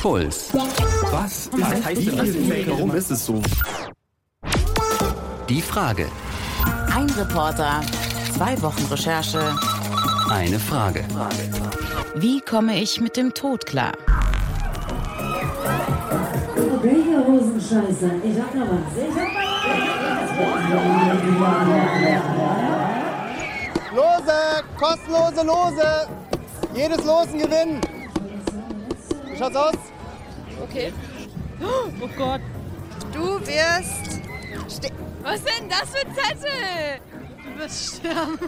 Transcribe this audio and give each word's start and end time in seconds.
Puls. 0.00 0.48
Was, 1.12 1.50
Was 1.52 1.84
heißt 1.84 2.06
denn 2.06 2.16
das? 2.16 2.68
Warum 2.68 2.94
ist 2.94 3.10
es 3.10 3.26
so? 3.26 3.42
Die 5.46 5.60
Frage. 5.60 6.08
Ein 6.94 7.10
Reporter, 7.10 7.82
zwei 8.34 8.60
Wochen 8.62 8.82
Recherche. 8.90 9.54
Eine 10.30 10.58
Frage. 10.58 11.04
Wie 12.14 12.40
komme 12.40 12.80
ich 12.80 12.98
mit 13.02 13.18
dem 13.18 13.34
Tod 13.34 13.66
klar? 13.66 13.92
Welche 16.82 17.26
Hosenscheiße? 17.26 18.10
Ich 18.24 18.40
hab 18.40 18.54
noch 18.54 18.68
was. 18.68 18.96
Ich 18.96 19.14
hab 19.14 19.28
noch 19.34 19.50
was. 23.76 23.90
Lose, 23.94 24.64
kostenlose 24.78 25.42
Lose. 25.44 26.08
Jedes 26.74 27.04
Losen 27.04 27.38
gewinnen. 27.38 27.80
Schaut's 29.40 29.56
aus? 29.56 29.74
Okay. 30.62 30.92
Oh 31.62 32.08
Gott. 32.14 32.42
Du 33.10 33.40
wirst. 33.40 34.20
Ste 34.68 34.90
Was 35.22 35.42
denn 35.44 35.66
das 35.66 35.88
für 35.88 36.06
ein 36.06 36.14
Zettel? 36.14 37.00
Du 37.42 37.58
wirst 37.58 37.96
sterben. 37.96 38.38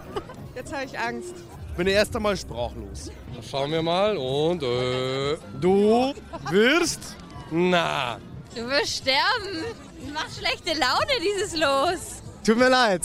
Jetzt 0.55 0.71
habe 0.71 0.85
ich 0.85 0.99
Angst. 0.99 1.35
Ich 1.71 1.77
bin 1.79 1.87
erst 1.87 2.15
einmal 2.15 2.37
sprachlos. 2.37 3.11
Schauen 3.51 3.71
wir 3.71 3.81
mal 3.81 4.19
und 4.19 4.63
äh, 4.63 5.39
du 5.59 6.13
wirst 6.51 7.17
na. 7.51 8.19
Du 8.55 8.69
wirst 8.69 8.99
sterben. 8.99 9.65
Macht 10.13 10.37
schlechte 10.37 10.79
Laune, 10.79 11.13
dieses 11.23 11.59
Los. 11.59 12.23
Tut 12.45 12.59
mir 12.59 12.69
leid. 12.69 13.01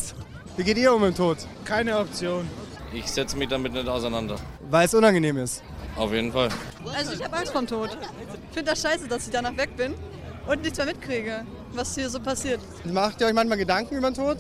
Wie 0.58 0.64
geht 0.66 0.78
ihr 0.78 0.94
um 0.94 1.00
mit 1.00 1.12
dem 1.12 1.16
Tod? 1.16 1.38
Keine 1.64 1.98
Option. 1.98 2.50
Ich 2.92 3.08
setze 3.08 3.38
mich 3.38 3.48
damit 3.48 3.72
nicht 3.72 3.88
auseinander. 3.88 4.36
Weil 4.70 4.88
es 4.88 4.94
unangenehm 4.94 5.38
ist. 5.38 5.64
Auf 5.98 6.14
jeden 6.14 6.32
Fall. 6.32 6.50
Also 6.96 7.14
ich 7.14 7.24
habe 7.24 7.36
Angst 7.36 7.52
vom 7.52 7.66
Tod. 7.66 7.90
Ich 8.50 8.54
finde 8.54 8.72
das 8.72 8.82
scheiße, 8.82 9.08
dass 9.08 9.26
ich 9.26 9.32
danach 9.32 9.56
weg 9.58 9.76
bin 9.76 9.96
und 10.48 10.62
nichts 10.62 10.78
mehr 10.78 10.88
mitkriege, 10.88 11.46
was 11.74 11.96
hier 11.96 12.10
so 12.10 12.20
passiert. 12.20 12.60
Macht 12.86 13.20
ihr 13.22 13.28
euch 13.28 13.34
manchmal 13.34 13.58
Gedanken 13.58 13.96
über 13.96 14.10
den 14.12 14.16
Tod? 14.16 14.38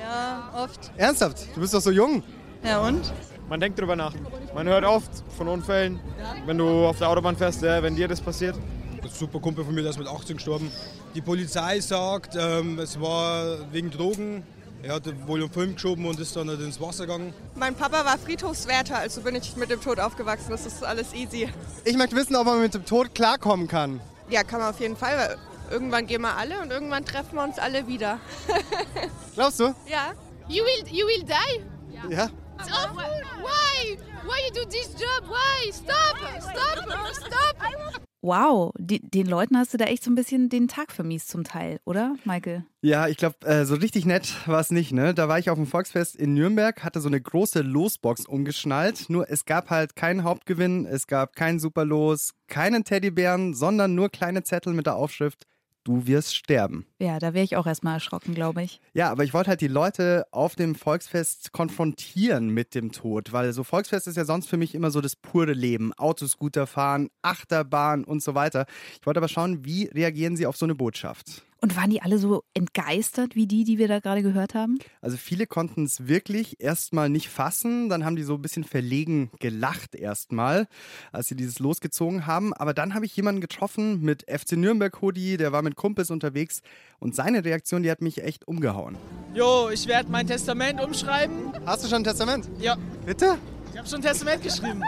Ja, 0.00 0.52
oft. 0.54 0.90
Ernsthaft? 0.96 1.46
Du 1.54 1.60
bist 1.60 1.72
doch 1.74 1.80
so 1.80 1.90
jung. 1.90 2.22
Ja 2.64 2.80
und? 2.80 3.12
Man 3.48 3.60
denkt 3.60 3.78
drüber 3.78 3.94
nach. 3.94 4.12
Man 4.54 4.66
hört 4.66 4.84
oft 4.84 5.10
von 5.36 5.46
Unfällen, 5.48 6.00
wenn 6.46 6.58
du 6.58 6.86
auf 6.86 6.98
der 6.98 7.08
Autobahn 7.08 7.36
fährst, 7.36 7.62
äh, 7.62 7.82
wenn 7.82 7.94
dir 7.94 8.08
das 8.08 8.20
passiert. 8.20 8.56
Ein 9.02 9.08
super 9.08 9.38
Kumpel 9.38 9.64
von 9.64 9.74
mir, 9.74 9.82
der 9.82 9.90
ist 9.90 9.98
mit 9.98 10.08
18 10.08 10.36
gestorben. 10.36 10.72
Die 11.14 11.20
Polizei 11.20 11.78
sagt, 11.78 12.34
ähm, 12.36 12.78
es 12.80 13.00
war 13.00 13.72
wegen 13.72 13.90
Drogen. 13.90 14.42
Er 14.86 14.94
hatte 14.94 15.26
wohl 15.26 15.40
einen 15.40 15.50
Film 15.50 15.74
geschoben 15.74 16.06
und 16.06 16.20
ist 16.20 16.36
dann 16.36 16.48
halt 16.48 16.60
ins 16.60 16.80
Wasser 16.80 17.06
gegangen. 17.06 17.34
Mein 17.56 17.74
Papa 17.74 18.04
war 18.04 18.16
Friedhofswärter, 18.18 18.96
also 18.96 19.20
bin 19.20 19.34
ich 19.34 19.56
mit 19.56 19.68
dem 19.68 19.80
Tod 19.80 19.98
aufgewachsen. 19.98 20.50
Das 20.50 20.64
ist 20.64 20.84
alles 20.84 21.12
easy. 21.12 21.48
Ich 21.84 21.96
möchte 21.96 22.14
wissen, 22.14 22.36
ob 22.36 22.46
man 22.46 22.60
mit 22.60 22.72
dem 22.72 22.84
Tod 22.84 23.12
klarkommen 23.12 23.66
kann. 23.66 24.00
Ja, 24.28 24.44
kann 24.44 24.60
man 24.60 24.70
auf 24.70 24.78
jeden 24.78 24.96
Fall, 24.96 25.16
weil 25.18 25.38
irgendwann 25.72 26.06
gehen 26.06 26.22
wir 26.22 26.36
alle 26.36 26.60
und 26.60 26.70
irgendwann 26.70 27.04
treffen 27.04 27.34
wir 27.34 27.42
uns 27.42 27.58
alle 27.58 27.88
wieder. 27.88 28.20
Glaubst 29.34 29.58
du? 29.58 29.74
Ja. 29.88 30.12
You 30.46 30.62
will, 30.62 30.86
you 30.92 31.04
will 31.04 31.24
die? 31.24 32.12
Ja. 32.14 32.28
It's 32.60 32.70
awful. 32.70 33.02
Why? 33.42 33.98
Why 34.22 34.38
you 34.46 34.54
do 34.54 34.70
this 34.70 34.92
job? 34.92 35.28
Why? 35.28 35.72
Stop! 35.72 36.16
Stop! 36.38 37.26
Stop! 37.26 38.02
Wow, 38.22 38.72
die, 38.78 39.00
den 39.00 39.26
Leuten 39.26 39.56
hast 39.56 39.72
du 39.72 39.78
da 39.78 39.84
echt 39.84 40.02
so 40.02 40.10
ein 40.10 40.14
bisschen 40.14 40.48
den 40.48 40.68
Tag 40.68 40.90
vermiest 40.90 41.28
zum 41.28 41.44
Teil, 41.44 41.78
oder, 41.84 42.16
Michael? 42.24 42.64
Ja, 42.80 43.08
ich 43.08 43.16
glaube, 43.16 43.36
äh, 43.46 43.64
so 43.64 43.74
richtig 43.74 44.04
nett 44.04 44.34
war 44.46 44.60
es 44.60 44.70
nicht, 44.70 44.92
ne? 44.92 45.14
Da 45.14 45.28
war 45.28 45.38
ich 45.38 45.50
auf 45.50 45.58
dem 45.58 45.66
Volksfest 45.66 46.16
in 46.16 46.34
Nürnberg, 46.34 46.82
hatte 46.82 47.00
so 47.00 47.08
eine 47.08 47.20
große 47.20 47.60
Losbox 47.60 48.26
umgeschnallt. 48.26 49.10
Nur 49.10 49.30
es 49.30 49.44
gab 49.44 49.70
halt 49.70 49.96
keinen 49.96 50.24
Hauptgewinn, 50.24 50.86
es 50.86 51.06
gab 51.06 51.36
kein 51.36 51.58
Superlos, 51.58 52.34
keinen 52.48 52.84
Teddybären, 52.84 53.54
sondern 53.54 53.94
nur 53.94 54.08
kleine 54.08 54.42
Zettel 54.42 54.72
mit 54.72 54.86
der 54.86 54.96
Aufschrift 54.96 55.46
Du 55.86 56.08
wirst 56.08 56.34
sterben. 56.34 56.84
Ja, 56.98 57.20
da 57.20 57.32
wäre 57.32 57.44
ich 57.44 57.54
auch 57.54 57.64
erstmal 57.64 57.94
erschrocken, 57.94 58.34
glaube 58.34 58.60
ich. 58.60 58.80
Ja, 58.92 59.08
aber 59.08 59.22
ich 59.22 59.32
wollte 59.32 59.50
halt 59.50 59.60
die 59.60 59.68
Leute 59.68 60.26
auf 60.32 60.56
dem 60.56 60.74
Volksfest 60.74 61.52
konfrontieren 61.52 62.48
mit 62.48 62.74
dem 62.74 62.90
Tod, 62.90 63.32
weil 63.32 63.52
so 63.52 63.62
Volksfest 63.62 64.08
ist 64.08 64.16
ja 64.16 64.24
sonst 64.24 64.48
für 64.48 64.56
mich 64.56 64.74
immer 64.74 64.90
so 64.90 65.00
das 65.00 65.14
pure 65.14 65.52
Leben. 65.52 65.92
Autoscooter 65.92 66.66
fahren, 66.66 67.08
Achterbahn 67.22 68.02
und 68.02 68.20
so 68.20 68.34
weiter. 68.34 68.66
Ich 69.00 69.06
wollte 69.06 69.20
aber 69.20 69.28
schauen, 69.28 69.64
wie 69.64 69.84
reagieren 69.84 70.36
sie 70.36 70.46
auf 70.46 70.56
so 70.56 70.66
eine 70.66 70.74
Botschaft? 70.74 71.44
Und 71.60 71.74
waren 71.74 71.90
die 71.90 72.02
alle 72.02 72.18
so 72.18 72.42
entgeistert 72.52 73.34
wie 73.34 73.46
die, 73.46 73.64
die 73.64 73.78
wir 73.78 73.88
da 73.88 73.98
gerade 73.98 74.22
gehört 74.22 74.54
haben? 74.54 74.78
Also 75.00 75.16
viele 75.16 75.46
konnten 75.46 75.84
es 75.84 76.06
wirklich 76.06 76.60
erstmal 76.60 77.08
nicht 77.08 77.28
fassen, 77.28 77.88
dann 77.88 78.04
haben 78.04 78.16
die 78.16 78.24
so 78.24 78.34
ein 78.34 78.42
bisschen 78.42 78.64
verlegen 78.64 79.30
gelacht 79.40 79.94
erstmal, 79.94 80.68
als 81.12 81.28
sie 81.28 81.34
dieses 81.34 81.58
losgezogen 81.58 82.26
haben. 82.26 82.52
Aber 82.52 82.74
dann 82.74 82.94
habe 82.94 83.06
ich 83.06 83.16
jemanden 83.16 83.40
getroffen 83.40 84.02
mit 84.02 84.26
FC 84.30 84.52
Nürnberg 84.52 85.00
Hoodie, 85.00 85.38
der 85.38 85.52
war 85.52 85.62
mit 85.62 85.76
Kumpels 85.76 86.10
unterwegs 86.10 86.60
und 86.98 87.14
seine 87.14 87.44
Reaktion, 87.44 87.82
die 87.82 87.90
hat 87.90 88.02
mich 88.02 88.22
echt 88.22 88.46
umgehauen. 88.46 88.96
Jo, 89.34 89.70
ich 89.70 89.86
werde 89.86 90.10
mein 90.10 90.26
Testament 90.26 90.82
umschreiben. 90.82 91.52
Hast 91.64 91.84
du 91.84 91.88
schon 91.88 92.02
ein 92.02 92.04
Testament? 92.04 92.48
Ja. 92.58 92.76
Bitte? 93.06 93.38
Ich 93.72 93.78
habe 93.78 93.88
schon 93.88 94.00
ein 94.00 94.02
Testament 94.02 94.42
geschrieben. 94.42 94.82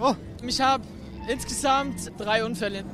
Oh. 0.00 0.14
Ich 0.46 0.60
habe 0.60 0.84
insgesamt 1.28 2.12
drei 2.18 2.44
Unfälle. 2.44 2.84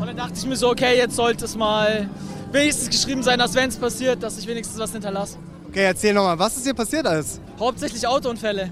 Und 0.00 0.06
dann 0.06 0.16
dachte 0.16 0.34
ich 0.36 0.46
mir 0.46 0.56
so, 0.56 0.70
okay, 0.70 0.96
jetzt 0.96 1.16
sollte 1.16 1.44
es 1.44 1.56
mal 1.56 2.08
wenigstens 2.52 2.90
geschrieben 2.90 3.22
sein, 3.22 3.38
dass 3.38 3.54
wenn 3.54 3.68
es 3.68 3.76
passiert, 3.76 4.22
dass 4.22 4.38
ich 4.38 4.46
wenigstens 4.46 4.78
was 4.78 4.92
hinterlasse. 4.92 5.38
Okay, 5.68 5.84
erzähl 5.84 6.14
nochmal, 6.14 6.38
was 6.38 6.56
ist 6.56 6.64
hier 6.64 6.74
passiert 6.74 7.06
alles? 7.06 7.40
Hauptsächlich 7.58 8.06
Autounfälle. 8.06 8.70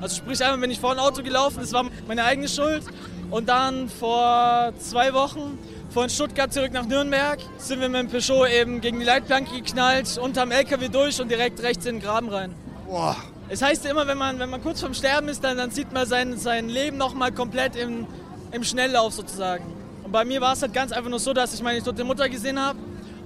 Also 0.00 0.16
sprich 0.16 0.42
einmal 0.42 0.58
bin 0.58 0.70
ich 0.70 0.80
vor 0.80 0.92
ein 0.92 0.98
Auto 0.98 1.22
gelaufen, 1.22 1.58
das 1.60 1.72
war 1.72 1.84
meine 2.06 2.24
eigene 2.24 2.48
Schuld. 2.48 2.82
Und 3.30 3.48
dann 3.48 3.88
vor 3.88 4.72
zwei 4.78 5.12
Wochen 5.12 5.58
von 5.90 6.08
Stuttgart 6.08 6.52
zurück 6.52 6.72
nach 6.72 6.86
Nürnberg 6.86 7.38
sind 7.58 7.80
wir 7.80 7.88
mit 7.88 8.00
dem 8.00 8.08
Peugeot 8.08 8.46
eben 8.46 8.80
gegen 8.80 8.98
die 8.98 9.04
Leitplanke 9.04 9.54
geknallt, 9.56 10.18
unterm 10.18 10.50
LKW 10.50 10.88
durch 10.88 11.20
und 11.20 11.30
direkt 11.30 11.62
rechts 11.62 11.84
in 11.86 11.96
den 11.96 12.02
Graben 12.02 12.28
rein. 12.28 12.54
Boah. 12.88 13.16
Es 13.48 13.62
heißt 13.62 13.84
ja 13.84 13.90
immer, 13.90 14.06
wenn 14.06 14.18
man, 14.18 14.38
wenn 14.38 14.48
man 14.50 14.62
kurz 14.62 14.80
vorm 14.80 14.94
Sterben 14.94 15.28
ist, 15.28 15.42
dann, 15.42 15.56
dann 15.56 15.70
sieht 15.72 15.92
man 15.92 16.06
sein, 16.06 16.38
sein 16.38 16.68
Leben 16.68 16.96
nochmal 16.96 17.32
komplett 17.32 17.74
im, 17.76 18.06
im 18.52 18.64
Schnelllauf 18.64 19.12
sozusagen. 19.12 19.64
Und 20.10 20.14
bei 20.14 20.24
mir 20.24 20.40
war 20.40 20.54
es 20.54 20.62
halt 20.62 20.72
ganz 20.72 20.90
einfach 20.90 21.08
nur 21.08 21.20
so, 21.20 21.32
dass 21.32 21.54
ich 21.54 21.62
meine 21.62 21.80
tote 21.80 22.02
Mutter 22.02 22.28
gesehen 22.28 22.58
habe 22.58 22.76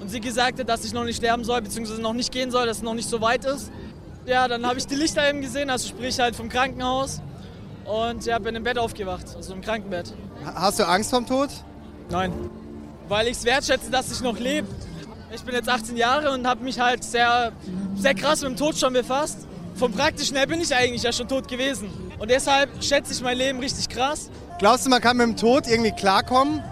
und 0.01 0.11
sie 0.11 0.21
gesagt 0.21 0.61
hat, 0.61 0.69
dass 0.69 0.85
ich 0.85 0.93
noch 0.93 1.05
nicht 1.05 1.17
sterben 1.17 1.43
soll, 1.43 1.63
beziehungsweise 1.63 2.03
noch 2.03 2.13
nicht 2.13 2.31
gehen 2.31 2.51
soll, 2.51 2.67
dass 2.67 2.77
es 2.77 2.83
noch 2.83 2.93
nicht 2.93 3.09
so 3.09 3.23
weit 3.23 3.47
ist. 3.47 3.71
Ja, 4.27 4.47
dann 4.49 4.67
habe 4.67 4.79
ich 4.79 4.87
die 4.87 4.95
Lichter 4.95 5.27
eben 5.27 5.41
gesehen, 5.41 5.71
also 5.71 5.89
sprich 5.89 6.21
halt 6.21 6.37
vom 6.37 6.51
Krankenhaus. 6.51 7.23
Und 7.87 8.27
ja, 8.27 8.39
bin 8.39 8.55
im 8.55 8.65
Bett 8.65 8.77
aufgewacht, 8.77 9.25
also 9.35 9.55
im 9.55 9.63
Krankenbett. 9.63 10.13
Hast 10.45 10.79
du 10.79 10.87
Angst 10.87 11.09
vorm 11.09 11.27
Tod? 11.27 11.49
Nein, 12.11 12.35
weil 13.09 13.29
ich 13.29 13.39
es 13.39 13.47
wertschätze, 13.47 13.91
dass 13.91 14.13
ich 14.13 14.21
noch 14.21 14.39
lebe. 14.39 14.69
Ich 15.35 15.41
bin 15.41 15.55
jetzt 15.55 15.71
18 15.71 15.97
Jahre 15.97 16.33
und 16.33 16.47
habe 16.47 16.63
mich 16.63 16.79
halt 16.79 17.03
sehr, 17.03 17.53
sehr 17.97 18.15
krass 18.15 18.43
mit 18.43 18.51
dem 18.51 18.57
Tod 18.59 18.77
schon 18.77 18.93
befasst. 18.93 19.47
Vom 19.75 19.91
Praktischen 19.91 20.37
her 20.37 20.47
bin 20.47 20.61
ich 20.61 20.75
eigentlich 20.77 21.03
ja 21.03 21.15
schon 21.15 21.29
tot 21.29 21.49
gewesen. 21.49 21.89
Und 22.19 22.31
deshalb 22.31 22.85
schätze 22.85 23.15
ich 23.15 23.23
mein 23.23 23.39
Leben 23.39 23.59
richtig 23.61 23.89
krass. 23.89 24.29
Glaubst 24.59 24.85
du, 24.85 24.91
man 24.91 25.01
kann 25.01 25.17
mit 25.17 25.27
dem 25.27 25.37
Tod 25.37 25.67
irgendwie 25.67 25.91
klarkommen? 25.91 26.63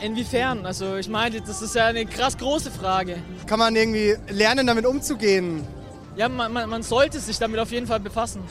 Inwiefern? 0.00 0.66
Also 0.66 0.96
ich 0.96 1.08
meine, 1.08 1.40
das 1.40 1.62
ist 1.62 1.74
ja 1.74 1.86
eine 1.86 2.04
krass 2.06 2.36
große 2.36 2.70
Frage. 2.70 3.16
Kann 3.46 3.58
man 3.58 3.74
irgendwie 3.74 4.14
lernen, 4.28 4.66
damit 4.66 4.84
umzugehen? 4.84 5.66
Ja, 6.16 6.28
man, 6.28 6.52
man, 6.52 6.68
man 6.68 6.82
sollte 6.82 7.18
sich 7.18 7.38
damit 7.38 7.58
auf 7.58 7.70
jeden 7.70 7.86
Fall 7.86 8.00
befassen. 8.00 8.42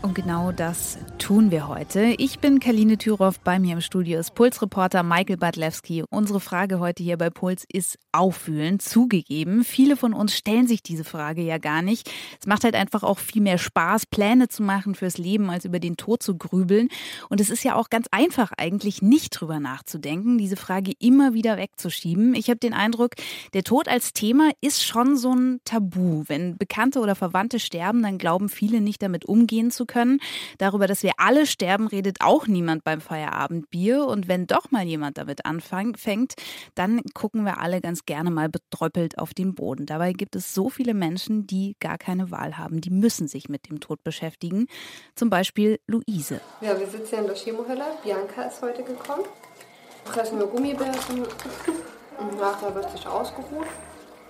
Und 0.00 0.14
genau 0.14 0.52
das 0.52 0.96
tun 1.18 1.50
wir 1.50 1.66
heute. 1.66 2.14
Ich 2.18 2.38
bin 2.38 2.60
Kaline 2.60 2.98
Thürow, 2.98 3.36
bei 3.40 3.58
mir 3.58 3.72
im 3.72 3.80
Studio 3.80 4.20
ist 4.20 4.36
Pulsreporter 4.36 5.02
Michael 5.02 5.38
Badlewski. 5.38 6.04
Unsere 6.08 6.38
Frage 6.38 6.78
heute 6.78 7.02
hier 7.02 7.16
bei 7.16 7.30
Puls 7.30 7.64
ist 7.72 7.98
Auffühlen, 8.12 8.78
zugegeben. 8.78 9.64
Viele 9.64 9.96
von 9.96 10.14
uns 10.14 10.36
stellen 10.36 10.68
sich 10.68 10.84
diese 10.84 11.02
Frage 11.02 11.42
ja 11.42 11.58
gar 11.58 11.82
nicht. 11.82 12.12
Es 12.40 12.46
macht 12.46 12.62
halt 12.62 12.76
einfach 12.76 13.02
auch 13.02 13.18
viel 13.18 13.42
mehr 13.42 13.58
Spaß, 13.58 14.06
Pläne 14.06 14.46
zu 14.46 14.62
machen 14.62 14.94
fürs 14.94 15.18
Leben, 15.18 15.50
als 15.50 15.64
über 15.64 15.80
den 15.80 15.96
Tod 15.96 16.22
zu 16.22 16.38
grübeln. 16.38 16.90
Und 17.28 17.40
es 17.40 17.50
ist 17.50 17.64
ja 17.64 17.74
auch 17.74 17.90
ganz 17.90 18.06
einfach 18.12 18.52
eigentlich, 18.56 19.02
nicht 19.02 19.30
drüber 19.30 19.58
nachzudenken, 19.58 20.38
diese 20.38 20.56
Frage 20.56 20.92
immer 21.00 21.34
wieder 21.34 21.56
wegzuschieben. 21.56 22.36
Ich 22.36 22.50
habe 22.50 22.60
den 22.60 22.72
Eindruck, 22.72 23.16
der 23.52 23.64
Tod 23.64 23.88
als 23.88 24.12
Thema 24.12 24.52
ist 24.60 24.84
schon 24.84 25.16
so 25.16 25.34
ein 25.34 25.60
Tabu. 25.64 26.22
Wenn 26.28 26.56
Bekannte 26.56 27.00
oder 27.00 27.16
Verwandte 27.16 27.58
sterben, 27.58 28.04
dann 28.04 28.18
glauben 28.18 28.48
viele 28.48 28.80
nicht 28.80 29.02
damit 29.02 29.24
umgehen 29.24 29.72
zu 29.72 29.87
können. 29.88 30.20
Darüber, 30.58 30.86
dass 30.86 31.02
wir 31.02 31.14
alle 31.16 31.46
sterben, 31.46 31.88
redet 31.88 32.18
auch 32.20 32.46
niemand 32.46 32.84
beim 32.84 33.00
Feierabendbier. 33.00 34.06
Und 34.06 34.28
wenn 34.28 34.46
doch 34.46 34.70
mal 34.70 34.84
jemand 34.84 35.18
damit 35.18 35.44
anfängt, 35.44 36.34
dann 36.76 37.00
gucken 37.14 37.44
wir 37.44 37.58
alle 37.58 37.80
ganz 37.80 38.04
gerne 38.04 38.30
mal 38.30 38.48
betröppelt 38.48 39.18
auf 39.18 39.34
den 39.34 39.56
Boden. 39.56 39.86
Dabei 39.86 40.12
gibt 40.12 40.36
es 40.36 40.54
so 40.54 40.68
viele 40.68 40.94
Menschen, 40.94 41.48
die 41.48 41.76
gar 41.80 41.98
keine 41.98 42.30
Wahl 42.30 42.56
haben. 42.56 42.80
Die 42.80 42.90
müssen 42.90 43.26
sich 43.26 43.48
mit 43.48 43.68
dem 43.68 43.80
Tod 43.80 44.04
beschäftigen. 44.04 44.68
Zum 45.16 45.30
Beispiel 45.30 45.80
Luise. 45.88 46.40
Ja, 46.60 46.78
wir 46.78 46.86
sitzen 46.86 47.16
ja 47.16 47.20
in 47.22 47.26
der 47.26 47.36
Chemohölle. 47.36 47.84
Bianca 48.04 48.42
ist 48.42 48.62
heute 48.62 48.84
gekommen. 48.84 49.24
Fressen 50.04 50.38
wir 50.38 50.46
Gummibärchen. 50.46 51.24
Und 52.18 52.38
nachher 52.38 52.74
wird 52.74 52.90
sich 52.90 53.06
ausgeruht. 53.06 53.66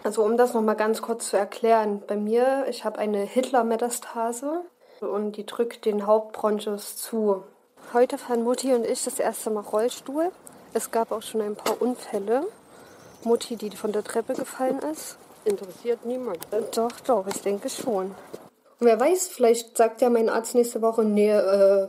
Also 0.05 0.23
um 0.23 0.37
das 0.37 0.55
nochmal 0.55 0.77
ganz 0.77 1.03
kurz 1.03 1.29
zu 1.29 1.37
erklären, 1.37 2.03
bei 2.07 2.17
mir, 2.17 2.67
ich 2.69 2.85
habe 2.85 2.99
eine 2.99 3.25
Hitler-Metastase 3.25 4.65
und 5.03 5.33
die 5.33 5.47
drückt 5.47 5.85
den 5.85 6.07
Hauptbronchus 6.07 6.97
zu. 6.97 7.43
Heute 7.93 8.19
fahren 8.19 8.43
Mutti 8.43 8.75
und 8.75 8.85
ich 8.85 9.05
das 9.05 9.19
erste 9.19 9.51
Mal 9.51 9.61
Rollstuhl. 9.61 10.31
Es 10.75 10.91
gab 10.91 11.13
auch 11.13 11.23
schon 11.23 11.41
ein 11.41 11.57
paar 11.57 11.81
Unfälle. 11.81 12.45
Mutti, 13.25 13.57
die 13.57 13.71
von 13.71 13.93
der 13.93 14.05
Treppe 14.05 14.35
gefallen 14.35 14.79
ist. 14.81 15.17
Interessiert 15.45 16.05
niemand. 16.05 16.47
Doch, 16.75 17.01
doch, 17.01 17.27
ich 17.27 17.41
denke 17.43 17.71
schon. 17.71 18.15
Und 18.81 18.87
wer 18.87 19.01
weiß, 19.01 19.29
vielleicht 19.29 19.77
sagt 19.77 20.03
ja 20.03 20.11
mein 20.11 20.29
Arzt 20.29 20.55
nächste 20.55 20.83
Woche, 20.83 21.05
nee, 21.05 21.31
äh, 21.31 21.89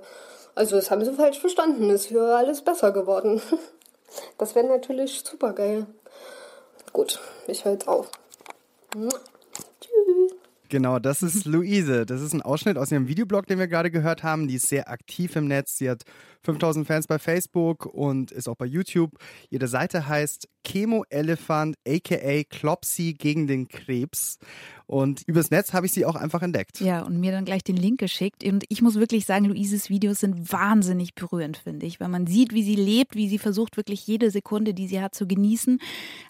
also 0.56 0.75
das 0.75 0.89
haben 0.89 1.06
sie 1.06 1.13
falsch 1.13 1.39
verstanden, 1.39 1.89
ist 1.89 2.06
hier 2.06 2.23
alles 2.23 2.61
besser 2.61 2.91
geworden. 2.91 3.41
Das 4.39 4.56
wäre 4.56 4.65
natürlich 4.65 5.21
super 5.23 5.53
geil. 5.53 5.85
Gut, 6.94 7.19
ich 7.45 7.63
höre 7.63 7.73
jetzt 7.73 7.88
auf. 7.88 8.09
Genau, 10.69 11.00
das 11.00 11.24
ist 11.24 11.45
Luise. 11.45 12.06
Das 12.06 12.21
ist 12.21 12.33
ein 12.33 12.42
Ausschnitt 12.42 12.77
aus 12.77 12.92
ihrem 12.92 13.07
Videoblog, 13.07 13.48
den 13.48 13.60
wir 13.60 13.68
gerade 13.68 13.92
gehört 13.92 14.24
haben. 14.24 14.48
Die 14.48 14.56
ist 14.56 14.69
sehr 14.69 14.89
aktiv 14.89 15.36
im 15.36 15.48
Netz. 15.48 15.77
Sie 15.77 15.89
hat 15.89 16.04
5000 16.44 16.88
Fans 16.88 17.07
bei 17.07 17.19
Facebook 17.19 17.86
und 17.86 18.31
ist 18.31 18.47
auch 18.47 18.56
bei 18.56 18.65
YouTube. 18.65 19.18
Ihre 19.50 19.68
Seite 19.68 20.07
heißt 20.07 20.47
Chemo 20.63 21.03
Elephant, 21.09 21.77
aka 21.88 22.44
Klopsy 22.44 23.13
gegen 23.13 23.47
den 23.47 23.68
Krebs. 23.68 24.38
Und 24.86 25.21
übers 25.27 25.51
Netz 25.51 25.74
habe 25.74 25.86
ich 25.86 25.91
sie 25.91 26.03
auch 26.03 26.15
einfach 26.15 26.41
entdeckt. 26.41 26.80
Ja, 26.80 27.03
und 27.03 27.19
mir 27.19 27.31
dann 27.31 27.45
gleich 27.45 27.63
den 27.63 27.77
Link 27.77 28.00
geschickt. 28.00 28.44
Und 28.44 28.65
ich 28.69 28.81
muss 28.81 28.95
wirklich 28.95 29.25
sagen, 29.25 29.45
Luises 29.45 29.89
Videos 29.89 30.19
sind 30.19 30.51
wahnsinnig 30.51 31.13
berührend, 31.13 31.57
finde 31.57 31.86
ich, 31.86 32.00
weil 32.00 32.07
man 32.07 32.25
sieht, 32.25 32.53
wie 32.53 32.63
sie 32.63 32.75
lebt, 32.75 33.15
wie 33.15 33.30
sie 33.30 33.38
versucht, 33.38 33.77
wirklich 33.77 34.07
jede 34.07 34.31
Sekunde, 34.31 34.74
die 34.74 34.88
sie 34.88 35.00
hat, 35.00 35.13
zu 35.13 35.27
genießen. 35.27 35.80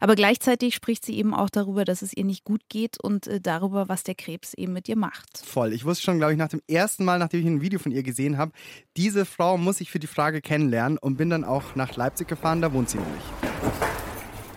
Aber 0.01 0.15
gleichzeitig 0.15 0.75
spricht 0.75 1.05
sie 1.05 1.17
eben 1.17 1.33
auch 1.33 1.49
darüber, 1.49 1.85
dass 1.85 2.01
es 2.01 2.11
ihr 2.11 2.25
nicht 2.25 2.43
gut 2.43 2.61
geht 2.67 3.01
und 3.01 3.27
äh, 3.27 3.39
darüber, 3.39 3.87
was 3.87 4.03
der 4.03 4.15
Krebs 4.15 4.53
eben 4.53 4.73
mit 4.73 4.89
ihr 4.89 4.97
macht. 4.97 5.37
Voll. 5.37 5.71
Ich 5.71 5.85
wusste 5.85 6.03
schon, 6.03 6.17
glaube 6.17 6.33
ich, 6.33 6.37
nach 6.37 6.49
dem 6.49 6.61
ersten 6.67 7.05
Mal, 7.05 7.17
nachdem 7.17 7.39
ich 7.39 7.47
ein 7.47 7.61
Video 7.61 7.79
von 7.79 7.93
ihr 7.93 8.03
gesehen 8.03 8.37
habe, 8.37 8.51
diese 8.97 9.23
Frau 9.23 9.57
muss 9.57 9.79
ich 9.79 9.89
für 9.89 9.98
die 9.99 10.07
Frage 10.07 10.41
kennenlernen 10.41 10.97
und 10.97 11.17
bin 11.17 11.29
dann 11.29 11.43
auch 11.43 11.75
nach 11.75 11.95
Leipzig 11.95 12.27
gefahren, 12.27 12.61
da 12.61 12.71
wohnt 12.73 12.89
sie 12.89 12.97
nämlich. 12.97 13.23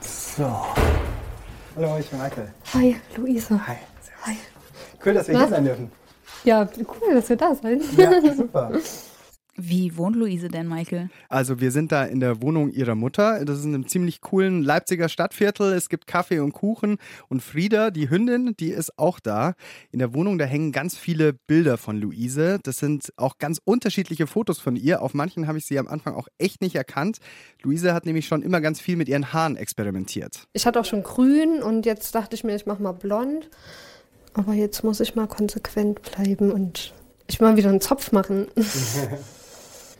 So. 0.01 0.67
Hallo, 1.77 1.99
ich 1.99 2.09
bin 2.09 2.19
Michael. 2.21 2.53
Hi, 2.75 2.97
Luise. 3.17 3.67
Hi. 3.67 3.77
Hi. 4.25 4.37
Cool, 5.05 5.15
dass 5.15 5.29
wir 5.29 5.35
Was? 5.35 5.43
hier 5.43 5.51
sein 5.51 5.65
dürfen. 5.65 5.93
Ja, 6.45 6.69
cool, 6.77 7.15
dass 7.15 7.29
wir 7.29 7.37
da 7.37 7.55
sind. 7.55 7.99
Ja, 7.99 8.35
super. 8.35 8.73
Wie 9.55 9.99
wohnt 9.99 10.17
Luise 10.17 10.49
denn, 10.49 10.67
Michael? 10.67 11.11
Also 11.29 11.61
wir 11.61 11.71
sind 11.73 11.93
da 11.93 12.05
in 12.05 12.21
der 12.21 12.41
Wohnung 12.41 12.71
ihrer 12.71 12.95
Mutter. 12.95 13.45
Das 13.45 13.59
ist 13.59 13.67
in 13.67 13.75
einem 13.75 13.87
ziemlich 13.87 14.23
coolen 14.23 14.63
Leipziger 14.63 15.11
Stadtviertel. 15.11 15.75
Es 15.75 15.91
gibt 15.91 16.07
Kaffee 16.07 16.39
und 16.39 16.53
Kuchen. 16.53 16.97
Und 17.29 17.43
Frieda, 17.43 17.91
die 17.91 18.09
Hündin, 18.09 18.55
die 18.59 18.71
ist 18.71 18.99
auch 18.99 19.21
da. 19.21 19.53
In 19.91 19.99
der 19.99 20.15
Wohnung, 20.15 20.39
da 20.39 20.47
hängen 20.47 20.73
ganz 20.73 20.97
viele 20.97 21.35
Bilder 21.35 21.77
von 21.77 21.99
Luise. 22.01 22.61
Das 22.63 22.79
sind 22.79 23.13
auch 23.17 23.37
ganz 23.37 23.61
unterschiedliche 23.63 24.27
Fotos 24.27 24.59
von 24.59 24.75
ihr. 24.75 25.03
Auf 25.03 25.13
manchen 25.13 25.47
habe 25.47 25.59
ich 25.59 25.67
sie 25.67 25.79
am 25.79 25.87
Anfang 25.87 26.15
auch 26.15 26.29
echt 26.39 26.63
nicht 26.63 26.75
erkannt. 26.75 27.19
Luise 27.63 27.93
hat 27.93 28.07
nämlich 28.07 28.27
schon 28.27 28.41
immer 28.41 28.63
ganz 28.63 28.81
viel 28.81 28.97
mit 28.97 29.09
ihren 29.11 29.35
Haaren 29.35 29.57
experimentiert. 29.57 30.49
Ich 30.55 30.65
hatte 30.65 30.81
auch 30.81 30.87
schon 30.87 31.03
grün 31.03 31.63
und 31.63 31.85
jetzt 31.85 32.15
dachte 32.15 32.35
ich 32.35 32.43
mir, 32.43 32.57
ich 32.57 32.65
mache 32.65 32.83
mal 32.83 32.93
blond. 32.93 33.51
Aber 34.33 34.55
jetzt 34.55 34.83
muss 34.83 35.01
ich 35.01 35.15
mal 35.15 35.27
konsequent 35.27 36.01
bleiben 36.01 36.51
und 36.53 36.95
ich 37.27 37.39
mal 37.39 37.57
wieder 37.59 37.69
einen 37.69 37.83
Zopf 37.83 38.13
machen. 38.13 38.47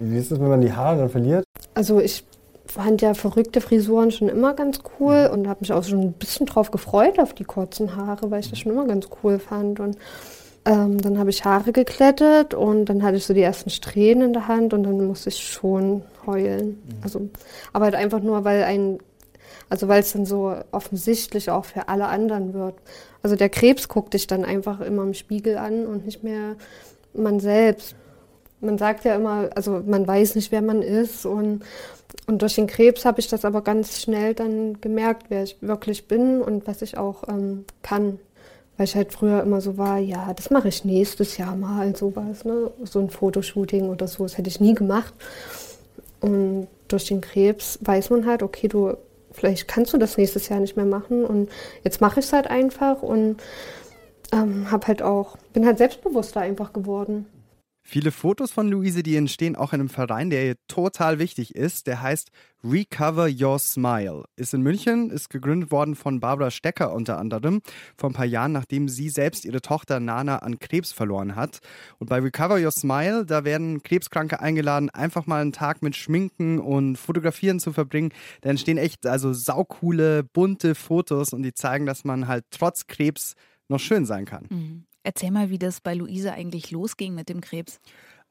Wie 0.03 0.19
ist 0.19 0.33
es, 0.33 0.41
wenn 0.41 0.49
man 0.49 0.61
die 0.61 0.73
Haare 0.73 0.99
dann 0.99 1.09
verliert? 1.09 1.45
Also 1.75 2.01
ich 2.01 2.25
fand 2.67 3.03
ja 3.03 3.15
verrückte 3.15 3.61
Frisuren 3.61 4.11
schon 4.11 4.29
immer 4.29 4.55
ganz 4.55 4.81
cool 4.99 5.31
und 5.33 5.49
habe 5.49 5.61
mich 5.61 5.73
auch 5.73 5.85
schon 5.85 6.01
ein 6.01 6.13
bisschen 6.13 6.47
drauf 6.47 6.71
gefreut 6.71 7.19
auf 7.19 7.35
die 7.35 7.45
kurzen 7.45 7.97
Haare, 7.97 8.31
weil 8.31 8.41
ich 8.41 8.51
das 8.51 8.59
schon 8.59 8.73
immer 8.73 8.87
ganz 8.87 9.09
cool 9.23 9.39
fand. 9.39 9.79
Und 9.79 9.97
ähm, 10.65 11.01
dann 11.01 11.19
habe 11.19 11.31
ich 11.31 11.45
Haare 11.45 11.73
geklettet 11.73 12.55
und 12.55 12.87
dann 12.87 13.03
hatte 13.03 13.17
ich 13.17 13.27
so 13.27 13.35
die 13.35 13.43
ersten 13.43 13.71
Strähnen 13.71 14.29
in 14.29 14.33
der 14.33 14.49
Hand 14.49 14.75
und 14.75 14.85
dann 14.85 15.07
musste 15.07 15.29
ich 15.29 15.39
schon 15.39 16.03
heulen. 16.27 16.83
Also, 17.03 17.29
aber 17.73 17.87
halt 17.87 17.95
einfach 17.95 18.21
nur, 18.21 18.45
weil 18.45 18.65
ein, 18.65 18.99
also 19.69 19.89
weil 19.89 20.01
es 20.01 20.13
dann 20.13 20.27
so 20.27 20.55
offensichtlich 20.73 21.51
auch 21.51 21.65
für 21.65 21.89
alle 21.89 22.07
anderen 22.07 22.55
wird. 22.55 22.75
Also 23.23 23.37
der 23.37 23.49
Krebs 23.51 23.89
guckt 23.89 24.15
dich 24.15 24.27
dann 24.27 24.45
einfach 24.45 24.81
immer 24.81 25.03
im 25.03 25.15
Spiegel 25.15 25.59
an 25.59 25.87
und 25.87 26.07
nicht 26.07 26.25
mehr 26.25 26.57
man 27.15 27.41
selbst. 27.41 27.95
Man 28.63 28.79
sagt 28.79 29.05
ja 29.05 29.17
immer, 29.17 29.51
also 29.55 29.83
man 29.85 30.07
weiß 30.07 30.37
nicht, 30.37 30.53
wer 30.53 30.63
man 30.63 30.83
ist 30.83 31.27
und, 31.27 31.63
und 32.27 32.43
durch 32.43 32.55
den 32.55 32.69
Krebs 32.69 33.05
habe 33.05 33.21
ich 33.21 33.29
das 33.29 33.45
aber 33.45 33.63
ganz 33.63 34.01
schnell 34.01 34.35
dann 34.35 34.81
gemerkt, 34.81 35.27
wer 35.29 35.43
ich 35.43 35.57
wirklich 35.61 36.07
bin 36.07 36.41
und 36.41 36.67
was 36.67 36.81
ich 36.81 36.97
auch 36.97 37.29
ähm, 37.29 37.65
kann. 37.83 38.21
Weil 38.77 38.85
ich 38.85 38.97
halt 38.97 39.13
früher 39.13 39.43
immer 39.43 39.61
so 39.61 39.77
war, 39.77 39.99
ja, 39.99 40.33
das 40.33 40.51
mache 40.51 40.69
ich 40.69 40.85
nächstes 40.85 41.37
Jahr 41.37 41.57
mal, 41.57 41.95
sowas, 41.95 42.45
ne? 42.45 42.71
So 42.85 43.01
ein 43.01 43.11
Fotoshooting 43.11 43.91
oder 43.91 44.09
so, 44.09 44.23
das 44.23 44.39
hätte 44.39 44.49
ich 44.49 44.61
nie 44.61 44.75
gemacht. 44.75 45.13
Und 46.21 46.69
durch 46.89 47.07
den 47.07 47.21
Krebs 47.21 47.79
weiß 47.83 48.11
man 48.11 48.27
halt, 48.27 48.43
okay, 48.43 48.69
du, 48.69 48.97
vielleicht 49.33 49.67
kannst 49.67 49.93
du 49.93 49.99
das 49.99 50.17
nächstes 50.17 50.49
Jahr 50.49 50.61
nicht 50.61 50.77
mehr 50.77 50.87
machen. 50.87 51.25
Und 51.25 51.51
jetzt 51.83 52.01
mache 52.01 52.21
ich 52.21 52.27
es 52.27 52.33
halt 52.33 52.47
einfach 52.47 53.03
und 53.03 53.43
ähm, 54.33 54.71
habe 54.71 54.87
halt 54.87 55.03
auch, 55.03 55.37
bin 55.53 55.67
halt 55.67 55.79
selbstbewusster 55.79 56.41
einfach 56.41 56.73
geworden. 56.73 57.27
Viele 57.85 58.13
Fotos 58.13 58.53
von 58.53 58.69
Luise, 58.69 59.03
die 59.03 59.17
entstehen 59.17 59.57
auch 59.57 59.73
in 59.73 59.81
einem 59.81 59.89
Verein, 59.89 60.31
der 60.31 60.47
ihr 60.47 60.57
total 60.69 61.19
wichtig 61.19 61.57
ist. 61.57 61.89
Der 61.89 62.01
heißt 62.01 62.31
Recover 62.63 63.29
Your 63.29 63.59
Smile. 63.59 64.23
Ist 64.37 64.55
in 64.55 64.63
München, 64.63 65.11
ist 65.11 65.31
gegründet 65.31 65.73
worden 65.73 65.97
von 65.97 66.21
Barbara 66.21 66.53
Stecker 66.53 66.95
unter 66.95 67.19
anderem, 67.19 67.61
vor 67.97 68.11
ein 68.11 68.13
paar 68.13 68.25
Jahren, 68.25 68.53
nachdem 68.53 68.89
sie 68.89 69.09
selbst 69.09 69.45
ihre 69.45 69.61
Tochter 69.61 69.99
Nana 69.99 70.39
an 70.39 70.61
Krebs 70.61 70.93
verloren 70.93 71.35
hat. 71.35 71.59
Und 71.99 72.09
bei 72.09 72.21
Recover 72.21 72.65
Your 72.65 72.71
Smile, 72.71 73.27
da 73.27 73.45
werden 73.45 73.83
Krebskranke 73.83 74.39
eingeladen, 74.39 74.89
einfach 74.89 75.27
mal 75.27 75.43
einen 75.43 75.53
Tag 75.53 75.83
mit 75.83 75.97
Schminken 75.97 76.61
und 76.61 76.97
Fotografieren 76.97 77.59
zu 77.59 77.73
verbringen. 77.73 78.13
Da 78.43 78.51
entstehen 78.51 78.79
echt 78.79 79.07
also 79.07 79.33
saukoole, 79.33 80.23
bunte 80.23 80.77
Fotos 80.77 81.33
und 81.33 81.43
die 81.43 81.53
zeigen, 81.53 81.85
dass 81.85 82.05
man 82.05 82.29
halt 82.29 82.45
trotz 82.51 82.87
Krebs 82.87 83.35
noch 83.69 83.81
schön 83.81 84.07
sein 84.07 84.25
kann. 84.25 84.47
Mhm. 84.51 84.85
Erzähl 85.05 85.31
mal, 85.31 85.51
wie 85.51 85.59
das 85.59 85.81
bei 85.81 85.95
Luise 85.95 86.33
eigentlich 86.33 86.71
losging 86.71 87.15
mit 87.15 87.29
dem 87.29 87.41
Krebs. 87.41 87.81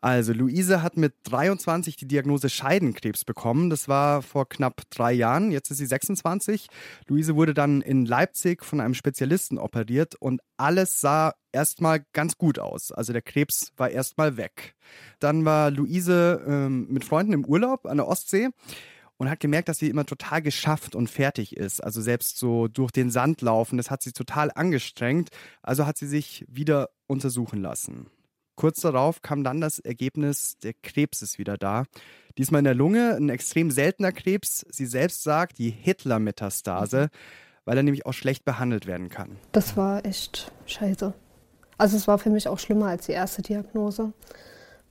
Also 0.03 0.33
Luise 0.33 0.81
hat 0.81 0.97
mit 0.97 1.13
23 1.25 1.95
die 1.95 2.07
Diagnose 2.07 2.49
Scheidenkrebs 2.49 3.23
bekommen. 3.23 3.69
Das 3.69 3.87
war 3.87 4.23
vor 4.23 4.49
knapp 4.49 4.81
drei 4.89 5.11
Jahren. 5.13 5.51
Jetzt 5.51 5.69
ist 5.69 5.77
sie 5.77 5.85
26. 5.85 6.67
Luise 7.07 7.35
wurde 7.35 7.53
dann 7.53 7.81
in 7.81 8.07
Leipzig 8.07 8.65
von 8.65 8.81
einem 8.81 8.95
Spezialisten 8.95 9.59
operiert 9.59 10.15
und 10.15 10.41
alles 10.57 11.01
sah 11.01 11.35
erstmal 11.51 12.03
ganz 12.13 12.39
gut 12.39 12.57
aus. 12.57 12.91
Also 12.91 13.13
der 13.13 13.21
Krebs 13.21 13.73
war 13.77 13.91
erstmal 13.91 14.37
weg. 14.37 14.73
Dann 15.19 15.45
war 15.45 15.69
Luise 15.69 16.43
ähm, 16.47 16.87
mit 16.89 17.05
Freunden 17.05 17.33
im 17.33 17.45
Urlaub 17.45 17.85
an 17.85 17.97
der 17.97 18.07
Ostsee 18.07 18.49
und 19.21 19.29
hat 19.29 19.39
gemerkt, 19.39 19.69
dass 19.69 19.77
sie 19.77 19.87
immer 19.87 20.03
total 20.03 20.41
geschafft 20.41 20.95
und 20.95 21.07
fertig 21.07 21.55
ist. 21.55 21.79
Also 21.83 22.01
selbst 22.01 22.39
so 22.39 22.67
durch 22.67 22.89
den 22.89 23.11
Sand 23.11 23.43
laufen, 23.43 23.77
das 23.77 23.91
hat 23.91 24.01
sie 24.01 24.13
total 24.13 24.49
angestrengt. 24.55 25.29
Also 25.61 25.85
hat 25.85 25.99
sie 25.99 26.07
sich 26.07 26.43
wieder 26.49 26.89
untersuchen 27.05 27.61
lassen. 27.61 28.07
Kurz 28.55 28.81
darauf 28.81 29.21
kam 29.21 29.43
dann 29.43 29.61
das 29.61 29.77
Ergebnis, 29.77 30.57
der 30.63 30.73
Krebs 30.73 31.21
ist 31.21 31.37
wieder 31.37 31.55
da. 31.59 31.83
Diesmal 32.39 32.61
in 32.61 32.65
der 32.65 32.73
Lunge, 32.73 33.15
ein 33.15 33.29
extrem 33.29 33.69
seltener 33.69 34.11
Krebs. 34.11 34.65
Sie 34.71 34.87
selbst 34.87 35.21
sagt, 35.21 35.59
die 35.59 35.69
Hitler-Metastase, 35.69 37.09
weil 37.63 37.77
er 37.77 37.83
nämlich 37.83 38.07
auch 38.07 38.13
schlecht 38.13 38.43
behandelt 38.43 38.87
werden 38.87 39.09
kann. 39.09 39.37
Das 39.51 39.77
war 39.77 40.03
echt 40.03 40.51
scheiße. 40.65 41.13
Also 41.77 41.95
es 41.95 42.07
war 42.07 42.17
für 42.17 42.31
mich 42.31 42.47
auch 42.47 42.57
schlimmer 42.57 42.87
als 42.87 43.05
die 43.05 43.11
erste 43.11 43.43
Diagnose. 43.43 44.13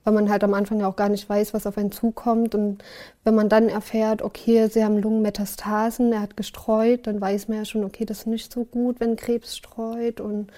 Weil 0.05 0.15
man 0.15 0.31
halt 0.31 0.45
am 0.45 0.55
Anfang 0.55 0.81
ja 0.81 0.89
auch 0.89 0.97
gar 0.97 1.11
nicht 1.11 1.29
weiß, 1.29 1.53
was 1.53 1.67
auf 1.67 1.77
einen 1.77 1.93
zukommt. 1.93 2.55
Und 2.55 2.83
wenn 3.25 3.35
man 3.35 3.49
dann 3.49 3.69
erfährt, 3.69 4.23
okay, 4.23 4.69
sie 4.69 4.85
haben 4.85 4.99
Lungenmetastasen, 4.99 6.13
er 6.13 6.23
hat 6.23 6.37
gestreut, 6.37 7.07
dann 7.07 7.21
weiß 7.21 7.49
man 7.49 7.59
ja 7.59 7.65
schon, 7.65 7.85
okay, 7.85 8.05
das 8.05 8.21
ist 8.21 8.27
nicht 8.27 8.53
so 8.53 8.65
gut, 8.65 9.01
wenn 9.01 9.17
Krebs 9.17 9.57
streut. 9.57 10.21
Und 10.21 10.51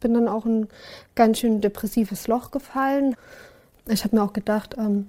bin 0.00 0.14
dann 0.14 0.28
auch 0.28 0.46
in 0.46 0.62
ein 0.62 0.68
ganz 1.14 1.38
schön 1.38 1.60
depressives 1.60 2.28
Loch 2.28 2.50
gefallen. 2.50 3.16
Ich 3.88 4.04
habe 4.04 4.16
mir 4.16 4.22
auch 4.22 4.32
gedacht, 4.32 4.76
ähm, 4.78 5.08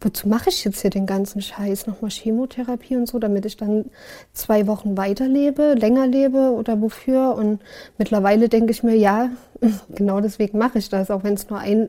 wozu 0.00 0.28
mache 0.28 0.50
ich 0.50 0.64
jetzt 0.64 0.80
hier 0.80 0.90
den 0.90 1.06
ganzen 1.06 1.40
Scheiß? 1.40 1.86
Nochmal 1.86 2.10
Chemotherapie 2.10 2.96
und 2.96 3.06
so, 3.06 3.18
damit 3.18 3.46
ich 3.46 3.56
dann 3.56 3.86
zwei 4.32 4.66
Wochen 4.66 4.96
weiterlebe, 4.96 5.74
länger 5.74 6.06
lebe 6.06 6.52
oder 6.52 6.80
wofür? 6.80 7.34
Und 7.34 7.60
mittlerweile 7.98 8.48
denke 8.48 8.72
ich 8.72 8.82
mir, 8.82 8.96
ja, 8.96 9.30
genau 9.90 10.20
deswegen 10.20 10.58
mache 10.58 10.78
ich 10.78 10.88
das, 10.88 11.10
auch 11.10 11.24
wenn 11.24 11.34
es 11.34 11.48
nur 11.48 11.58
ein 11.58 11.88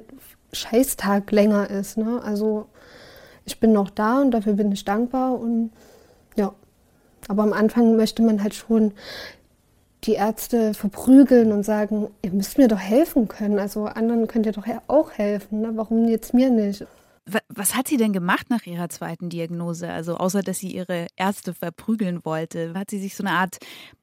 Scheißtag 0.53 1.31
länger 1.31 1.69
ist. 1.69 1.97
Ne? 1.97 2.21
Also 2.23 2.67
ich 3.45 3.59
bin 3.59 3.73
noch 3.73 3.89
da 3.89 4.21
und 4.21 4.31
dafür 4.31 4.53
bin 4.53 4.71
ich 4.71 4.85
dankbar 4.85 5.39
und 5.39 5.71
ja. 6.35 6.53
Aber 7.27 7.43
am 7.43 7.53
Anfang 7.53 7.95
möchte 7.95 8.21
man 8.21 8.43
halt 8.43 8.53
schon 8.53 8.93
die 10.03 10.13
Ärzte 10.13 10.73
verprügeln 10.73 11.51
und 11.51 11.63
sagen, 11.63 12.09
ihr 12.21 12.31
müsst 12.31 12.57
mir 12.57 12.67
doch 12.67 12.79
helfen 12.79 13.27
können. 13.27 13.59
Also 13.59 13.85
anderen 13.85 14.27
könnt 14.27 14.45
ihr 14.45 14.51
doch 14.51 14.65
auch 14.87 15.11
helfen. 15.11 15.61
Ne? 15.61 15.71
Warum 15.75 16.07
jetzt 16.07 16.33
mir 16.33 16.49
nicht? 16.49 16.85
Was 17.47 17.75
hat 17.75 17.87
sie 17.87 17.97
denn 17.97 18.11
gemacht 18.11 18.49
nach 18.49 18.65
ihrer 18.65 18.89
zweiten 18.89 19.29
Diagnose? 19.29 19.89
Also 19.89 20.17
außer, 20.17 20.41
dass 20.41 20.59
sie 20.59 20.75
ihre 20.75 21.07
Ärzte 21.15 21.53
verprügeln 21.53 22.25
wollte, 22.25 22.73
hat 22.75 22.89
sie 22.89 22.99
sich 22.99 23.15
so 23.15 23.23
eine 23.23 23.37
Art 23.37 23.59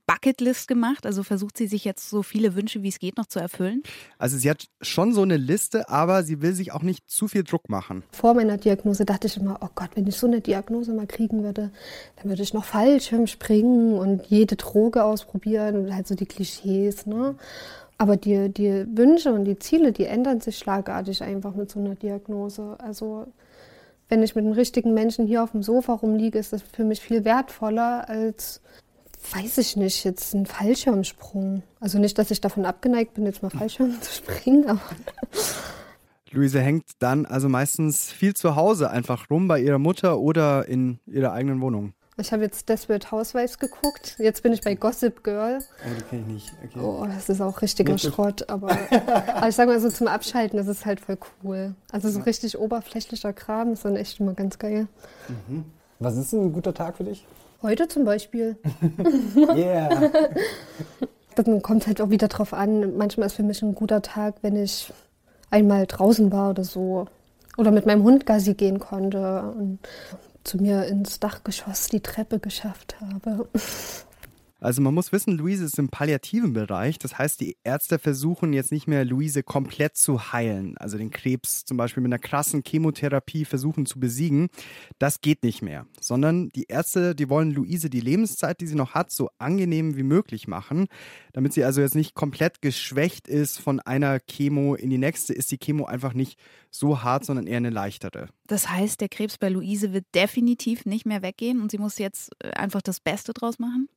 Bucketlist 0.07 0.67
gemacht? 0.67 1.07
Also 1.07 1.23
versucht 1.23 1.57
sie 1.57 1.67
sich 1.67 1.85
jetzt 1.85 2.09
so 2.09 2.23
viele 2.23 2.55
Wünsche, 2.57 2.83
wie 2.83 2.89
es 2.89 2.99
geht, 2.99 3.17
noch 3.17 3.27
zu 3.27 3.39
erfüllen? 3.39 3.83
Also 4.19 4.39
sie 4.39 4.51
hat 4.51 4.67
schon 4.81 5.13
so 5.13 5.23
eine 5.23 5.37
Liste, 5.37 5.89
aber 5.89 6.25
sie 6.25 6.41
will 6.41 6.55
sich 6.55 6.73
auch 6.73 6.83
nicht 6.83 7.09
zu 7.11 7.29
viel 7.29 7.45
Druck 7.45 7.69
machen. 7.69 8.03
Vor 8.11 8.35
meiner 8.35 8.57
Diagnose 8.57 9.05
dachte 9.05 9.27
ich 9.27 9.37
immer, 9.37 9.59
oh 9.61 9.69
Gott, 9.75 9.91
wenn 9.95 10.07
ich 10.07 10.17
so 10.17 10.27
eine 10.27 10.41
Diagnose 10.41 10.93
mal 10.93 11.07
kriegen 11.07 11.43
würde, 11.45 11.71
dann 12.17 12.29
würde 12.29 12.43
ich 12.43 12.55
noch 12.55 12.65
Fallschirm 12.65 13.27
springen 13.27 13.99
und 13.99 14.27
jede 14.27 14.57
Droge 14.57 15.05
ausprobieren 15.05 15.77
und 15.77 15.95
halt 15.95 16.09
so 16.09 16.15
die 16.15 16.27
Klischees, 16.27 17.07
ne? 17.07 17.37
Aber 18.01 18.17
die, 18.17 18.49
die 18.49 18.87
Wünsche 18.97 19.31
und 19.31 19.45
die 19.45 19.59
Ziele, 19.59 19.93
die 19.93 20.07
ändern 20.07 20.41
sich 20.41 20.57
schlagartig 20.57 21.23
einfach 21.23 21.55
mit 21.55 21.71
so 21.71 21.81
einer 21.81 21.97
Diagnose. 21.97 22.77
Also 22.79 23.27
wenn 24.09 24.23
ich 24.23 24.35
mit 24.35 24.47
einem 24.47 24.55
richtigen 24.55 24.95
Menschen 24.95 25.27
hier 25.27 25.43
auf 25.43 25.51
dem 25.51 25.63
Sofa 25.63 25.93
rumliege, 25.93 26.39
ist 26.39 26.55
das 26.55 26.63
für 26.63 26.83
mich 26.83 27.03
viel 27.03 27.27
wertvoller 27.27 28.09
als 28.09 28.63
weiß 29.33 29.59
ich 29.59 29.77
nicht, 29.77 30.03
jetzt 30.05 30.33
ein 30.33 30.47
Fallschirmsprung. 30.47 31.63
Also 31.79 31.99
nicht, 31.99 32.17
dass 32.17 32.31
ich 32.31 32.41
davon 32.41 32.65
abgeneigt 32.65 33.13
bin, 33.13 33.27
jetzt 33.27 33.43
mal 33.43 33.51
Fallschirm 33.51 34.01
zu 34.01 34.11
springen, 34.11 34.67
aber. 34.67 34.81
Luise 36.31 36.63
hängt 36.63 36.85
dann 37.01 37.27
also 37.27 37.51
meistens 37.51 38.11
viel 38.11 38.33
zu 38.33 38.57
Hause 38.57 38.91
einfach 38.91 39.29
rum 39.29 39.47
bei 39.47 39.61
ihrer 39.61 39.79
Mutter 39.79 40.21
oder 40.21 40.67
in 40.67 41.01
ihrer 41.07 41.33
eigenen 41.33 41.61
Wohnung. 41.61 41.93
Ich 42.21 42.33
habe 42.33 42.43
jetzt 42.43 42.69
Desperate 42.69 43.11
Housewives 43.11 43.59
geguckt. 43.59 44.17
Jetzt 44.19 44.43
bin 44.43 44.53
ich 44.53 44.61
bei 44.61 44.75
Gossip 44.75 45.25
Girl. 45.25 45.59
Oh, 45.59 45.89
die 45.99 46.03
kenne 46.03 46.23
ich 46.23 46.33
nicht. 46.35 46.53
Okay. 46.65 46.81
Oh, 46.85 47.07
das 47.07 47.29
ist 47.29 47.41
auch 47.41 47.63
richtiger 47.63 47.97
Schrott. 47.97 48.49
Aber, 48.49 48.71
aber 49.35 49.49
ich 49.49 49.55
sage 49.55 49.71
mal 49.71 49.81
so 49.81 49.91
zum 49.91 50.07
Abschalten, 50.07 50.59
das 50.59 50.69
ist 50.69 50.85
halt 50.85 51.01
voll 51.01 51.19
cool. 51.43 51.75
Also 51.91 52.11
so 52.11 52.21
richtig 52.21 52.59
oberflächlicher 52.59 53.33
Kram 53.33 53.73
ist 53.73 53.85
dann 53.85 53.97
echt 53.97 54.21
immer 54.21 54.35
ganz 54.35 54.59
geil. 54.59 54.87
Mhm. 55.49 55.65
Was 55.99 56.17
ist 56.17 56.33
ein 56.33 56.53
guter 56.53 56.75
Tag 56.75 56.97
für 56.97 57.05
dich? 57.05 57.27
Heute 57.63 57.89
zum 57.89 58.05
Beispiel. 58.05 58.57
yeah. 59.55 60.11
Dann 61.35 61.63
kommt 61.63 61.83
es 61.83 61.87
halt 61.87 62.01
auch 62.01 62.11
wieder 62.11 62.29
drauf 62.29 62.53
an. 62.53 62.97
Manchmal 62.97 63.27
ist 63.27 63.35
für 63.35 63.43
mich 63.43 63.63
ein 63.63 63.75
guter 63.75 64.03
Tag, 64.03 64.37
wenn 64.43 64.57
ich 64.57 64.93
einmal 65.51 65.87
draußen 65.87 66.33
war 66.33 66.51
oder 66.51 66.65
so. 66.65 67.07
Oder 67.57 67.71
mit 67.71 67.85
meinem 67.85 68.03
Hund 68.03 68.27
Gassi 68.27 68.55
gehen 68.55 68.79
konnte 68.79 69.53
und 69.57 69.79
zu 70.45 70.59
mir 70.59 70.87
ins 70.87 71.21
Dachgeschoss 71.21 71.89
die 71.89 72.01
Treppe 72.01 72.39
geschafft 72.39 72.97
habe. 73.01 73.49
Also 74.61 74.83
man 74.83 74.95
muss 74.95 75.11
wissen, 75.11 75.39
Luise 75.39 75.65
ist 75.65 75.79
im 75.79 75.89
palliativen 75.89 76.53
Bereich. 76.53 76.99
Das 76.99 77.17
heißt, 77.19 77.41
die 77.41 77.57
Ärzte 77.65 77.99
versuchen 77.99 78.53
jetzt 78.53 78.73
nicht 78.73 78.87
mehr, 78.87 79.05
Luise 79.05 79.43
komplett 79.43 79.97
zu 79.97 80.33
heilen. 80.33 80.77
Also 80.77 80.99
den 80.99 81.11
Krebs 81.11 81.65
zum 81.65 81.77
Beispiel 81.77 82.03
mit 82.03 82.13
einer 82.13 82.19
krassen 82.19 82.63
Chemotherapie 82.67 83.45
versuchen 83.45 83.87
zu 83.87 83.99
besiegen. 83.99 84.49
Das 84.99 85.23
geht 85.23 85.43
nicht 85.43 85.63
mehr. 85.63 85.87
Sondern 86.01 86.51
die 86.51 86.67
Ärzte, 86.69 87.15
die 87.15 87.31
wollen 87.31 87.53
Luise 87.53 87.89
die 87.89 88.01
Lebenszeit, 88.01 88.61
die 88.61 88.67
sie 88.67 88.75
noch 88.75 88.95
hat, 88.95 89.11
so 89.11 89.31
angenehm 89.39 89.97
wie 89.97 90.03
möglich 90.03 90.47
machen. 90.47 90.89
Damit 91.33 91.55
sie 91.55 91.65
also 91.65 91.81
jetzt 91.81 91.95
nicht 91.95 92.15
komplett 92.15 92.61
geschwächt 92.61 93.29
ist 93.29 93.59
von 93.59 93.81
einer 93.81 94.21
Chemo 94.21 94.75
in 94.75 94.91
die 94.91 94.99
nächste, 94.99 95.33
ist 95.33 95.51
die 95.51 95.59
Chemo 95.59 95.87
einfach 95.87 96.13
nicht 96.13 96.39
so 96.71 97.03
hart, 97.03 97.25
sondern 97.25 97.47
eher 97.47 97.57
eine 97.57 97.71
leichtere. 97.71 98.29
Das 98.47 98.69
heißt, 98.69 99.01
der 99.01 99.09
Krebs 99.09 99.39
bei 99.39 99.49
Luise 99.49 99.93
wird 99.93 100.07
definitiv 100.15 100.87
nicht 100.87 101.07
mehr 101.07 101.23
weggehen 101.23 101.61
und 101.61 101.71
sie 101.71 101.79
muss 101.79 101.99
jetzt 101.99 102.31
äh, 102.43 102.51
einfach 102.51 102.83
das 102.83 103.01
Beste 103.01 103.33
draus 103.33 103.59
machen? 103.59 103.89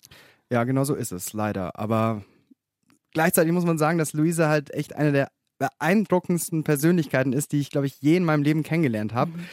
Ja, 0.54 0.66
genau 0.66 0.84
so 0.84 0.94
ist 0.94 1.12
es, 1.12 1.34
leider. 1.34 1.80
Aber 1.80 2.24
gleichzeitig 3.12 3.52
muss 3.54 3.66
man 3.66 3.80
sagen, 3.80 3.98
dass 3.98 4.14
Luise 4.14 4.50
halt 4.50 4.72
echt 4.72 4.96
eine 4.96 5.12
der 5.12 5.32
beeindruckendsten 5.58 6.64
Persönlichkeiten 6.64 7.34
ist, 7.34 7.54
die 7.54 7.60
ich, 7.60 7.72
glaube 7.72 7.88
ich, 7.88 8.00
je 8.02 8.18
in 8.18 8.24
meinem 8.24 8.44
Leben 8.44 8.62
kennengelernt 8.62 9.16
habe. 9.16 9.32
Mhm. 9.32 9.46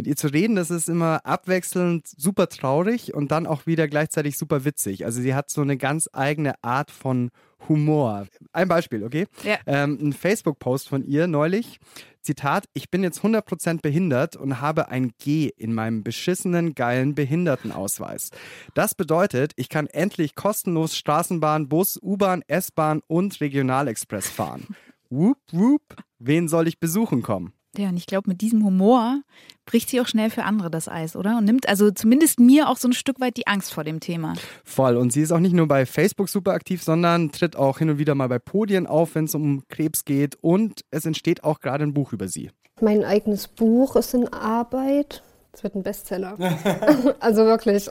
Mit 0.00 0.06
ihr 0.06 0.16
zu 0.16 0.28
reden, 0.28 0.56
das 0.56 0.70
ist 0.70 0.88
immer 0.88 1.26
abwechselnd 1.26 2.06
super 2.06 2.48
traurig 2.48 3.12
und 3.12 3.30
dann 3.30 3.46
auch 3.46 3.66
wieder 3.66 3.86
gleichzeitig 3.86 4.38
super 4.38 4.64
witzig. 4.64 5.04
Also 5.04 5.20
sie 5.20 5.34
hat 5.34 5.50
so 5.50 5.60
eine 5.60 5.76
ganz 5.76 6.08
eigene 6.14 6.54
Art 6.64 6.90
von 6.90 7.30
Humor. 7.68 8.26
Ein 8.54 8.68
Beispiel, 8.68 9.04
okay? 9.04 9.26
Ja. 9.42 9.58
Ähm, 9.66 9.98
ein 10.00 10.14
Facebook-Post 10.14 10.88
von 10.88 11.04
ihr 11.04 11.26
neulich. 11.26 11.80
Zitat, 12.22 12.64
ich 12.72 12.88
bin 12.88 13.02
jetzt 13.02 13.20
100% 13.20 13.82
behindert 13.82 14.36
und 14.36 14.62
habe 14.62 14.88
ein 14.88 15.12
G 15.18 15.50
in 15.54 15.74
meinem 15.74 16.02
beschissenen, 16.02 16.74
geilen 16.74 17.14
Behindertenausweis. 17.14 18.30
Das 18.72 18.94
bedeutet, 18.94 19.52
ich 19.56 19.68
kann 19.68 19.86
endlich 19.86 20.34
kostenlos 20.34 20.96
Straßenbahn, 20.96 21.68
Bus, 21.68 21.98
U-Bahn, 22.02 22.42
S-Bahn 22.46 23.02
und 23.06 23.38
Regionalexpress 23.38 24.30
fahren. 24.30 24.66
Whoop, 25.10 25.36
whoop, 25.52 25.82
wen 26.18 26.48
soll 26.48 26.68
ich 26.68 26.80
besuchen 26.80 27.20
kommen? 27.20 27.52
Ja, 27.76 27.88
und 27.88 27.96
ich 27.96 28.06
glaube, 28.06 28.28
mit 28.28 28.40
diesem 28.40 28.64
Humor 28.64 29.22
bricht 29.64 29.90
sie 29.90 30.00
auch 30.00 30.06
schnell 30.08 30.30
für 30.30 30.42
andere 30.42 30.70
das 30.70 30.88
Eis, 30.88 31.14
oder? 31.14 31.38
Und 31.38 31.44
nimmt 31.44 31.68
also 31.68 31.90
zumindest 31.92 32.40
mir 32.40 32.68
auch 32.68 32.76
so 32.76 32.88
ein 32.88 32.92
Stück 32.92 33.20
weit 33.20 33.36
die 33.36 33.46
Angst 33.46 33.72
vor 33.72 33.84
dem 33.84 34.00
Thema. 34.00 34.34
Voll. 34.64 34.96
Und 34.96 35.12
sie 35.12 35.20
ist 35.20 35.30
auch 35.30 35.38
nicht 35.38 35.54
nur 35.54 35.68
bei 35.68 35.86
Facebook 35.86 36.28
super 36.28 36.52
aktiv, 36.52 36.82
sondern 36.82 37.30
tritt 37.30 37.54
auch 37.54 37.78
hin 37.78 37.90
und 37.90 37.98
wieder 37.98 38.16
mal 38.16 38.28
bei 38.28 38.40
Podien 38.40 38.86
auf, 38.88 39.14
wenn 39.14 39.26
es 39.26 39.34
um 39.36 39.62
Krebs 39.68 40.04
geht. 40.04 40.36
Und 40.40 40.80
es 40.90 41.04
entsteht 41.04 41.44
auch 41.44 41.60
gerade 41.60 41.84
ein 41.84 41.94
Buch 41.94 42.12
über 42.12 42.26
sie. 42.26 42.50
Mein 42.80 43.04
eigenes 43.04 43.46
Buch 43.46 43.94
ist 43.94 44.14
in 44.14 44.26
Arbeit. 44.32 45.22
Es 45.52 45.62
wird 45.62 45.76
ein 45.76 45.82
Bestseller. 45.82 46.36
also 47.20 47.44
wirklich. 47.44 47.88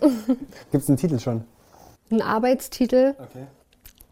Gibt 0.71 0.83
es 0.83 0.89
einen 0.89 0.97
Titel 0.97 1.19
schon? 1.19 1.45
Ein 2.11 2.21
Arbeitstitel. 2.21 3.15
Okay. 3.17 3.45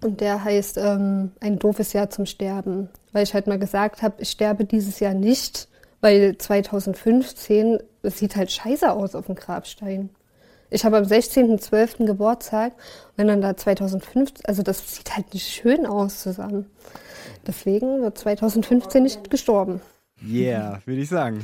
Und 0.01 0.22
der 0.22 0.44
heißt 0.44 0.77
ähm, 0.77 1.32
Ein 1.39 1.60
doofes 1.60 1.94
Jahr 1.94 2.10
zum 2.10 2.25
Sterben. 2.25 2.89
Weil 3.13 3.24
ich 3.24 3.34
halt 3.34 3.48
mal 3.48 3.60
gesagt 3.60 4.01
habe, 4.01 4.22
ich 4.22 4.30
sterbe 4.30 4.66
dieses 4.66 5.00
Jahr 5.00 5.13
nicht, 5.13 5.68
weil 6.01 6.38
2015, 6.38 7.80
es 8.04 8.20
sieht 8.20 8.36
halt 8.36 8.51
scheiße 8.51 8.92
aus 8.92 9.16
auf 9.16 9.25
dem 9.25 9.36
Grabstein. 9.36 10.10
Ich 10.70 10.84
habe 10.86 10.98
am 10.98 11.04
16.12. 11.04 12.06
Geburtstag 12.06 12.74
wenn 13.18 13.27
dann 13.27 13.42
da 13.42 13.58
2015, 13.58 14.46
also 14.46 14.63
das 14.63 14.96
sieht 14.96 15.16
halt 15.16 15.34
nicht 15.34 15.48
schön 15.48 15.86
aus 15.86 16.22
zusammen. 16.22 16.68
Deswegen 17.46 18.01
wird 18.01 18.18
2015 18.18 19.04
nicht 19.04 19.30
gestorben. 19.30 19.82
Yeah, 20.24 20.82
würde 20.86 21.01
ich 21.01 21.10
sagen. 21.10 21.44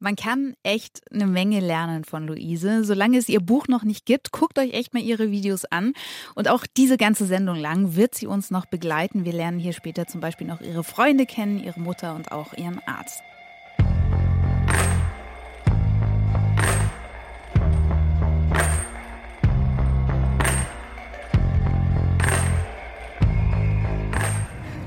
Man 0.00 0.14
kann 0.14 0.54
echt 0.62 1.00
eine 1.12 1.26
Menge 1.26 1.58
lernen 1.58 2.04
von 2.04 2.24
Luise. 2.24 2.84
Solange 2.84 3.18
es 3.18 3.28
ihr 3.28 3.40
Buch 3.40 3.66
noch 3.66 3.82
nicht 3.82 4.06
gibt, 4.06 4.30
guckt 4.30 4.56
euch 4.60 4.72
echt 4.72 4.94
mal 4.94 5.02
ihre 5.02 5.32
Videos 5.32 5.64
an. 5.64 5.92
Und 6.36 6.48
auch 6.48 6.66
diese 6.76 6.96
ganze 6.96 7.26
Sendung 7.26 7.56
lang 7.56 7.96
wird 7.96 8.14
sie 8.14 8.28
uns 8.28 8.52
noch 8.52 8.66
begleiten. 8.66 9.24
Wir 9.24 9.32
lernen 9.32 9.58
hier 9.58 9.72
später 9.72 10.06
zum 10.06 10.20
Beispiel 10.20 10.46
noch 10.46 10.60
ihre 10.60 10.84
Freunde 10.84 11.26
kennen, 11.26 11.58
ihre 11.58 11.80
Mutter 11.80 12.14
und 12.14 12.30
auch 12.30 12.52
ihren 12.52 12.78
Arzt. 12.86 13.24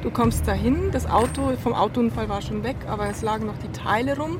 Du 0.01 0.09
kommst 0.09 0.47
dahin, 0.47 0.89
das 0.93 1.05
Auto 1.05 1.53
vom 1.57 1.73
Autounfall 1.73 2.29
war 2.29 2.41
schon 2.41 2.63
weg, 2.63 2.77
aber 2.87 3.09
es 3.09 3.21
lagen 3.21 3.45
noch 3.45 3.57
die 3.57 3.71
Teile 3.73 4.17
rum. 4.17 4.39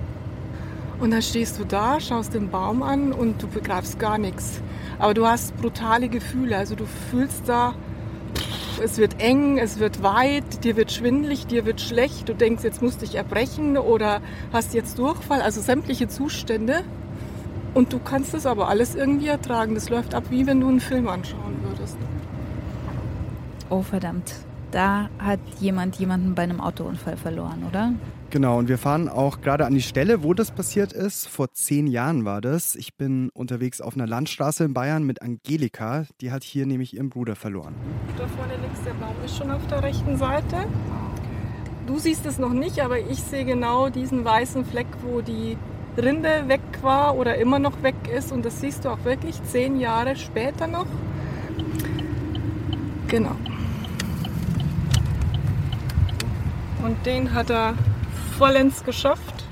Und 1.01 1.09
dann 1.09 1.23
stehst 1.23 1.59
du 1.59 1.65
da, 1.65 1.99
schaust 1.99 2.35
den 2.35 2.51
Baum 2.51 2.83
an 2.83 3.11
und 3.11 3.41
du 3.41 3.47
begreifst 3.47 3.97
gar 3.97 4.19
nichts. 4.19 4.61
Aber 4.99 5.15
du 5.15 5.25
hast 5.25 5.57
brutale 5.57 6.09
Gefühle. 6.09 6.55
Also 6.55 6.75
du 6.75 6.85
fühlst 6.85 7.49
da, 7.49 7.73
es 8.83 8.99
wird 8.99 9.19
eng, 9.19 9.57
es 9.57 9.79
wird 9.79 10.03
weit, 10.03 10.63
dir 10.63 10.75
wird 10.75 10.91
schwindlig, 10.91 11.47
dir 11.47 11.65
wird 11.65 11.81
schlecht. 11.81 12.29
Du 12.29 12.35
denkst, 12.35 12.63
jetzt 12.63 12.83
musst 12.83 13.01
dich 13.01 13.15
erbrechen 13.15 13.79
oder 13.79 14.21
hast 14.53 14.75
jetzt 14.75 14.99
Durchfall. 14.99 15.41
Also 15.41 15.59
sämtliche 15.59 16.07
Zustände. 16.07 16.83
Und 17.73 17.93
du 17.93 17.99
kannst 17.99 18.35
das 18.35 18.45
aber 18.45 18.67
alles 18.67 18.93
irgendwie 18.93 19.27
ertragen. 19.27 19.73
Das 19.73 19.89
läuft 19.89 20.13
ab, 20.13 20.25
wie 20.29 20.45
wenn 20.45 20.61
du 20.61 20.67
einen 20.67 20.81
Film 20.81 21.07
anschauen 21.07 21.57
würdest. 21.63 21.97
Oh 23.71 23.81
verdammt. 23.81 24.33
Da 24.69 25.09
hat 25.17 25.39
jemand 25.59 25.95
jemanden 25.95 26.35
bei 26.35 26.43
einem 26.43 26.61
Autounfall 26.61 27.17
verloren, 27.17 27.63
oder? 27.67 27.93
Genau, 28.31 28.59
und 28.59 28.69
wir 28.69 28.77
fahren 28.77 29.09
auch 29.09 29.41
gerade 29.41 29.65
an 29.65 29.73
die 29.73 29.81
Stelle, 29.81 30.23
wo 30.23 30.33
das 30.33 30.51
passiert 30.51 30.93
ist. 30.93 31.27
Vor 31.27 31.51
zehn 31.51 31.85
Jahren 31.85 32.23
war 32.23 32.39
das. 32.39 32.75
Ich 32.75 32.95
bin 32.95 33.29
unterwegs 33.33 33.81
auf 33.81 33.93
einer 33.93 34.07
Landstraße 34.07 34.63
in 34.63 34.73
Bayern 34.73 35.03
mit 35.03 35.21
Angelika. 35.21 36.05
Die 36.21 36.31
hat 36.31 36.45
hier 36.45 36.65
nämlich 36.65 36.95
ihren 36.95 37.09
Bruder 37.09 37.35
verloren. 37.35 37.75
Da 38.17 38.25
vorne 38.27 38.53
links, 38.61 38.79
der 38.85 38.93
Baum 38.93 39.15
ist 39.25 39.35
schon 39.35 39.51
auf 39.51 39.67
der 39.67 39.83
rechten 39.83 40.15
Seite. 40.15 40.65
Du 41.85 41.99
siehst 41.99 42.25
es 42.25 42.39
noch 42.39 42.53
nicht, 42.53 42.79
aber 42.79 42.99
ich 42.99 43.19
sehe 43.21 43.43
genau 43.43 43.89
diesen 43.89 44.23
weißen 44.23 44.63
Fleck, 44.63 44.87
wo 45.03 45.19
die 45.19 45.57
Rinde 45.97 46.47
weg 46.47 46.61
war 46.81 47.17
oder 47.17 47.35
immer 47.35 47.59
noch 47.59 47.83
weg 47.83 47.95
ist. 48.15 48.31
Und 48.31 48.45
das 48.45 48.61
siehst 48.61 48.85
du 48.85 48.89
auch 48.91 49.03
wirklich 49.03 49.43
zehn 49.43 49.77
Jahre 49.77 50.15
später 50.15 50.67
noch. 50.67 50.87
Genau. 53.09 53.35
Und 56.81 57.05
den 57.05 57.33
hat 57.33 57.49
er 57.49 57.73
vollends 58.41 58.83
geschafft. 58.83 59.45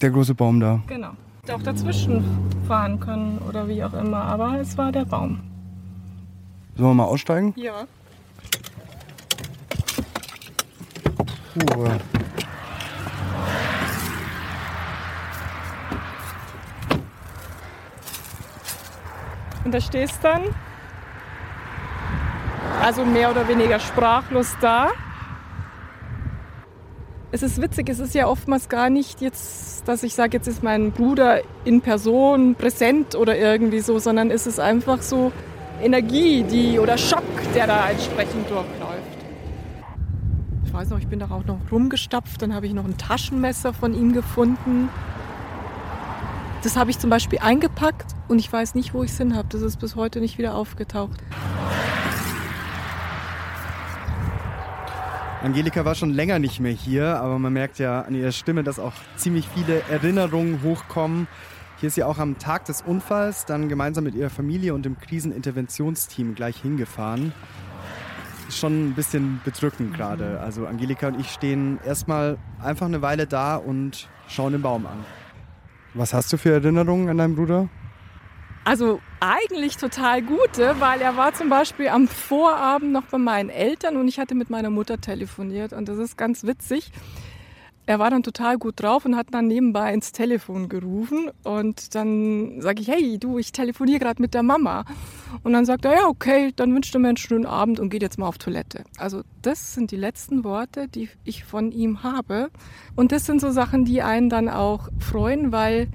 Der 0.00 0.10
große 0.10 0.32
Baum 0.32 0.60
da. 0.60 0.80
Genau. 0.86 1.10
Hätte 1.42 1.56
auch 1.56 1.62
dazwischen 1.62 2.24
fahren 2.68 3.00
können 3.00 3.38
oder 3.48 3.66
wie 3.66 3.82
auch 3.82 3.92
immer, 3.92 4.22
aber 4.22 4.60
es 4.60 4.78
war 4.78 4.92
der 4.92 5.04
Baum. 5.04 5.40
Sollen 6.76 6.90
wir 6.90 6.94
mal 6.94 7.06
aussteigen? 7.06 7.54
Ja. 7.56 7.88
Puh. 11.54 11.88
Und 19.64 19.74
da 19.74 19.80
stehst 19.80 20.22
dann, 20.22 20.42
also 22.80 23.04
mehr 23.04 23.32
oder 23.32 23.48
weniger 23.48 23.80
sprachlos 23.80 24.56
da 24.60 24.92
es 27.30 27.42
ist 27.42 27.60
witzig, 27.60 27.90
es 27.90 27.98
ist 27.98 28.14
ja 28.14 28.26
oftmals 28.26 28.70
gar 28.70 28.88
nicht 28.88 29.20
jetzt, 29.20 29.86
dass 29.86 30.02
ich 30.02 30.14
sage, 30.14 30.38
jetzt 30.38 30.46
ist 30.46 30.62
mein 30.62 30.92
Bruder 30.92 31.42
in 31.66 31.82
Person 31.82 32.54
präsent 32.54 33.14
oder 33.16 33.36
irgendwie 33.36 33.80
so, 33.80 33.98
sondern 33.98 34.30
es 34.30 34.46
ist 34.46 34.58
einfach 34.58 35.02
so 35.02 35.30
Energie, 35.82 36.42
die 36.42 36.78
oder 36.78 36.96
Schock, 36.96 37.22
der 37.54 37.66
da 37.66 37.90
entsprechend 37.90 38.48
durchläuft. 38.48 39.18
Ich 40.64 40.72
weiß 40.72 40.88
noch, 40.88 40.98
ich 40.98 41.06
bin 41.06 41.18
da 41.18 41.26
auch 41.26 41.44
noch 41.44 41.58
rumgestapft, 41.70 42.40
dann 42.40 42.54
habe 42.54 42.66
ich 42.66 42.72
noch 42.72 42.86
ein 42.86 42.96
Taschenmesser 42.96 43.74
von 43.74 43.94
ihm 43.94 44.14
gefunden. 44.14 44.88
Das 46.62 46.78
habe 46.78 46.90
ich 46.90 46.98
zum 46.98 47.10
Beispiel 47.10 47.40
eingepackt 47.40 48.06
und 48.28 48.38
ich 48.38 48.50
weiß 48.50 48.74
nicht, 48.74 48.94
wo 48.94 49.02
ich 49.02 49.10
es 49.10 49.18
hin 49.18 49.36
habe. 49.36 49.48
Das 49.50 49.60
ist 49.60 49.78
bis 49.78 49.96
heute 49.96 50.20
nicht 50.20 50.38
wieder 50.38 50.54
aufgetaucht. 50.54 51.20
Angelika 55.40 55.84
war 55.84 55.94
schon 55.94 56.10
länger 56.10 56.40
nicht 56.40 56.58
mehr 56.58 56.72
hier, 56.72 57.20
aber 57.20 57.38
man 57.38 57.52
merkt 57.52 57.78
ja 57.78 58.02
an 58.02 58.14
ihrer 58.14 58.32
Stimme, 58.32 58.64
dass 58.64 58.80
auch 58.80 58.94
ziemlich 59.16 59.46
viele 59.48 59.82
Erinnerungen 59.88 60.62
hochkommen. 60.64 61.28
Hier 61.78 61.86
ist 61.86 61.94
sie 61.94 62.02
auch 62.02 62.18
am 62.18 62.38
Tag 62.38 62.64
des 62.64 62.82
Unfalls 62.82 63.46
dann 63.46 63.68
gemeinsam 63.68 64.02
mit 64.02 64.16
ihrer 64.16 64.30
Familie 64.30 64.74
und 64.74 64.84
dem 64.84 64.98
Kriseninterventionsteam 64.98 66.34
gleich 66.34 66.60
hingefahren. 66.60 67.32
Schon 68.50 68.88
ein 68.88 68.94
bisschen 68.94 69.40
bedrückend 69.44 69.94
gerade. 69.94 70.40
Also 70.40 70.66
Angelika 70.66 71.06
und 71.06 71.20
ich 71.20 71.30
stehen 71.30 71.78
erstmal 71.86 72.36
einfach 72.60 72.86
eine 72.86 73.00
Weile 73.00 73.28
da 73.28 73.56
und 73.56 74.08
schauen 74.26 74.52
den 74.52 74.62
Baum 74.62 74.86
an. 74.86 75.04
Was 75.94 76.14
hast 76.14 76.32
du 76.32 76.36
für 76.36 76.50
Erinnerungen 76.50 77.08
an 77.08 77.18
deinen 77.18 77.36
Bruder? 77.36 77.68
Also 78.68 79.00
eigentlich 79.20 79.78
total 79.78 80.20
gute, 80.20 80.78
weil 80.78 81.00
er 81.00 81.16
war 81.16 81.32
zum 81.32 81.48
Beispiel 81.48 81.88
am 81.88 82.06
Vorabend 82.06 82.92
noch 82.92 83.04
bei 83.04 83.16
meinen 83.16 83.48
Eltern 83.48 83.96
und 83.96 84.08
ich 84.08 84.18
hatte 84.18 84.34
mit 84.34 84.50
meiner 84.50 84.68
Mutter 84.68 85.00
telefoniert 85.00 85.72
und 85.72 85.88
das 85.88 85.96
ist 85.96 86.18
ganz 86.18 86.44
witzig. 86.44 86.92
Er 87.86 87.98
war 87.98 88.10
dann 88.10 88.22
total 88.22 88.58
gut 88.58 88.74
drauf 88.82 89.06
und 89.06 89.16
hat 89.16 89.28
dann 89.30 89.46
nebenbei 89.46 89.94
ins 89.94 90.12
Telefon 90.12 90.68
gerufen 90.68 91.30
und 91.44 91.94
dann 91.94 92.60
sage 92.60 92.82
ich, 92.82 92.88
hey 92.88 93.16
du, 93.18 93.38
ich 93.38 93.52
telefoniere 93.52 94.00
gerade 94.00 94.20
mit 94.20 94.34
der 94.34 94.42
Mama. 94.42 94.84
Und 95.42 95.54
dann 95.54 95.64
sagt 95.64 95.86
er, 95.86 95.94
ja 95.94 96.06
okay, 96.06 96.52
dann 96.54 96.74
wünscht 96.74 96.94
er 96.94 97.00
mir 97.00 97.08
einen 97.08 97.16
schönen 97.16 97.46
Abend 97.46 97.80
und 97.80 97.88
geht 97.88 98.02
jetzt 98.02 98.18
mal 98.18 98.28
auf 98.28 98.36
Toilette. 98.36 98.84
Also 98.98 99.22
das 99.40 99.72
sind 99.72 99.92
die 99.92 99.96
letzten 99.96 100.44
Worte, 100.44 100.88
die 100.88 101.08
ich 101.24 101.42
von 101.44 101.72
ihm 101.72 102.02
habe. 102.02 102.50
Und 102.96 103.12
das 103.12 103.24
sind 103.24 103.40
so 103.40 103.50
Sachen, 103.50 103.86
die 103.86 104.02
einen 104.02 104.28
dann 104.28 104.50
auch 104.50 104.90
freuen, 104.98 105.52
weil 105.52 105.88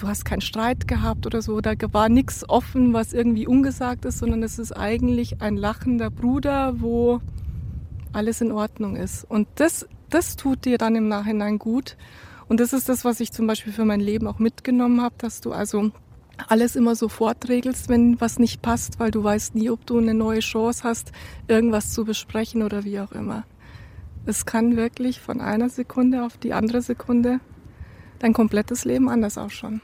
du 0.00 0.08
hast 0.08 0.24
keinen 0.24 0.40
Streit 0.40 0.88
gehabt 0.88 1.26
oder 1.26 1.42
so, 1.42 1.60
da 1.60 1.74
war 1.92 2.08
nichts 2.08 2.48
offen, 2.48 2.92
was 2.92 3.12
irgendwie 3.12 3.46
ungesagt 3.46 4.04
ist, 4.04 4.18
sondern 4.18 4.42
es 4.42 4.58
ist 4.58 4.72
eigentlich 4.72 5.40
ein 5.40 5.56
lachender 5.56 6.10
Bruder, 6.10 6.80
wo 6.80 7.20
alles 8.12 8.40
in 8.40 8.52
Ordnung 8.52 8.96
ist. 8.96 9.24
Und 9.24 9.48
das, 9.56 9.86
das 10.08 10.36
tut 10.36 10.64
dir 10.64 10.78
dann 10.78 10.96
im 10.96 11.08
Nachhinein 11.08 11.58
gut. 11.58 11.96
Und 12.48 12.60
das 12.60 12.72
ist 12.72 12.88
das, 12.88 13.04
was 13.04 13.20
ich 13.20 13.32
zum 13.32 13.46
Beispiel 13.46 13.72
für 13.72 13.84
mein 13.84 14.00
Leben 14.00 14.26
auch 14.26 14.38
mitgenommen 14.38 15.02
habe, 15.02 15.14
dass 15.18 15.40
du 15.40 15.52
also 15.52 15.90
alles 16.48 16.74
immer 16.74 16.96
sofort 16.96 17.48
regelst, 17.48 17.88
wenn 17.88 18.20
was 18.20 18.38
nicht 18.38 18.62
passt, 18.62 18.98
weil 18.98 19.10
du 19.10 19.22
weißt 19.22 19.54
nie, 19.54 19.70
ob 19.70 19.86
du 19.86 19.98
eine 19.98 20.14
neue 20.14 20.40
Chance 20.40 20.82
hast, 20.84 21.12
irgendwas 21.46 21.92
zu 21.92 22.04
besprechen 22.04 22.62
oder 22.62 22.84
wie 22.84 22.98
auch 23.00 23.12
immer. 23.12 23.44
Es 24.26 24.46
kann 24.46 24.76
wirklich 24.76 25.20
von 25.20 25.40
einer 25.40 25.68
Sekunde 25.68 26.24
auf 26.24 26.38
die 26.38 26.52
andere 26.52 26.82
Sekunde 26.82 27.40
dein 28.20 28.32
komplettes 28.32 28.84
Leben 28.84 29.08
anders 29.08 29.36
ausschauen. 29.36 29.80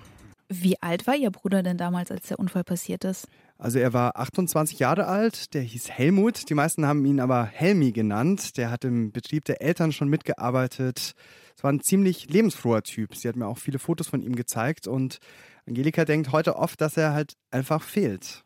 Wie 0.48 0.80
alt 0.80 1.06
war 1.08 1.16
Ihr 1.16 1.30
Bruder 1.30 1.64
denn 1.64 1.76
damals, 1.76 2.10
als 2.12 2.28
der 2.28 2.38
Unfall 2.38 2.62
passiert 2.62 3.04
ist? 3.04 3.26
Also 3.58 3.78
er 3.78 3.92
war 3.92 4.16
28 4.16 4.78
Jahre 4.78 5.06
alt, 5.06 5.54
der 5.54 5.62
hieß 5.62 5.90
Helmut, 5.90 6.48
die 6.48 6.54
meisten 6.54 6.86
haben 6.86 7.04
ihn 7.04 7.20
aber 7.20 7.44
Helmi 7.44 7.90
genannt. 7.90 8.56
Der 8.56 8.70
hat 8.70 8.84
im 8.84 9.10
Betrieb 9.10 9.44
der 9.46 9.60
Eltern 9.62 9.92
schon 9.92 10.08
mitgearbeitet. 10.08 11.14
Es 11.56 11.64
war 11.64 11.72
ein 11.72 11.80
ziemlich 11.80 12.28
lebensfroher 12.28 12.82
Typ. 12.82 13.16
Sie 13.16 13.28
hat 13.28 13.34
mir 13.34 13.46
auch 13.46 13.58
viele 13.58 13.78
Fotos 13.78 14.08
von 14.08 14.22
ihm 14.22 14.36
gezeigt 14.36 14.86
und 14.86 15.18
Angelika 15.66 16.04
denkt 16.04 16.30
heute 16.30 16.56
oft, 16.56 16.80
dass 16.80 16.96
er 16.96 17.12
halt 17.12 17.32
einfach 17.50 17.82
fehlt. 17.82 18.44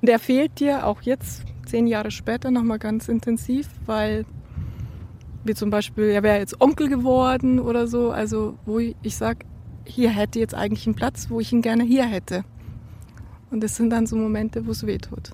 Und 0.00 0.08
er 0.08 0.18
fehlt 0.18 0.60
dir 0.60 0.86
auch 0.86 1.02
jetzt, 1.02 1.42
zehn 1.66 1.86
Jahre 1.86 2.10
später, 2.10 2.50
nochmal 2.50 2.78
ganz 2.78 3.08
intensiv, 3.08 3.68
weil 3.84 4.24
wie 5.44 5.54
zum 5.54 5.70
Beispiel, 5.70 6.04
er 6.04 6.22
wäre 6.22 6.38
jetzt 6.38 6.60
Onkel 6.60 6.88
geworden 6.88 7.60
oder 7.60 7.86
so, 7.86 8.10
also 8.10 8.58
wo 8.64 8.78
ich, 8.78 8.96
ich 9.02 9.16
sage, 9.16 9.46
hier 9.84 10.10
hätte 10.10 10.38
jetzt 10.38 10.54
eigentlich 10.54 10.86
einen 10.86 10.94
Platz, 10.94 11.26
wo 11.28 11.40
ich 11.40 11.52
ihn 11.52 11.62
gerne 11.62 11.84
hier 11.84 12.04
hätte. 12.04 12.44
Und 13.50 13.62
das 13.62 13.76
sind 13.76 13.90
dann 13.90 14.06
so 14.06 14.16
Momente, 14.16 14.66
wo 14.66 14.70
es 14.70 14.86
weh 14.86 14.98
tut. 14.98 15.30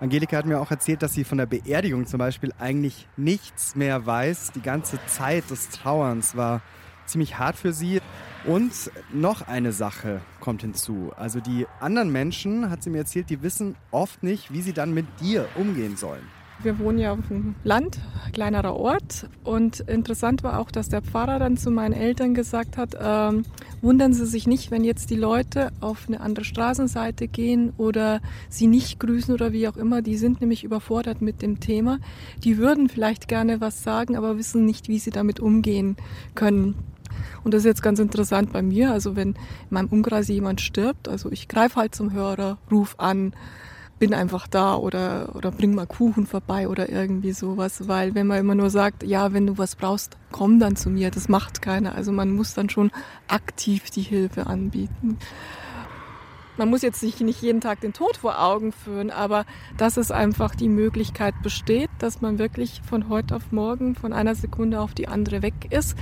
Angelika 0.00 0.38
hat 0.38 0.46
mir 0.46 0.58
auch 0.58 0.70
erzählt, 0.70 1.02
dass 1.02 1.12
sie 1.12 1.24
von 1.24 1.36
der 1.36 1.44
Beerdigung 1.44 2.06
zum 2.06 2.18
Beispiel 2.18 2.54
eigentlich 2.58 3.06
nichts 3.18 3.76
mehr 3.76 4.06
weiß. 4.06 4.52
Die 4.52 4.62
ganze 4.62 4.98
Zeit 5.06 5.50
des 5.50 5.68
Trauerns 5.68 6.36
war 6.36 6.62
ziemlich 7.04 7.38
hart 7.38 7.56
für 7.56 7.74
sie. 7.74 8.00
Und 8.46 8.72
noch 9.12 9.46
eine 9.46 9.72
Sache 9.72 10.22
kommt 10.40 10.62
hinzu. 10.62 11.12
Also 11.16 11.40
die 11.40 11.66
anderen 11.80 12.10
Menschen, 12.10 12.70
hat 12.70 12.82
sie 12.82 12.88
mir 12.88 12.98
erzählt, 12.98 13.28
die 13.28 13.42
wissen 13.42 13.76
oft 13.90 14.22
nicht, 14.22 14.50
wie 14.50 14.62
sie 14.62 14.72
dann 14.72 14.94
mit 14.94 15.06
dir 15.20 15.46
umgehen 15.56 15.98
sollen. 15.98 16.26
Wir 16.62 16.78
wohnen 16.78 16.98
ja 16.98 17.12
auf 17.12 17.28
dem 17.28 17.54
Land, 17.64 17.98
kleinerer 18.34 18.76
Ort. 18.76 19.28
Und 19.44 19.80
interessant 19.80 20.42
war 20.42 20.58
auch, 20.58 20.70
dass 20.70 20.90
der 20.90 21.00
Pfarrer 21.00 21.38
dann 21.38 21.56
zu 21.56 21.70
meinen 21.70 21.94
Eltern 21.94 22.34
gesagt 22.34 22.76
hat, 22.76 22.94
ähm, 23.00 23.44
wundern 23.80 24.12
Sie 24.12 24.26
sich 24.26 24.46
nicht, 24.46 24.70
wenn 24.70 24.84
jetzt 24.84 25.08
die 25.08 25.16
Leute 25.16 25.70
auf 25.80 26.04
eine 26.06 26.20
andere 26.20 26.44
Straßenseite 26.44 27.28
gehen 27.28 27.72
oder 27.78 28.20
sie 28.50 28.66
nicht 28.66 29.00
grüßen 29.00 29.32
oder 29.32 29.52
wie 29.52 29.68
auch 29.68 29.76
immer. 29.76 30.02
Die 30.02 30.16
sind 30.16 30.42
nämlich 30.42 30.62
überfordert 30.62 31.22
mit 31.22 31.40
dem 31.40 31.60
Thema. 31.60 31.98
Die 32.44 32.58
würden 32.58 32.90
vielleicht 32.90 33.26
gerne 33.26 33.62
was 33.62 33.82
sagen, 33.82 34.16
aber 34.16 34.36
wissen 34.36 34.66
nicht, 34.66 34.88
wie 34.88 34.98
sie 34.98 35.10
damit 35.10 35.40
umgehen 35.40 35.96
können. 36.34 36.74
Und 37.42 37.54
das 37.54 37.60
ist 37.60 37.66
jetzt 37.66 37.82
ganz 37.82 37.98
interessant 37.98 38.52
bei 38.52 38.60
mir. 38.60 38.92
Also 38.92 39.16
wenn 39.16 39.30
in 39.30 39.36
meinem 39.70 39.88
Umkreis 39.88 40.28
jemand 40.28 40.60
stirbt, 40.60 41.08
also 41.08 41.32
ich 41.32 41.48
greife 41.48 41.76
halt 41.76 41.94
zum 41.94 42.12
Hörer, 42.12 42.58
ruf 42.70 42.96
an, 42.98 43.32
bin 44.00 44.14
einfach 44.14 44.48
da 44.48 44.74
oder, 44.74 45.36
oder 45.36 45.52
bring 45.52 45.74
mal 45.74 45.86
Kuchen 45.86 46.26
vorbei 46.26 46.66
oder 46.66 46.88
irgendwie 46.88 47.32
sowas. 47.32 47.86
Weil 47.86 48.14
wenn 48.16 48.26
man 48.26 48.38
immer 48.38 48.56
nur 48.56 48.70
sagt, 48.70 49.04
ja, 49.04 49.32
wenn 49.32 49.46
du 49.46 49.58
was 49.58 49.76
brauchst, 49.76 50.16
komm 50.32 50.58
dann 50.58 50.74
zu 50.74 50.90
mir, 50.90 51.10
das 51.10 51.28
macht 51.28 51.62
keiner. 51.62 51.94
Also 51.94 52.10
man 52.10 52.32
muss 52.32 52.54
dann 52.54 52.70
schon 52.70 52.90
aktiv 53.28 53.90
die 53.90 54.02
Hilfe 54.02 54.46
anbieten. 54.46 55.18
Man 56.56 56.70
muss 56.70 56.82
jetzt 56.82 57.02
nicht 57.02 57.42
jeden 57.42 57.60
Tag 57.60 57.80
den 57.80 57.92
Tod 57.92 58.16
vor 58.16 58.42
Augen 58.42 58.72
führen, 58.72 59.10
aber 59.10 59.44
dass 59.76 59.96
es 59.96 60.10
einfach 60.10 60.54
die 60.54 60.68
Möglichkeit 60.68 61.34
besteht, 61.42 61.90
dass 61.98 62.22
man 62.22 62.38
wirklich 62.38 62.80
von 62.82 63.08
heute 63.08 63.36
auf 63.36 63.52
morgen, 63.52 63.94
von 63.94 64.12
einer 64.12 64.34
Sekunde 64.34 64.80
auf 64.80 64.94
die 64.94 65.08
andere 65.08 65.42
weg 65.42 65.68
ist. 65.70 65.96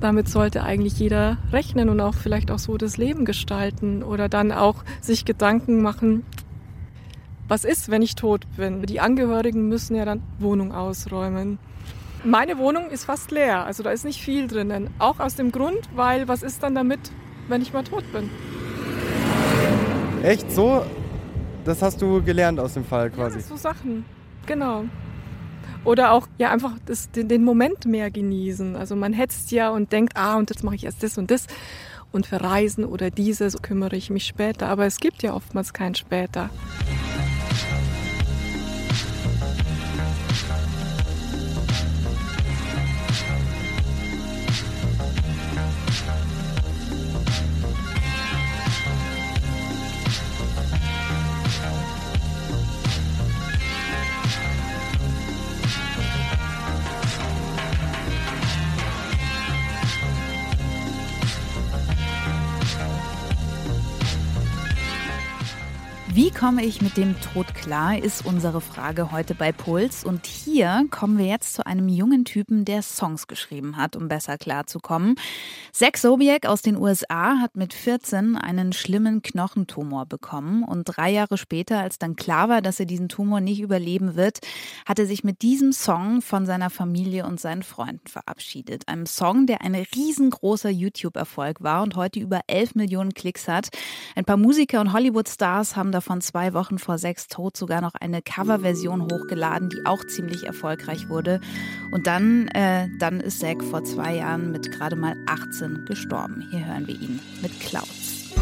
Damit 0.00 0.28
sollte 0.28 0.62
eigentlich 0.62 0.98
jeder 0.98 1.38
rechnen 1.52 1.88
und 1.88 2.00
auch 2.00 2.14
vielleicht 2.14 2.50
auch 2.50 2.58
so 2.58 2.76
das 2.76 2.98
Leben 2.98 3.24
gestalten 3.24 4.02
oder 4.02 4.28
dann 4.28 4.52
auch 4.52 4.84
sich 5.00 5.24
Gedanken 5.24 5.82
machen, 5.82 6.24
was 7.48 7.64
ist, 7.64 7.90
wenn 7.90 8.02
ich 8.02 8.14
tot 8.14 8.46
bin? 8.56 8.82
Die 8.82 9.00
Angehörigen 9.00 9.68
müssen 9.68 9.96
ja 9.96 10.04
dann 10.04 10.22
Wohnung 10.38 10.72
ausräumen. 10.72 11.58
Meine 12.24 12.58
Wohnung 12.58 12.90
ist 12.90 13.04
fast 13.04 13.30
leer, 13.30 13.64
also 13.64 13.82
da 13.82 13.90
ist 13.90 14.04
nicht 14.04 14.20
viel 14.20 14.48
drinnen. 14.48 14.90
Auch 14.98 15.18
aus 15.18 15.36
dem 15.36 15.50
Grund, 15.50 15.88
weil 15.94 16.28
was 16.28 16.42
ist 16.42 16.62
dann 16.62 16.74
damit, 16.74 17.00
wenn 17.48 17.62
ich 17.62 17.72
mal 17.72 17.84
tot 17.84 18.04
bin? 18.12 18.28
Echt 20.22 20.50
so? 20.50 20.84
Das 21.64 21.80
hast 21.80 22.02
du 22.02 22.22
gelernt 22.22 22.60
aus 22.60 22.74
dem 22.74 22.84
Fall 22.84 23.10
quasi. 23.10 23.38
Ja, 23.38 23.44
so 23.44 23.56
Sachen, 23.56 24.04
genau. 24.46 24.84
Oder 25.84 26.12
auch 26.12 26.26
ja 26.38 26.50
einfach 26.50 26.72
das, 26.86 27.10
den, 27.10 27.28
den 27.28 27.44
Moment 27.44 27.86
mehr 27.86 28.10
genießen. 28.10 28.76
Also 28.76 28.96
man 28.96 29.12
hetzt 29.12 29.52
ja 29.52 29.70
und 29.70 29.92
denkt, 29.92 30.16
ah, 30.16 30.36
und 30.36 30.50
jetzt 30.50 30.64
mache 30.64 30.74
ich 30.74 30.84
erst 30.84 31.02
das 31.02 31.18
und 31.18 31.30
das. 31.30 31.46
Und 32.10 32.26
für 32.26 32.40
Reisen 32.40 32.84
oder 32.84 33.10
dieses 33.10 33.60
kümmere 33.62 33.96
ich 33.96 34.10
mich 34.10 34.26
später. 34.26 34.68
Aber 34.68 34.86
es 34.86 34.98
gibt 34.98 35.22
ja 35.22 35.34
oftmals 35.34 35.72
kein 35.72 35.94
später. 35.94 36.50
Thank 37.58 37.92
you. 37.92 37.97
Wie 66.18 66.32
komme 66.32 66.64
ich 66.64 66.82
mit 66.82 66.96
dem 66.96 67.14
Tod 67.20 67.54
klar, 67.54 67.96
ist 67.96 68.26
unsere 68.26 68.60
Frage 68.60 69.12
heute 69.12 69.36
bei 69.36 69.52
Puls. 69.52 70.02
Und 70.02 70.26
hier 70.26 70.84
kommen 70.90 71.16
wir 71.16 71.26
jetzt 71.26 71.54
zu 71.54 71.64
einem 71.64 71.88
jungen 71.88 72.24
Typen, 72.24 72.64
der 72.64 72.82
Songs 72.82 73.28
geschrieben 73.28 73.76
hat, 73.76 73.94
um 73.94 74.08
besser 74.08 74.36
klarzukommen. 74.36 75.14
Zach 75.72 75.96
Sobiek 75.96 76.44
aus 76.44 76.60
den 76.60 76.76
USA 76.76 77.38
hat 77.38 77.54
mit 77.54 77.72
14 77.72 78.34
einen 78.34 78.72
schlimmen 78.72 79.22
Knochentumor 79.22 80.06
bekommen. 80.06 80.64
Und 80.64 80.86
drei 80.86 81.12
Jahre 81.12 81.38
später, 81.38 81.78
als 81.78 82.00
dann 82.00 82.16
klar 82.16 82.48
war, 82.48 82.62
dass 82.62 82.80
er 82.80 82.86
diesen 82.86 83.08
Tumor 83.08 83.40
nicht 83.40 83.60
überleben 83.60 84.16
wird, 84.16 84.40
hat 84.86 84.98
er 84.98 85.06
sich 85.06 85.22
mit 85.22 85.42
diesem 85.42 85.70
Song 85.72 86.20
von 86.20 86.46
seiner 86.46 86.70
Familie 86.70 87.26
und 87.26 87.38
seinen 87.38 87.62
Freunden 87.62 88.08
verabschiedet. 88.08 88.88
Einem 88.88 89.06
Song, 89.06 89.46
der 89.46 89.60
ein 89.60 89.76
riesengroßer 89.76 90.70
YouTube-Erfolg 90.70 91.62
war 91.62 91.84
und 91.84 91.94
heute 91.94 92.18
über 92.18 92.40
11 92.48 92.74
Millionen 92.74 93.14
Klicks 93.14 93.46
hat. 93.46 93.68
Ein 94.16 94.24
paar 94.24 94.36
Musiker 94.36 94.80
und 94.80 94.92
Hollywood-Stars 94.92 95.76
haben 95.76 95.92
davon 95.92 96.07
zwei 96.20 96.54
Wochen 96.54 96.78
vor 96.78 96.98
sechs 96.98 97.28
Tod 97.28 97.56
sogar 97.56 97.80
noch 97.80 97.94
eine 97.94 98.22
Coverversion 98.22 99.02
hochgeladen, 99.02 99.68
die 99.68 99.86
auch 99.86 100.04
ziemlich 100.04 100.46
erfolgreich 100.46 101.08
wurde. 101.08 101.40
Und 101.90 102.06
dann, 102.06 102.48
äh, 102.48 102.88
dann 102.98 103.20
ist 103.20 103.40
Zack 103.40 103.62
vor 103.62 103.84
zwei 103.84 104.16
Jahren 104.16 104.50
mit 104.50 104.72
gerade 104.72 104.96
mal 104.96 105.16
18 105.26 105.84
gestorben. 105.84 106.46
Hier 106.50 106.66
hören 106.66 106.86
wir 106.86 106.94
ihn 106.94 107.20
mit 107.42 107.58
Clouds. 107.60 108.32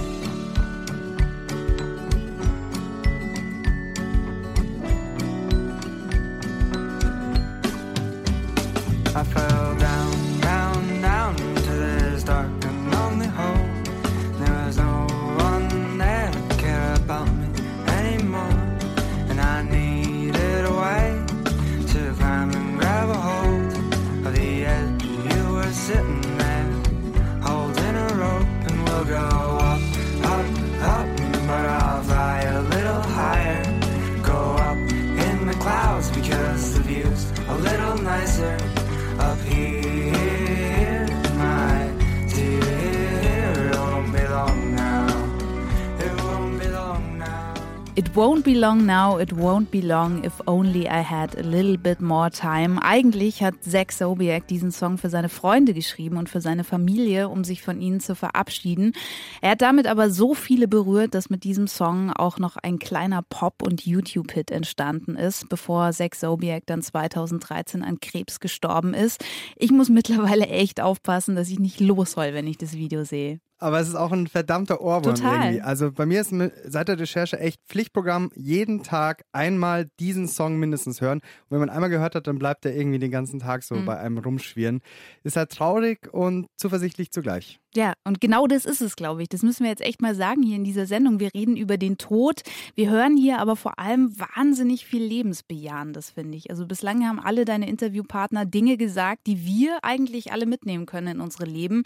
Won't 48.17 48.45
be 48.45 48.55
long 48.55 48.87
now, 48.87 49.19
it 49.19 49.37
won't 49.37 49.71
be 49.71 49.83
long 49.83 50.25
if 50.25 50.33
only 50.47 50.89
I 50.89 51.03
had 51.03 51.37
a 51.37 51.43
little 51.43 51.77
bit 51.77 52.01
more 52.01 52.31
time. 52.31 52.81
Eigentlich 52.83 53.43
hat 53.43 53.57
Zach 53.63 53.93
Sobiek 53.93 54.47
diesen 54.47 54.71
Song 54.73 54.97
für 54.97 55.11
seine 55.11 55.29
Freunde 55.29 55.75
geschrieben 55.75 56.17
und 56.17 56.31
für 56.31 56.41
seine 56.41 56.65
Familie, 56.65 57.29
um 57.29 57.45
sich 57.45 57.61
von 57.61 57.79
ihnen 57.79 58.01
zu 58.01 58.15
verabschieden. 58.15 58.95
Er 59.43 59.51
hat 59.51 59.61
damit 59.61 59.87
aber 59.87 60.09
so 60.09 60.33
viele 60.33 60.67
berührt, 60.67 61.13
dass 61.13 61.29
mit 61.29 61.45
diesem 61.45 61.67
Song 61.67 62.11
auch 62.11 62.39
noch 62.39 62.57
ein 62.57 62.79
kleiner 62.79 63.21
Pop- 63.21 63.63
und 63.63 63.85
YouTube-Hit 63.85 64.51
entstanden 64.51 65.17
ist, 65.17 65.51
bevor 65.51 65.93
Zach 65.93 66.15
Sobiek 66.15 66.65
dann 66.65 66.81
2013 66.81 67.83
an 67.83 68.01
Krebs 68.01 68.41
gestorben 68.41 68.95
ist. 68.95 69.23
Ich 69.57 69.71
muss 69.71 69.91
mittlerweile 69.91 70.47
echt 70.47 70.81
aufpassen, 70.81 71.37
dass 71.37 71.51
ich 71.51 71.59
nicht 71.59 71.81
losheul, 71.81 72.33
wenn 72.33 72.47
ich 72.47 72.57
das 72.57 72.73
Video 72.73 73.05
sehe. 73.05 73.41
Aber 73.59 73.81
es 73.81 73.89
ist 73.89 73.95
auch 73.95 74.13
ein 74.13 74.27
verdammter 74.27 74.81
Ohrwurm 74.81 75.15
Total. 75.15 75.45
irgendwie. 75.47 75.63
Also 75.63 75.91
bei 75.93 76.05
mir 76.05 76.21
ist 76.21 76.35
seit 76.65 76.89
der 76.89 76.99
Recherche 76.99 77.39
echt 77.39 77.61
Pflichtprogramm, 77.67 78.31
jeden 78.35 78.83
Tag 78.83 79.25
einmal 79.33 79.89
diesen 79.99 80.29
Song 80.29 80.59
mindestens 80.59 81.01
hören. 81.01 81.19
Und 81.21 81.51
wenn 81.51 81.61
man 81.61 81.71
einmal 81.71 81.89
gehört 81.89 82.15
hat, 82.15 82.27
dann 82.27 82.39
bleibt 82.39 82.67
er 82.67 82.75
irgendwie 82.77 82.99
den 82.99 83.11
ganzen 83.11 83.41
Tag 83.41 83.63
so 83.63 83.75
Mhm. 83.77 83.85
bei 83.87 83.99
einem 83.99 84.19
rumschwirren. 84.19 84.81
Ist 85.23 85.37
halt 85.37 85.51
traurig 85.53 86.13
und 86.13 86.47
zuversichtlich 86.57 87.11
zugleich. 87.13 87.59
Ja, 87.77 87.93
und 88.05 88.23
genau 88.23 88.47
das 88.47 88.65
ist 88.65 88.81
es, 88.81 88.97
glaube 88.97 89.23
ich. 89.23 89.29
Das 89.29 89.43
müssen 89.43 89.65
wir 89.65 89.71
jetzt 89.71 89.83
echt 89.83 90.01
mal 90.01 90.15
sagen 90.15 90.43
hier 90.43 90.57
in 90.57 90.65
dieser 90.65 90.87
Sendung. 90.87 91.21
Wir 91.21 91.35
reden 91.35 91.59
über 91.59 91.77
den 91.77 91.99
Tod. 91.99 92.41
Wir 92.75 92.89
hören 92.89 93.19
hier 93.19 93.39
aber 93.39 93.55
vor 93.55 93.79
allem 93.79 94.19
wahnsinnig 94.19 94.87
viel 94.87 95.03
Lebensbejahendes, 95.03 96.11
finde 96.11 96.39
ich. 96.39 96.49
Also 96.49 96.67
bislang 96.67 97.07
haben 97.07 97.21
alle 97.21 97.45
deine 97.45 97.69
Interviewpartner 97.69 98.47
Dinge 98.47 98.79
gesagt, 98.79 99.27
die 99.27 99.45
wir 99.45 99.79
eigentlich 99.83 100.33
alle 100.33 100.47
mitnehmen 100.47 100.87
können 100.87 101.09
in 101.09 101.21
unsere 101.21 101.45
Leben. 101.45 101.83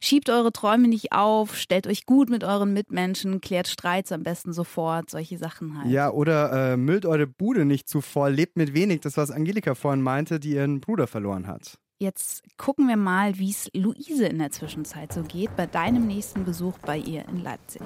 Schiebt 0.00 0.30
eure 0.30 0.52
Träume 0.52 0.86
nicht 0.86 1.10
auf, 1.10 1.56
stellt 1.56 1.88
euch 1.88 2.06
gut 2.06 2.30
mit 2.30 2.44
euren 2.44 2.72
Mitmenschen, 2.72 3.40
klärt 3.40 3.66
Streits 3.66 4.12
am 4.12 4.22
besten 4.22 4.52
sofort, 4.52 5.10
solche 5.10 5.38
Sachen 5.38 5.76
halt. 5.76 5.90
Ja, 5.90 6.12
oder 6.12 6.72
äh, 6.72 6.76
müllt 6.76 7.04
eure 7.04 7.26
Bude 7.26 7.64
nicht 7.64 7.88
zu 7.88 8.00
voll, 8.00 8.32
lebt 8.32 8.56
mit 8.56 8.74
wenig. 8.74 9.00
Das, 9.00 9.16
was 9.16 9.32
Angelika 9.32 9.74
vorhin 9.74 10.02
meinte, 10.02 10.38
die 10.38 10.52
ihren 10.52 10.80
Bruder 10.80 11.08
verloren 11.08 11.48
hat. 11.48 11.78
Jetzt 12.02 12.42
gucken 12.58 12.88
wir 12.88 12.96
mal, 12.96 13.38
wie 13.38 13.50
es 13.50 13.70
Luise 13.74 14.26
in 14.26 14.40
der 14.40 14.50
Zwischenzeit 14.50 15.12
so 15.12 15.22
geht 15.22 15.54
bei 15.54 15.66
deinem 15.66 16.08
nächsten 16.08 16.44
Besuch 16.44 16.76
bei 16.84 16.96
ihr 16.96 17.28
in 17.28 17.44
Leipzig. 17.44 17.82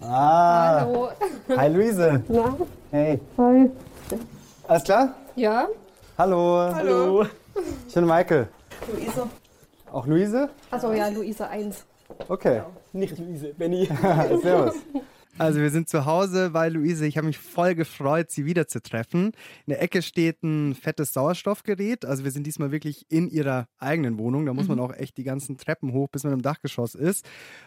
Ah. 0.00 0.80
Hallo. 0.80 1.10
Hi 1.54 1.68
Luise. 1.68 2.24
Na? 2.28 2.56
Hey. 2.90 3.20
Hi. 3.36 3.70
Alles 4.68 4.84
klar? 4.84 5.14
Ja? 5.34 5.68
Hallo. 6.16 6.70
Hallo. 6.72 7.26
Ich 7.86 7.92
bin 7.92 8.06
Michael. 8.06 8.48
Luise. 8.90 9.28
Auch 9.92 10.06
Luise? 10.06 10.48
Achso, 10.70 10.94
ja, 10.94 11.08
Luise 11.08 11.46
1. 11.46 11.84
Okay. 12.26 12.62
Nicht 12.94 13.18
Luise, 13.18 13.52
Benny. 13.52 13.84
Servus. 14.42 14.76
Also 15.38 15.60
wir 15.60 15.70
sind 15.70 15.88
zu 15.88 16.06
Hause 16.06 16.50
bei 16.50 16.70
Luise. 16.70 17.06
Ich 17.06 17.18
habe 17.18 17.26
mich 17.26 17.36
voll 17.36 17.74
gefreut, 17.74 18.30
sie 18.30 18.46
wiederzutreffen. 18.46 19.26
In 19.26 19.32
der 19.68 19.82
Ecke 19.82 20.00
steht 20.00 20.42
ein 20.42 20.74
fettes 20.74 21.12
Sauerstoffgerät. 21.12 22.06
Also 22.06 22.24
wir 22.24 22.30
sind 22.30 22.46
diesmal 22.46 22.72
wirklich 22.72 23.04
in 23.10 23.28
ihrer 23.28 23.68
eigenen 23.78 24.18
Wohnung. 24.18 24.46
Da 24.46 24.54
muss 24.54 24.66
man 24.68 24.78
Mhm. 24.78 24.84
auch 24.84 24.94
echt 24.94 25.18
die 25.18 25.24
ganzen 25.24 25.58
Treppen 25.58 25.92
hoch, 25.92 26.08
bis 26.08 26.24
man 26.24 26.32
im 26.32 26.40
Dachgeschoss 26.42 26.94
ist. 26.94 27.26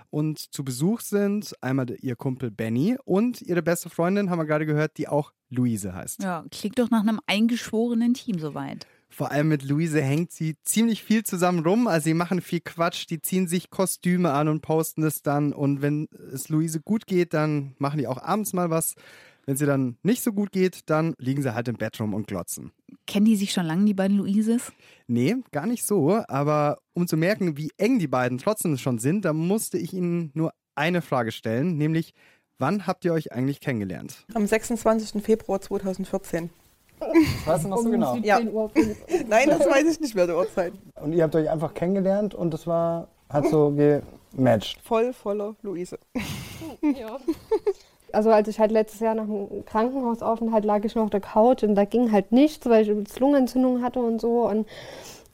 Und 0.09 0.39
zu 0.39 0.63
Besuch 0.63 1.01
sind 1.01 1.53
einmal 1.61 1.95
ihr 2.01 2.15
Kumpel 2.15 2.49
Benny 2.49 2.97
und 3.05 3.41
ihre 3.43 3.61
beste 3.61 3.89
Freundin, 3.91 4.31
haben 4.31 4.39
wir 4.39 4.45
gerade 4.45 4.65
gehört, 4.65 4.97
die 4.97 5.07
auch 5.07 5.31
Luise 5.49 5.93
heißt. 5.93 6.23
Ja, 6.23 6.45
klingt 6.51 6.79
doch 6.79 6.89
nach 6.89 7.01
einem 7.01 7.19
eingeschworenen 7.27 8.15
Team 8.15 8.39
soweit. 8.39 8.87
Vor 9.11 9.31
allem 9.31 9.47
mit 9.47 9.63
Luise 9.63 10.01
hängt 10.01 10.31
sie 10.31 10.55
ziemlich 10.63 11.03
viel 11.03 11.23
zusammen 11.23 11.65
rum. 11.65 11.87
Also 11.87 12.05
sie 12.05 12.13
machen 12.13 12.41
viel 12.41 12.59
Quatsch, 12.59 13.07
die 13.09 13.21
ziehen 13.21 13.47
sich 13.47 13.69
Kostüme 13.69 14.31
an 14.31 14.47
und 14.47 14.61
posten 14.61 15.03
es 15.03 15.23
dann. 15.23 15.51
Und 15.51 15.81
wenn 15.81 16.07
es 16.31 16.49
Luise 16.49 16.79
gut 16.79 17.07
geht, 17.07 17.33
dann 17.33 17.75
machen 17.79 17.97
die 17.97 18.07
auch 18.07 18.21
abends 18.21 18.53
mal 18.53 18.69
was. 18.69 18.93
Wenn 19.45 19.57
sie 19.57 19.65
dann 19.65 19.97
nicht 20.03 20.21
so 20.21 20.31
gut 20.31 20.51
geht, 20.51 20.81
dann 20.91 21.15
liegen 21.17 21.41
sie 21.41 21.55
halt 21.55 21.67
im 21.67 21.75
Bett 21.75 21.99
rum 21.99 22.13
und 22.13 22.27
glotzen. 22.27 22.71
Kennen 23.07 23.25
die 23.25 23.35
sich 23.35 23.51
schon 23.51 23.65
lange, 23.65 23.85
die 23.85 23.95
beiden 23.95 24.17
Luises? 24.17 24.71
Nee, 25.07 25.37
gar 25.51 25.65
nicht 25.65 25.83
so. 25.83 26.23
Aber 26.27 26.77
um 26.93 27.07
zu 27.07 27.17
merken, 27.17 27.57
wie 27.57 27.71
eng 27.77 27.97
die 27.97 28.07
beiden 28.07 28.37
trotzdem 28.37 28.77
schon 28.77 28.99
sind, 28.99 29.25
da 29.25 29.33
musste 29.33 29.79
ich 29.79 29.93
ihnen 29.93 30.29
nur 30.35 30.53
eine 30.75 31.01
Frage 31.01 31.31
stellen, 31.31 31.77
nämlich, 31.77 32.13
wann 32.59 32.85
habt 32.85 33.05
ihr 33.05 33.13
euch 33.13 33.31
eigentlich 33.31 33.59
kennengelernt? 33.59 34.23
Am 34.35 34.45
26. 34.45 35.23
Februar 35.23 35.59
2014. 35.59 36.51
Weißt 37.45 37.65
du 37.65 37.69
noch 37.69 37.77
so 37.77 37.89
genau? 37.89 38.15
Ja. 38.17 38.39
Nein, 38.39 39.49
das 39.49 39.65
weiß 39.65 39.85
ich 39.91 39.99
nicht 39.99 40.15
mehr, 40.15 40.27
die 40.27 40.33
Uhrzeit. 40.33 40.73
Und 41.01 41.13
ihr 41.13 41.23
habt 41.23 41.35
euch 41.35 41.49
einfach 41.49 41.73
kennengelernt 41.73 42.35
und 42.35 42.53
das 42.53 42.67
war, 42.67 43.07
hat 43.29 43.47
so 43.47 43.73
gematcht. 44.35 44.79
Voll 44.83 45.13
voller 45.13 45.55
Luise. 45.61 45.99
Ja. 46.81 47.17
Also 48.11 48.31
als 48.31 48.47
ich 48.47 48.59
halt 48.59 48.71
letztes 48.71 49.01
Jahr 49.01 49.13
nach 49.13 49.25
dem 49.25 49.63
Krankenhausaufenthalt 49.65 50.65
lag 50.65 50.83
ich 50.83 50.95
noch 50.95 51.03
auf 51.03 51.09
der 51.11 51.19
Couch 51.19 51.61
und 51.61 51.75
da 51.75 51.85
ging 51.85 52.11
halt 52.11 52.31
nichts, 52.31 52.67
weil 52.67 52.89
ich 52.89 53.19
Lungenentzündung 53.19 53.83
hatte 53.83 53.99
und 53.99 54.19
so. 54.19 54.47
Und, 54.47 54.67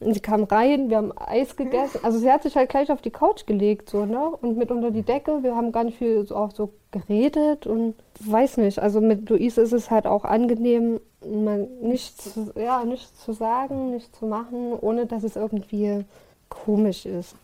und 0.06 0.14
sie 0.14 0.20
kam 0.22 0.44
rein, 0.44 0.90
wir 0.90 0.98
haben 0.98 1.12
Eis 1.18 1.56
gegessen. 1.56 2.00
Also 2.04 2.20
sie 2.20 2.32
hat 2.32 2.44
sich 2.44 2.56
halt 2.56 2.70
gleich 2.70 2.92
auf 2.92 3.02
die 3.02 3.12
Couch 3.12 3.46
gelegt 3.46 3.90
so, 3.90 4.06
ne? 4.06 4.30
Und 4.30 4.58
mit 4.58 4.72
unter 4.72 4.92
die 4.92 5.02
Decke. 5.02 5.44
Wir 5.44 5.56
haben 5.56 5.72
gar 5.72 5.84
nicht 5.84 5.98
viel 5.98 6.26
so, 6.26 6.36
auch 6.36 6.52
so 6.54 6.74
geredet 6.92 7.66
und 7.68 7.96
weiß 8.20 8.58
nicht. 8.58 8.80
Also 8.80 9.02
mit 9.02 9.30
Luise 9.30 9.62
ist 9.62 9.74
es 9.74 9.92
halt 9.92 10.06
auch 10.08 10.24
angenehm, 10.24 11.00
mal 11.26 11.68
nichts, 11.82 12.34
zu- 12.34 12.54
ja, 12.56 12.86
nichts 12.86 13.24
zu 13.24 13.34
sagen, 13.34 13.92
nichts 13.92 14.18
zu 14.20 14.26
machen, 14.28 14.74
ohne 14.80 15.06
dass 15.06 15.24
es 15.24 15.36
irgendwie 15.36 16.06
komisch 16.50 17.06
ist. 17.06 17.36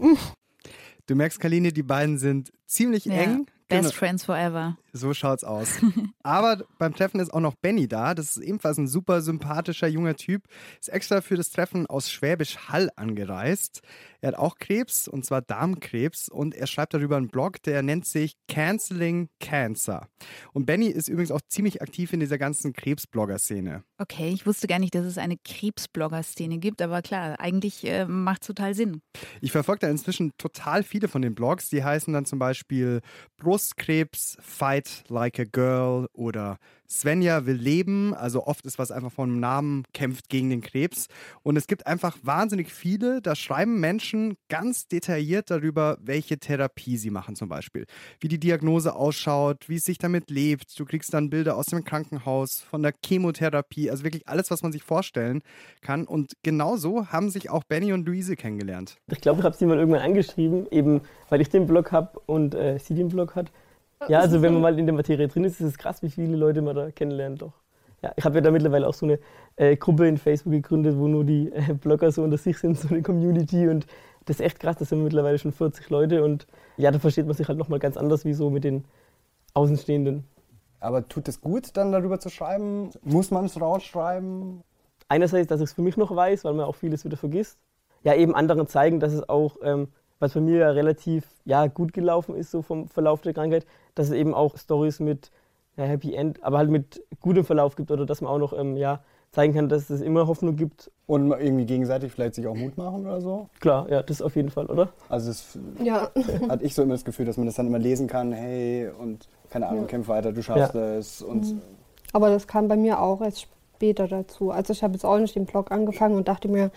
Du 1.07 1.15
merkst, 1.15 1.39
Kaline, 1.39 1.73
die 1.73 1.83
beiden 1.83 2.17
sind 2.17 2.53
ziemlich 2.67 3.05
Ja, 3.05 3.13
eng. 3.15 3.45
Best 3.67 3.83
Genau. 3.83 3.93
Friends 3.93 4.25
Forever. 4.25 4.77
So 4.93 5.13
schaut's 5.13 5.43
aus. 5.43 5.79
Aber 6.23 6.63
beim 6.77 6.93
Treffen 6.93 7.19
ist 7.19 7.33
auch 7.33 7.39
noch 7.39 7.55
Benny 7.55 7.87
da. 7.87 8.13
Das 8.13 8.37
ist 8.37 8.43
ebenfalls 8.43 8.77
ein 8.77 8.87
super 8.87 9.21
sympathischer 9.21 9.87
junger 9.87 10.15
Typ. 10.15 10.43
Ist 10.79 10.89
extra 10.89 11.21
für 11.21 11.37
das 11.37 11.49
Treffen 11.49 11.87
aus 11.87 12.11
Schwäbisch 12.11 12.57
Hall 12.69 12.89
angereist. 12.95 13.81
Er 14.19 14.29
hat 14.29 14.35
auch 14.35 14.57
Krebs, 14.57 15.07
und 15.07 15.25
zwar 15.25 15.41
Darmkrebs. 15.41 16.27
Und 16.27 16.55
er 16.55 16.67
schreibt 16.67 16.93
darüber 16.93 17.17
einen 17.17 17.29
Blog, 17.29 17.63
der 17.63 17.81
nennt 17.83 18.05
sich 18.05 18.35
Canceling 18.47 19.29
Cancer. 19.39 20.07
Und 20.53 20.65
Benny 20.65 20.87
ist 20.87 21.07
übrigens 21.07 21.31
auch 21.31 21.41
ziemlich 21.47 21.81
aktiv 21.81 22.11
in 22.11 22.19
dieser 22.19 22.37
ganzen 22.37 22.73
Krebsblogger-Szene. 22.73 23.83
Okay, 23.97 24.29
ich 24.29 24.45
wusste 24.45 24.67
gar 24.67 24.79
nicht, 24.79 24.93
dass 24.93 25.05
es 25.05 25.17
eine 25.17 25.37
Krebsblogger-Szene 25.37 26.57
gibt, 26.57 26.81
aber 26.81 27.01
klar, 27.01 27.39
eigentlich 27.39 27.85
äh, 27.85 28.05
macht 28.05 28.45
total 28.45 28.73
Sinn. 28.73 29.01
Ich 29.39 29.51
verfolge 29.51 29.79
da 29.79 29.89
inzwischen 29.89 30.31
total 30.37 30.83
viele 30.83 31.07
von 31.07 31.21
den 31.21 31.33
Blogs. 31.33 31.69
Die 31.69 31.83
heißen 31.83 32.13
dann 32.13 32.25
zum 32.25 32.39
Beispiel 32.39 33.01
Brustkrebs, 33.37 34.37
Fight 34.41 34.80
Like 35.09 35.39
a 35.39 35.43
Girl 35.43 36.07
oder 36.13 36.57
Svenja 36.91 37.45
will 37.45 37.55
leben. 37.55 38.13
Also 38.13 38.45
oft 38.45 38.65
ist 38.65 38.77
was 38.77 38.91
einfach 38.91 39.11
vom 39.11 39.39
Namen, 39.39 39.83
kämpft 39.93 40.29
gegen 40.29 40.49
den 40.49 40.61
Krebs. 40.61 41.07
Und 41.41 41.55
es 41.55 41.67
gibt 41.67 41.87
einfach 41.87 42.17
wahnsinnig 42.21 42.71
viele. 42.71 43.21
Da 43.21 43.35
schreiben 43.35 43.79
Menschen 43.79 44.35
ganz 44.49 44.87
detailliert 44.87 45.49
darüber, 45.49 45.97
welche 46.01 46.37
Therapie 46.37 46.97
sie 46.97 47.09
machen 47.09 47.35
zum 47.35 47.47
Beispiel. 47.47 47.85
Wie 48.19 48.27
die 48.27 48.39
Diagnose 48.39 48.95
ausschaut, 48.95 49.69
wie 49.69 49.75
es 49.75 49.85
sich 49.85 49.97
damit 49.97 50.29
lebt. 50.29 50.77
Du 50.77 50.85
kriegst 50.85 51.13
dann 51.13 51.29
Bilder 51.29 51.55
aus 51.55 51.67
dem 51.67 51.83
Krankenhaus, 51.83 52.59
von 52.59 52.83
der 52.83 52.93
Chemotherapie. 53.05 53.89
Also 53.89 54.03
wirklich 54.03 54.27
alles, 54.27 54.51
was 54.51 54.61
man 54.61 54.71
sich 54.71 54.83
vorstellen 54.83 55.41
kann. 55.81 56.05
Und 56.05 56.33
genauso 56.43 57.07
haben 57.07 57.29
sich 57.29 57.49
auch 57.49 57.63
Benny 57.63 57.93
und 57.93 58.05
Luise 58.05 58.35
kennengelernt. 58.35 58.97
Ich 59.09 59.21
glaube, 59.21 59.39
ich 59.39 59.45
habe 59.45 59.55
sie 59.55 59.65
mal 59.65 59.77
irgendwann 59.77 60.01
angeschrieben, 60.01 60.67
eben 60.71 61.01
weil 61.29 61.39
ich 61.39 61.49
den 61.49 61.67
Blog 61.67 61.91
habe 61.93 62.19
und 62.25 62.53
äh, 62.53 62.77
sie 62.79 62.95
den 62.95 63.07
Blog 63.07 63.35
hat. 63.35 63.51
Ja, 64.07 64.19
also 64.19 64.41
wenn 64.41 64.53
man 64.53 64.61
mal 64.63 64.79
in 64.79 64.85
der 64.85 64.95
Materie 64.95 65.27
drin 65.27 65.43
ist, 65.43 65.61
ist 65.61 65.67
es 65.67 65.77
krass, 65.77 66.01
wie 66.01 66.09
viele 66.09 66.35
Leute 66.35 66.61
man 66.61 66.75
da 66.75 66.91
kennenlernt 66.91 67.41
doch. 67.41 67.53
Ja, 68.01 68.11
ich 68.15 68.25
habe 68.25 68.35
ja 68.35 68.41
da 68.41 68.51
mittlerweile 68.51 68.87
auch 68.87 68.93
so 68.93 69.05
eine 69.05 69.19
äh, 69.57 69.75
Gruppe 69.75 70.07
in 70.07 70.17
Facebook 70.17 70.53
gegründet, 70.53 70.97
wo 70.97 71.07
nur 71.07 71.23
die 71.23 71.51
äh, 71.51 71.73
Blogger 71.73 72.11
so 72.11 72.23
unter 72.23 72.37
sich 72.37 72.57
sind, 72.57 72.77
so 72.77 72.87
eine 72.87 73.03
Community 73.03 73.67
und 73.67 73.85
das 74.25 74.37
ist 74.39 74.45
echt 74.45 74.59
krass, 74.59 74.75
das 74.77 74.89
sind 74.89 75.03
mittlerweile 75.03 75.37
schon 75.37 75.51
40 75.51 75.89
Leute 75.89 76.23
und 76.23 76.47
ja, 76.77 76.91
da 76.91 76.99
versteht 76.99 77.25
man 77.27 77.35
sich 77.35 77.47
halt 77.47 77.57
nochmal 77.57 77.79
ganz 77.79 77.97
anders 77.97 78.25
wie 78.25 78.33
so 78.33 78.49
mit 78.49 78.63
den 78.63 78.85
Außenstehenden. 79.53 80.25
Aber 80.79 81.07
tut 81.07 81.27
es 81.27 81.41
gut, 81.41 81.77
dann 81.77 81.91
darüber 81.91 82.19
zu 82.19 82.29
schreiben? 82.29 82.89
Muss 83.03 83.29
man 83.29 83.45
es 83.45 83.59
rausschreiben? 83.59 84.63
Einerseits, 85.07 85.47
dass 85.47 85.61
ich 85.61 85.65
es 85.65 85.73
für 85.73 85.83
mich 85.83 85.95
noch 85.95 86.15
weiß, 86.15 86.43
weil 86.43 86.53
man 86.53 86.65
auch 86.65 86.75
vieles 86.75 87.05
wieder 87.05 87.17
vergisst. 87.17 87.59
Ja, 88.03 88.15
eben 88.15 88.33
anderen 88.33 88.67
zeigen, 88.67 88.99
dass 88.99 89.13
es 89.13 89.27
auch, 89.29 89.57
ähm, 89.61 89.89
was 90.21 90.33
bei 90.33 90.39
mir 90.39 90.59
ja 90.59 90.69
relativ 90.69 91.25
ja, 91.45 91.67
gut 91.67 91.93
gelaufen 91.93 92.35
ist, 92.35 92.51
so 92.51 92.61
vom 92.61 92.87
Verlauf 92.87 93.21
der 93.21 93.33
Krankheit, 93.33 93.65
dass 93.95 94.07
es 94.07 94.13
eben 94.13 94.33
auch 94.33 94.57
Stories 94.57 94.99
mit 94.99 95.31
ja, 95.77 95.83
Happy 95.85 96.13
End, 96.13 96.43
aber 96.43 96.59
halt 96.59 96.69
mit 96.69 97.03
gutem 97.19 97.43
Verlauf 97.43 97.75
gibt 97.75 97.91
oder 97.91 98.05
dass 98.05 98.21
man 98.21 98.31
auch 98.31 98.37
noch 98.37 98.53
ähm, 98.57 98.77
ja, 98.77 98.99
zeigen 99.31 99.53
kann, 99.53 99.67
dass 99.69 99.89
es 99.89 100.01
immer 100.01 100.27
Hoffnung 100.27 100.55
gibt. 100.55 100.91
Und 101.07 101.31
irgendwie 101.31 101.65
gegenseitig 101.65 102.11
vielleicht 102.11 102.35
sich 102.35 102.45
auch 102.47 102.55
Mut 102.55 102.77
machen 102.77 103.01
oder 103.05 103.19
so? 103.19 103.49
Klar, 103.59 103.89
ja, 103.89 104.03
das 104.03 104.21
auf 104.21 104.35
jeden 104.35 104.49
Fall, 104.49 104.67
oder? 104.67 104.89
Also 105.09 105.29
das 105.29 105.57
Ja. 105.83 106.11
hatte 106.49 106.63
ich 106.63 106.75
so 106.75 106.83
immer 106.83 106.93
das 106.93 107.05
Gefühl, 107.05 107.25
dass 107.25 107.37
man 107.37 107.45
das 107.47 107.55
dann 107.55 107.67
immer 107.67 107.79
lesen 107.79 108.07
kann, 108.07 108.31
hey, 108.31 108.89
und 108.89 109.27
keine 109.49 109.67
Ahnung, 109.67 109.83
Ja. 109.83 109.87
kämpf 109.87 110.07
weiter, 110.07 110.31
du 110.31 110.43
schaffst 110.43 110.75
Ja. 110.75 110.97
es. 110.97 111.21
Und 111.21 111.53
Mhm. 111.53 111.61
Aber 112.13 112.29
das 112.29 112.45
kam 112.45 112.67
bei 112.67 112.75
mir 112.75 113.01
auch 113.01 113.21
erst 113.21 113.41
später 113.41 114.07
dazu. 114.07 114.51
Also 114.51 114.73
ich 114.73 114.83
habe 114.83 114.93
jetzt 114.93 115.05
auch 115.05 115.17
nicht 115.17 115.35
den 115.35 115.45
Blog 115.45 115.71
angefangen 115.71 116.15
und 116.15 116.27
dachte 116.27 116.47
mir, 116.49 116.69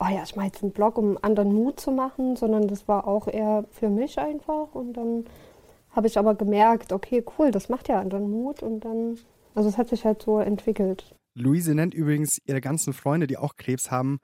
oh 0.00 0.08
ja, 0.08 0.22
ich 0.24 0.34
mache 0.34 0.46
jetzt 0.46 0.62
einen 0.62 0.72
Blog, 0.72 0.98
um 0.98 1.18
anderen 1.22 1.52
Mut 1.52 1.78
zu 1.78 1.92
machen, 1.92 2.36
sondern 2.36 2.66
das 2.66 2.88
war 2.88 3.06
auch 3.06 3.28
eher 3.28 3.64
für 3.70 3.90
mich 3.90 4.18
einfach. 4.18 4.74
Und 4.74 4.94
dann 4.94 5.24
habe 5.90 6.06
ich 6.06 6.18
aber 6.18 6.34
gemerkt, 6.34 6.92
okay, 6.92 7.22
cool, 7.38 7.50
das 7.50 7.68
macht 7.68 7.88
ja 7.88 8.00
anderen 8.00 8.30
Mut. 8.30 8.62
Und 8.62 8.80
dann, 8.80 9.18
also 9.54 9.68
es 9.68 9.76
hat 9.76 9.88
sich 9.90 10.04
halt 10.04 10.22
so 10.22 10.40
entwickelt. 10.40 11.14
Luise 11.34 11.74
nennt 11.74 11.94
übrigens 11.94 12.40
ihre 12.46 12.60
ganzen 12.60 12.92
Freunde, 12.92 13.26
die 13.26 13.36
auch 13.36 13.56
Krebs 13.56 13.90
haben, 13.90 14.20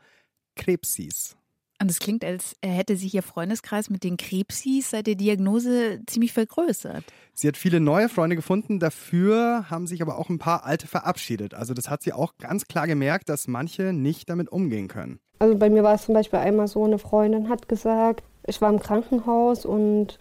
Krebsis. 0.57 1.37
Und 1.79 1.91
es 1.91 1.99
klingt, 1.99 2.25
als 2.25 2.57
hätte 2.65 2.97
sich 2.97 3.15
ihr 3.15 3.23
Freundeskreis 3.23 3.91
mit 3.91 4.03
den 4.03 4.17
Krebsis 4.17 4.91
seit 4.91 5.07
der 5.07 5.15
Diagnose 5.15 6.01
ziemlich 6.07 6.33
vergrößert. 6.33 7.05
Sie 7.35 7.47
hat 7.47 7.59
viele 7.59 7.81
neue 7.81 8.09
Freunde 8.09 8.35
gefunden, 8.35 8.79
dafür 8.79 9.67
haben 9.69 9.87
sich 9.87 10.01
aber 10.01 10.17
auch 10.17 10.31
ein 10.31 10.39
paar 10.39 10.65
alte 10.65 10.87
verabschiedet. 10.87 11.53
Also 11.53 11.75
das 11.75 11.91
hat 11.91 12.03
sie 12.03 12.15
auch 12.15 12.39
ganz 12.39 12.65
klar 12.65 12.87
gemerkt, 12.87 13.29
dass 13.29 13.47
manche 13.47 13.93
nicht 13.93 14.31
damit 14.31 14.49
umgehen 14.49 14.89
können. 14.89 15.21
Also 15.39 15.57
bei 15.57 15.71
mir 15.71 15.83
war 15.83 15.95
es 15.95 16.05
zum 16.07 16.15
Beispiel 16.15 16.39
einmal 16.39 16.69
so, 16.69 16.85
eine 16.85 16.99
Freundin 16.99 17.49
hat 17.49 17.69
gesagt, 17.69 18.23
ich 18.47 18.61
war 18.61 18.71
im 18.71 18.81
Krankenhaus 18.81 19.67
und 19.67 20.19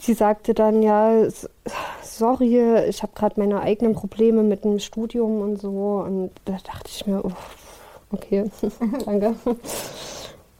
sie 0.00 0.14
sagte 0.14 0.54
dann, 0.54 0.82
ja, 0.82 1.26
sorry, 2.02 2.84
ich 2.88 3.02
habe 3.02 3.12
gerade 3.14 3.38
meine 3.40 3.60
eigenen 3.60 3.94
Probleme 3.94 4.42
mit 4.42 4.64
dem 4.64 4.78
Studium 4.78 5.40
und 5.40 5.60
so. 5.60 6.02
Und 6.06 6.30
da 6.44 6.56
dachte 6.64 6.88
ich 6.88 7.06
mir, 7.06 7.22
okay, 8.12 8.50
danke. 9.04 9.34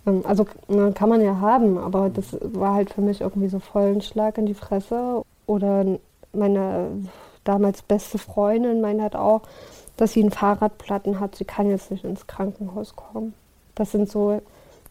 Ähm, 0.07 0.23
Also 0.27 0.47
kann 0.95 1.09
man 1.09 1.21
ja 1.23 1.41
haben, 1.41 1.79
aber 1.79 2.11
das 2.11 2.37
war 2.41 2.75
halt 2.75 2.91
für 2.91 3.01
mich 3.01 3.21
irgendwie 3.21 3.49
so 3.49 3.59
voll 3.59 3.93
ein 3.95 4.03
Schlag 4.03 4.39
in 4.39 4.47
die 4.47 4.55
Fresse. 4.55 5.23
Oder 5.47 5.85
meine 6.33 6.91
damals 7.45 7.83
beste 7.83 8.19
Freundin 8.19 8.81
meint 8.81 9.01
halt 9.03 9.17
auch, 9.17 9.43
dass 9.97 10.13
sie 10.13 10.21
einen 10.23 10.31
Fahrradplatten 10.31 11.21
hat, 11.21 11.37
sie 11.37 11.45
kann 11.45 11.71
jetzt 11.71 11.91
nicht 11.91 12.05
ins 12.05 12.27
Krankenhaus 12.27 12.97
kommen. 12.97 13.35
Das 13.75 13.93
sind 13.93 14.11
so, 14.11 14.43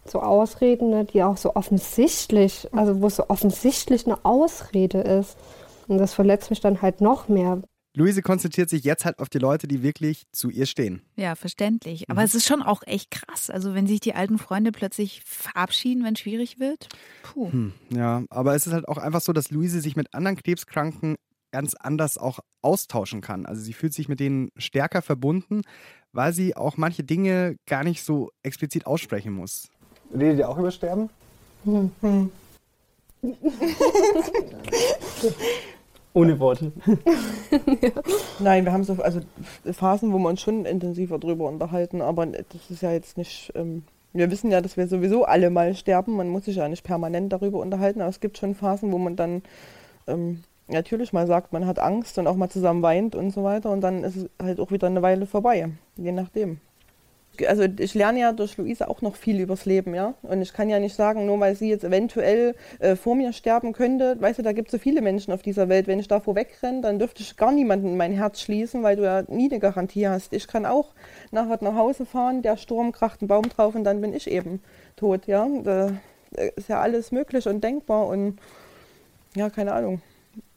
so 0.05 0.21
Ausreden, 0.21 0.89
ne, 0.89 1.05
die 1.05 1.23
auch 1.23 1.37
so 1.37 1.55
offensichtlich, 1.55 2.67
also 2.73 3.01
wo 3.01 3.07
es 3.07 3.17
so 3.17 3.29
offensichtlich 3.29 4.05
eine 4.05 4.23
Ausrede 4.23 4.99
ist. 4.99 5.37
Und 5.87 5.97
das 5.97 6.13
verletzt 6.13 6.49
mich 6.49 6.61
dann 6.61 6.81
halt 6.81 7.01
noch 7.01 7.27
mehr. 7.27 7.61
Luise 7.95 8.23
konzentriert 8.23 8.69
sich 8.69 8.83
jetzt 8.83 9.05
halt 9.05 9.19
auf 9.19 9.29
die 9.29 9.37
Leute, 9.37 9.67
die 9.67 9.83
wirklich 9.83 10.23
zu 10.31 10.49
ihr 10.49 10.65
stehen. 10.65 11.03
Ja, 11.15 11.35
verständlich. 11.35 12.09
Aber 12.09 12.23
es 12.23 12.33
ist 12.33 12.47
schon 12.47 12.63
auch 12.63 12.81
echt 12.87 13.11
krass. 13.11 13.51
Also 13.51 13.75
wenn 13.75 13.85
sich 13.85 13.99
die 13.99 14.15
alten 14.15 14.39
Freunde 14.39 14.71
plötzlich 14.71 15.21
verabschieden, 15.25 16.03
wenn 16.03 16.15
es 16.15 16.21
schwierig 16.21 16.59
wird. 16.59 16.89
Puh. 17.21 17.51
Hm, 17.51 17.73
ja, 17.89 18.23
aber 18.31 18.55
es 18.55 18.65
ist 18.65 18.73
halt 18.73 18.87
auch 18.87 18.97
einfach 18.97 19.21
so, 19.21 19.31
dass 19.31 19.51
Luise 19.51 19.79
sich 19.79 19.95
mit 19.95 20.11
anderen 20.15 20.37
Krebskranken 20.37 21.17
ganz 21.53 21.75
anders 21.75 22.17
auch 22.17 22.39
austauschen 22.63 23.21
kann. 23.21 23.45
Also 23.45 23.61
sie 23.61 23.73
fühlt 23.73 23.93
sich 23.93 24.09
mit 24.09 24.19
denen 24.19 24.49
stärker 24.57 25.03
verbunden, 25.03 25.61
weil 26.11 26.33
sie 26.33 26.57
auch 26.57 26.77
manche 26.77 27.03
Dinge 27.03 27.57
gar 27.67 27.83
nicht 27.83 28.03
so 28.03 28.31
explizit 28.41 28.87
aussprechen 28.87 29.33
muss. 29.33 29.69
Redet 30.11 30.39
ihr 30.39 30.49
auch 30.49 30.57
über 30.57 30.71
Sterben? 30.71 31.11
Hm. 31.63 31.91
Ohne 36.15 36.39
Worte. 36.39 36.71
Nein, 38.39 38.65
wir 38.65 38.73
haben 38.73 38.83
so 38.83 38.93
also 38.93 39.21
Phasen, 39.71 40.11
wo 40.11 40.17
wir 40.17 40.29
uns 40.29 40.41
schon 40.41 40.65
intensiver 40.65 41.19
drüber 41.19 41.47
unterhalten, 41.47 42.01
aber 42.01 42.25
das 42.25 42.69
ist 42.69 42.81
ja 42.81 42.91
jetzt 42.91 43.17
nicht. 43.17 43.51
Ähm, 43.55 43.83
wir 44.11 44.31
wissen 44.31 44.51
ja, 44.51 44.61
dass 44.61 44.75
wir 44.77 44.87
sowieso 44.87 45.25
alle 45.25 45.51
mal 45.51 45.75
sterben. 45.75 46.15
Man 46.15 46.29
muss 46.29 46.45
sich 46.45 46.55
ja 46.57 46.67
nicht 46.67 46.83
permanent 46.83 47.31
darüber 47.31 47.59
unterhalten, 47.59 48.01
aber 48.01 48.09
es 48.09 48.19
gibt 48.19 48.39
schon 48.39 48.55
Phasen, 48.55 48.91
wo 48.91 48.97
man 48.97 49.15
dann 49.15 49.43
ähm, 50.07 50.43
natürlich 50.67 51.13
mal 51.13 51.27
sagt, 51.27 51.53
man 51.53 51.65
hat 51.65 51.79
Angst 51.79 52.17
und 52.17 52.27
auch 52.27 52.35
mal 52.35 52.49
zusammen 52.49 52.81
weint 52.81 53.15
und 53.15 53.31
so 53.31 53.43
weiter 53.43 53.71
und 53.71 53.81
dann 53.81 54.03
ist 54.03 54.15
es 54.15 54.29
halt 54.41 54.59
auch 54.59 54.71
wieder 54.71 54.87
eine 54.87 55.01
Weile 55.01 55.25
vorbei, 55.25 55.69
je 55.97 56.11
nachdem. 56.11 56.59
Also 57.47 57.63
ich 57.63 57.95
lerne 57.95 58.19
ja 58.19 58.31
durch 58.31 58.57
Luise 58.57 58.87
auch 58.87 59.01
noch 59.01 59.15
viel 59.15 59.39
übers 59.39 59.65
Leben, 59.65 59.95
ja. 59.95 60.13
Und 60.21 60.43
ich 60.43 60.53
kann 60.53 60.69
ja 60.69 60.79
nicht 60.79 60.95
sagen, 60.95 61.25
nur 61.25 61.39
weil 61.39 61.55
sie 61.55 61.67
jetzt 61.67 61.83
eventuell 61.83 62.53
äh, 62.77 62.95
vor 62.95 63.15
mir 63.15 63.33
sterben 63.33 63.73
könnte, 63.73 64.17
weißt 64.19 64.37
du, 64.37 64.43
da 64.43 64.51
gibt 64.51 64.67
es 64.67 64.73
so 64.73 64.77
viele 64.77 65.01
Menschen 65.01 65.33
auf 65.33 65.41
dieser 65.41 65.67
Welt. 65.67 65.87
Wenn 65.87 65.99
ich 65.99 66.07
davor 66.07 66.35
wegrenne, 66.35 66.81
dann 66.81 66.99
dürfte 66.99 67.23
ich 67.23 67.35
gar 67.35 67.51
niemanden 67.51 67.87
in 67.87 67.97
mein 67.97 68.13
Herz 68.13 68.39
schließen, 68.39 68.83
weil 68.83 68.97
du 68.97 69.03
ja 69.03 69.23
nie 69.27 69.49
eine 69.49 69.59
Garantie 69.59 70.07
hast. 70.07 70.31
Ich 70.31 70.47
kann 70.47 70.67
auch 70.67 70.93
nachher 71.31 71.57
nach 71.61 71.75
Hause 71.75 72.05
fahren, 72.05 72.43
der 72.43 72.55
Sturm 72.55 72.91
kracht 72.91 73.21
einen 73.21 73.29
Baum 73.29 73.49
drauf 73.49 73.73
und 73.73 73.83
dann 73.83 73.99
bin 73.99 74.13
ich 74.13 74.29
eben 74.29 74.61
tot, 74.95 75.25
ja. 75.25 75.47
Da 75.63 75.91
ist 76.55 76.69
ja 76.69 76.81
alles 76.81 77.11
möglich 77.11 77.47
und 77.47 77.63
denkbar 77.63 78.05
und 78.07 78.37
ja, 79.35 79.49
keine 79.49 79.73
Ahnung. 79.73 80.03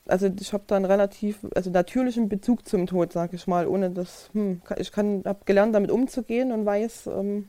Also 0.09 0.31
ich 0.41 0.53
habe 0.53 0.65
da 0.67 0.77
einen 0.77 0.85
relativ, 0.85 1.39
also 1.55 1.71
natürlichen 1.71 2.29
Bezug 2.29 2.67
zum 2.67 2.87
Tod, 2.87 3.13
sag 3.13 3.33
ich 3.33 3.47
mal, 3.47 3.67
ohne 3.67 3.91
das, 3.91 4.31
hm, 4.33 4.61
ich 4.79 4.93
kann, 4.93 5.23
habe 5.25 5.41
gelernt, 5.45 5.75
damit 5.75 5.91
umzugehen 5.91 6.53
und 6.53 6.65
weiß, 6.65 7.09
ähm, 7.09 7.49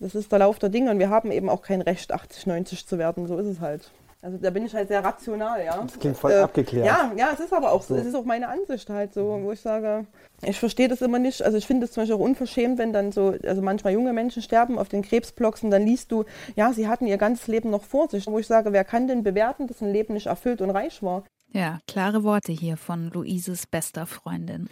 das 0.00 0.14
ist 0.14 0.30
der 0.30 0.38
Lauf 0.38 0.58
der 0.58 0.68
Dinge 0.68 0.90
und 0.90 0.98
wir 0.98 1.10
haben 1.10 1.32
eben 1.32 1.48
auch 1.48 1.62
kein 1.62 1.80
Recht, 1.80 2.12
80, 2.12 2.46
90 2.46 2.86
zu 2.86 2.98
werden, 2.98 3.26
so 3.26 3.36
ist 3.36 3.46
es 3.46 3.60
halt. 3.60 3.90
Also 4.20 4.36
da 4.36 4.50
bin 4.50 4.66
ich 4.66 4.74
halt 4.74 4.88
sehr 4.88 5.04
rational, 5.04 5.64
ja. 5.64 5.80
Das 5.80 5.98
klingt 5.98 6.16
voll 6.16 6.32
abgeklärt. 6.32 6.86
Ja, 6.86 7.12
ja, 7.16 7.30
es 7.32 7.38
ist 7.38 7.52
aber 7.52 7.70
auch 7.70 7.82
so, 7.82 7.94
So. 7.94 8.00
es 8.00 8.06
ist 8.06 8.14
auch 8.16 8.24
meine 8.24 8.48
Ansicht 8.48 8.90
halt 8.90 9.14
so, 9.14 9.40
wo 9.42 9.52
ich 9.52 9.60
sage, 9.60 10.06
ich 10.42 10.58
verstehe 10.58 10.88
das 10.88 11.02
immer 11.02 11.20
nicht, 11.20 11.42
also 11.42 11.56
ich 11.56 11.66
finde 11.66 11.84
es 11.84 11.92
zum 11.92 12.02
Beispiel 12.02 12.16
auch 12.16 12.20
unverschämt, 12.20 12.78
wenn 12.78 12.92
dann 12.92 13.12
so, 13.12 13.34
also 13.44 13.62
manchmal 13.62 13.92
junge 13.92 14.12
Menschen 14.12 14.42
sterben 14.42 14.78
auf 14.78 14.88
den 14.88 15.02
Krebsblocks 15.02 15.62
und 15.62 15.70
dann 15.70 15.84
liest 15.84 16.10
du, 16.10 16.24
ja, 16.56 16.72
sie 16.72 16.88
hatten 16.88 17.06
ihr 17.06 17.16
ganzes 17.16 17.46
Leben 17.46 17.70
noch 17.70 17.84
vor 17.84 18.08
sich, 18.08 18.26
wo 18.26 18.38
ich 18.40 18.46
sage, 18.48 18.72
wer 18.72 18.84
kann 18.84 19.06
denn 19.06 19.22
bewerten, 19.22 19.68
dass 19.68 19.82
ein 19.82 19.92
Leben 19.92 20.14
nicht 20.14 20.26
erfüllt 20.26 20.62
und 20.62 20.70
reich 20.70 21.00
war? 21.02 21.22
Ja, 21.52 21.78
klare 21.86 22.24
Worte 22.24 22.52
hier 22.52 22.76
von 22.76 23.10
Luises 23.10 23.66
bester 23.66 24.06
Freundin. 24.06 24.68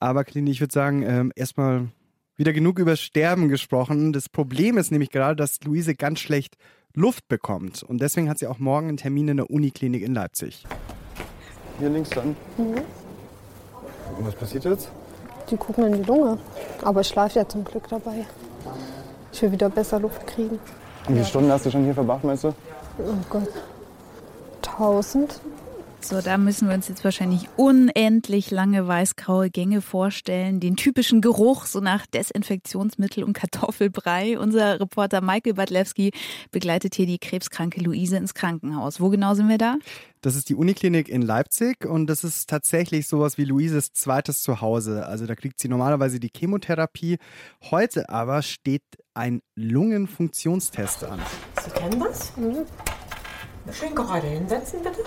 Aber 0.00 0.24
Clini, 0.24 0.50
ich 0.50 0.60
würde 0.60 0.72
sagen, 0.72 1.02
ähm, 1.02 1.32
erstmal 1.36 1.88
wieder 2.36 2.52
genug 2.52 2.78
über 2.78 2.96
Sterben 2.96 3.48
gesprochen. 3.48 4.12
Das 4.12 4.28
Problem 4.28 4.78
ist 4.78 4.90
nämlich 4.90 5.10
gerade, 5.10 5.36
dass 5.36 5.62
Luise 5.62 5.94
ganz 5.94 6.20
schlecht 6.20 6.56
Luft 6.94 7.28
bekommt. 7.28 7.82
Und 7.82 8.00
deswegen 8.00 8.28
hat 8.28 8.38
sie 8.38 8.46
auch 8.46 8.58
morgen 8.58 8.88
einen 8.88 8.96
Termin 8.96 9.28
in 9.28 9.36
der 9.36 9.50
Uniklinik 9.50 10.02
in 10.02 10.14
Leipzig. 10.14 10.64
hier 11.78 11.90
links 11.90 12.10
dann. 12.10 12.36
Mhm. 12.56 12.82
Und 14.18 14.26
was 14.26 14.34
passiert 14.34 14.64
jetzt? 14.64 14.90
Die 15.50 15.56
gucken 15.56 15.84
in 15.84 16.02
die 16.02 16.08
Lunge. 16.08 16.38
Aber 16.82 17.00
ich 17.00 17.08
schlafe 17.08 17.38
ja 17.38 17.48
zum 17.48 17.64
Glück 17.64 17.88
dabei. 17.88 18.26
Ich 19.32 19.42
will 19.42 19.52
wieder 19.52 19.68
besser 19.68 20.00
Luft 20.00 20.26
kriegen. 20.26 20.58
Wie 21.06 21.14
viele 21.14 21.24
Stunden 21.24 21.50
hast 21.50 21.66
du 21.66 21.70
schon 21.70 21.84
hier 21.84 21.94
verbracht, 21.94 22.24
meinst 22.24 22.44
du? 22.44 22.48
Oh 22.98 23.14
Gott. 23.28 23.48
Tausend. 24.62 25.40
So, 26.04 26.20
da 26.20 26.36
müssen 26.36 26.68
wir 26.68 26.74
uns 26.74 26.86
jetzt 26.88 27.02
wahrscheinlich 27.02 27.48
unendlich 27.56 28.50
lange 28.50 28.86
weißgraue 28.86 29.48
Gänge 29.48 29.80
vorstellen. 29.80 30.60
Den 30.60 30.76
typischen 30.76 31.22
Geruch, 31.22 31.64
so 31.64 31.80
nach 31.80 32.04
Desinfektionsmittel 32.04 33.24
und 33.24 33.32
Kartoffelbrei. 33.32 34.38
Unser 34.38 34.80
Reporter 34.80 35.22
Michael 35.22 35.54
Badlewski 35.54 36.12
begleitet 36.50 36.94
hier 36.94 37.06
die 37.06 37.18
krebskranke 37.18 37.80
Luise 37.80 38.18
ins 38.18 38.34
Krankenhaus. 38.34 39.00
Wo 39.00 39.08
genau 39.08 39.32
sind 39.32 39.48
wir 39.48 39.56
da? 39.56 39.76
Das 40.20 40.36
ist 40.36 40.50
die 40.50 40.54
Uniklinik 40.54 41.08
in 41.08 41.22
Leipzig 41.22 41.86
und 41.86 42.06
das 42.06 42.22
ist 42.22 42.50
tatsächlich 42.50 43.08
sowas 43.08 43.38
wie 43.38 43.44
Luises 43.44 43.94
zweites 43.94 44.42
Zuhause. 44.42 45.06
Also 45.06 45.24
da 45.24 45.34
kriegt 45.34 45.58
sie 45.58 45.68
normalerweise 45.68 46.20
die 46.20 46.30
Chemotherapie. 46.36 47.16
Heute 47.70 48.10
aber 48.10 48.42
steht 48.42 48.82
ein 49.14 49.40
Lungenfunktionstest 49.54 51.02
an. 51.04 51.20
Sie 51.64 51.70
kennen 51.70 51.98
das? 51.98 52.36
Mhm. 52.36 52.66
Schön 53.72 53.94
gerade 53.94 54.26
hinsetzen, 54.26 54.82
bitte. 54.82 55.00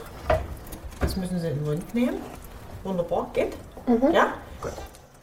Das 0.99 1.15
müssen 1.15 1.39
Sie 1.39 1.47
in 1.47 1.55
den 1.55 1.65
Mund 1.65 1.95
nehmen. 1.95 2.17
Wunderbar, 2.83 3.29
geht? 3.33 3.55
Ja? 4.11 4.33
Gut. 4.61 4.73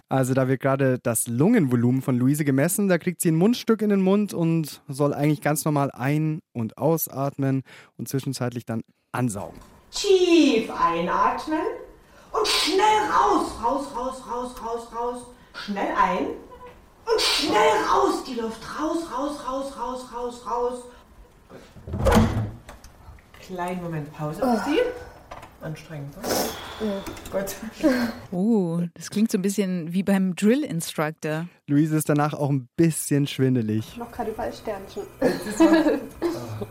Also 0.08 0.34
da 0.34 0.46
wird 0.48 0.60
gerade 0.60 0.98
das 0.98 1.26
Lungenvolumen 1.26 2.02
von 2.02 2.16
Luise 2.16 2.44
gemessen. 2.44 2.88
Da 2.88 2.98
kriegt 2.98 3.20
sie 3.20 3.30
ein 3.30 3.36
Mundstück 3.36 3.82
in 3.82 3.88
den 3.88 4.00
Mund 4.00 4.32
und 4.32 4.82
soll 4.86 5.12
eigentlich 5.14 5.40
ganz 5.40 5.64
normal 5.64 5.90
ein- 5.92 6.40
und 6.52 6.78
ausatmen 6.78 7.62
und 7.96 8.08
zwischenzeitlich 8.08 8.64
dann 8.64 8.82
ansaugen. 9.12 9.58
Tief 9.90 10.70
einatmen 10.70 11.58
und 12.32 12.46
schnell 12.46 12.78
raus. 13.10 13.50
Raus, 13.62 13.86
raus, 13.96 14.22
raus, 14.30 14.54
raus, 14.62 14.88
raus. 14.94 15.22
Schnell 15.54 15.92
ein 15.96 16.26
und 17.06 17.20
schnell 17.20 17.72
raus 17.90 18.24
die 18.24 18.34
Luft. 18.34 18.60
Raus, 18.78 18.98
raus, 19.12 19.36
raus, 19.48 19.72
raus, 19.78 20.04
raus, 20.14 20.46
raus. 20.48 20.78
Gut. 21.90 22.12
Kleinen 23.40 23.82
Moment 23.82 24.12
Pause 24.12 24.40
für 24.40 24.70
Sie. 24.70 24.78
Anstrengend, 25.64 26.14
ne? 26.18 27.02
Gut. 27.32 27.56
Oh, 28.30 28.82
das 28.92 29.08
klingt 29.08 29.30
so 29.30 29.38
ein 29.38 29.42
bisschen 29.42 29.94
wie 29.94 30.02
beim 30.02 30.34
Drill-Instructor. 30.36 31.48
Luise 31.66 31.96
ist 31.96 32.08
danach 32.08 32.34
auch 32.34 32.50
ein 32.50 32.68
bisschen 32.76 33.26
schwindelig. 33.26 33.96
Noch 33.96 34.12
Karnevalsternchen. 34.12 35.04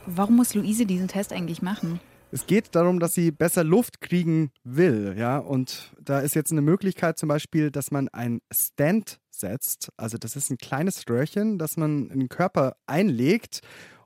Warum 0.05 0.35
muss 0.35 0.53
Luise 0.53 0.85
diesen 0.85 1.07
Test 1.07 1.33
eigentlich 1.33 1.63
machen? 1.63 1.99
Es 2.31 2.45
geht 2.45 2.75
darum, 2.75 2.99
dass 2.99 3.15
sie 3.15 3.31
besser 3.31 3.63
Luft 3.63 3.99
kriegen 3.99 4.51
will, 4.63 5.15
ja. 5.17 5.39
Und 5.39 5.91
da 5.99 6.19
ist 6.19 6.35
jetzt 6.35 6.51
eine 6.51 6.61
Möglichkeit 6.61 7.17
zum 7.17 7.29
Beispiel, 7.29 7.71
dass 7.71 7.89
man 7.89 8.09
ein 8.09 8.41
Stand 8.51 9.19
setzt. 9.31 9.91
Also 9.97 10.19
das 10.19 10.35
ist 10.35 10.51
ein 10.51 10.57
kleines 10.57 11.03
Röhrchen, 11.09 11.57
das 11.57 11.77
man 11.77 12.09
in 12.11 12.19
den 12.19 12.29
Körper 12.29 12.75
einlegt 12.85 13.61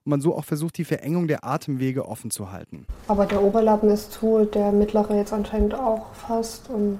und 0.07 0.11
man 0.11 0.21
so 0.21 0.33
auch 0.33 0.45
versucht, 0.45 0.77
die 0.77 0.85
Verengung 0.85 1.27
der 1.27 1.43
Atemwege 1.43 2.07
offen 2.07 2.31
zu 2.31 2.49
halten. 2.49 2.85
Aber 3.09 3.25
der 3.25 3.43
Oberlappen 3.43 3.89
ist 3.89 4.13
zu, 4.13 4.45
der 4.45 4.71
mittlere 4.71 5.13
jetzt 5.17 5.33
anscheinend 5.33 5.75
auch 5.75 6.13
fast. 6.13 6.69
Und 6.69 6.99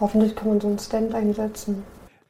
hoffentlich 0.00 0.34
kann 0.34 0.48
man 0.48 0.60
so 0.62 0.68
einen 0.68 0.78
Stand 0.78 1.14
einsetzen. 1.14 1.82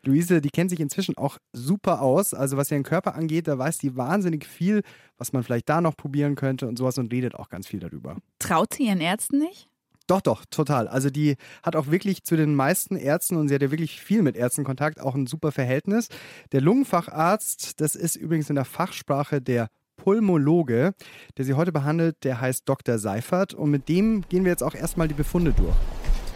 Luise, 0.03 0.41
die 0.41 0.51
kennt 0.51 0.71
sich 0.71 0.81
inzwischen 0.81 1.17
auch 1.17 1.39
super 1.53 2.03
aus. 2.03 2.35
Also 2.35 2.57
was 2.57 2.73
ihren 2.73 2.83
Körper 2.83 3.15
angeht, 3.15 3.47
da 3.47 3.57
weiß 3.57 3.79
die 3.79 3.97
wahnsinnig 3.97 4.45
viel, 4.45 4.83
was 5.19 5.33
man 5.33 5.45
vielleicht 5.45 5.69
da 5.69 5.81
noch 5.81 5.97
probieren 5.97 6.35
könnte 6.35 6.67
und 6.67 6.77
sowas 6.77 6.99
und 6.99 7.13
redet 7.13 7.37
auch 7.37 7.49
ganz 7.49 7.69
viel 7.69 7.79
darüber. 7.79 8.17
Traut 8.41 8.75
sie 8.75 8.89
ihren 8.89 9.01
Ärzten 9.01 9.39
nicht? 9.39 9.70
Doch, 10.11 10.21
doch, 10.21 10.45
total. 10.51 10.89
Also 10.89 11.09
die 11.09 11.37
hat 11.63 11.77
auch 11.77 11.87
wirklich 11.87 12.25
zu 12.25 12.37
den 12.37 12.57
meisten 12.57 12.97
Ärzten 12.97 13.37
und 13.37 13.47
sie 13.47 13.55
hat 13.55 13.63
ja 13.63 13.71
wirklich 13.71 14.01
viel 14.01 14.23
mit 14.23 14.35
Ärzten 14.35 14.65
Kontakt, 14.65 15.01
auch 15.01 15.15
ein 15.15 15.29
super 15.29 15.53
Verhältnis. 15.53 16.09
Der 16.51 16.61
Lungenfacharzt, 16.61 17.81
das 17.81 17.95
ist 17.95 18.17
übrigens 18.17 18.51
in 18.51 18.57
der 18.57 18.65
Fachsprache 18.65 19.41
der 19.41 19.69
Pulmologe, 19.97 20.95
der 21.39 21.45
sie 21.45 21.55
heute 21.55 21.71
behandelt, 21.71 22.25
der 22.25 22.41
heißt 22.41 22.69
Dr. 22.69 22.99
Seifert 22.99 23.55
und 23.55 23.71
mit 23.71 23.89
dem 23.89 24.25
gehen 24.29 24.43
wir 24.43 24.51
jetzt 24.51 24.65
auch 24.65 24.75
erstmal 24.75 25.07
die 25.07 25.15
Befunde 25.15 25.53
durch. 25.53 25.77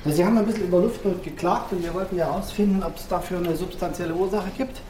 Sie 0.04 0.24
haben 0.24 0.38
ein 0.38 0.46
bisschen 0.46 0.68
über 0.68 0.78
Luftnot 0.78 1.24
geklagt 1.24 1.72
und 1.72 1.82
wir 1.82 1.92
wollten 1.94 2.16
ja 2.16 2.26
herausfinden, 2.26 2.80
ob 2.84 2.94
es 2.94 3.08
dafür 3.08 3.38
eine 3.38 3.56
substanzielle 3.56 4.14
Ursache 4.14 4.50
gibt. 4.56 4.82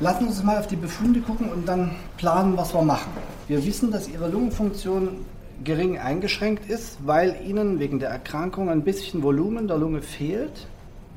Lassen 0.00 0.24
Sie 0.24 0.28
uns 0.28 0.42
mal 0.42 0.58
auf 0.58 0.66
die 0.66 0.76
Befunde 0.76 1.22
gucken 1.22 1.50
und 1.50 1.66
dann 1.66 1.92
planen, 2.18 2.58
was 2.58 2.74
wir 2.74 2.82
machen. 2.82 3.10
Wir 3.46 3.64
wissen, 3.64 3.90
dass 3.90 4.06
Ihre 4.06 4.28
Lungenfunktion 4.28 5.24
gering 5.64 5.98
eingeschränkt 5.98 6.68
ist, 6.70 6.98
weil 7.04 7.36
Ihnen 7.46 7.78
wegen 7.78 7.98
der 7.98 8.10
Erkrankung 8.10 8.68
ein 8.68 8.82
bisschen 8.82 9.22
Volumen 9.22 9.68
der 9.68 9.78
Lunge 9.78 10.02
fehlt. 10.02 10.66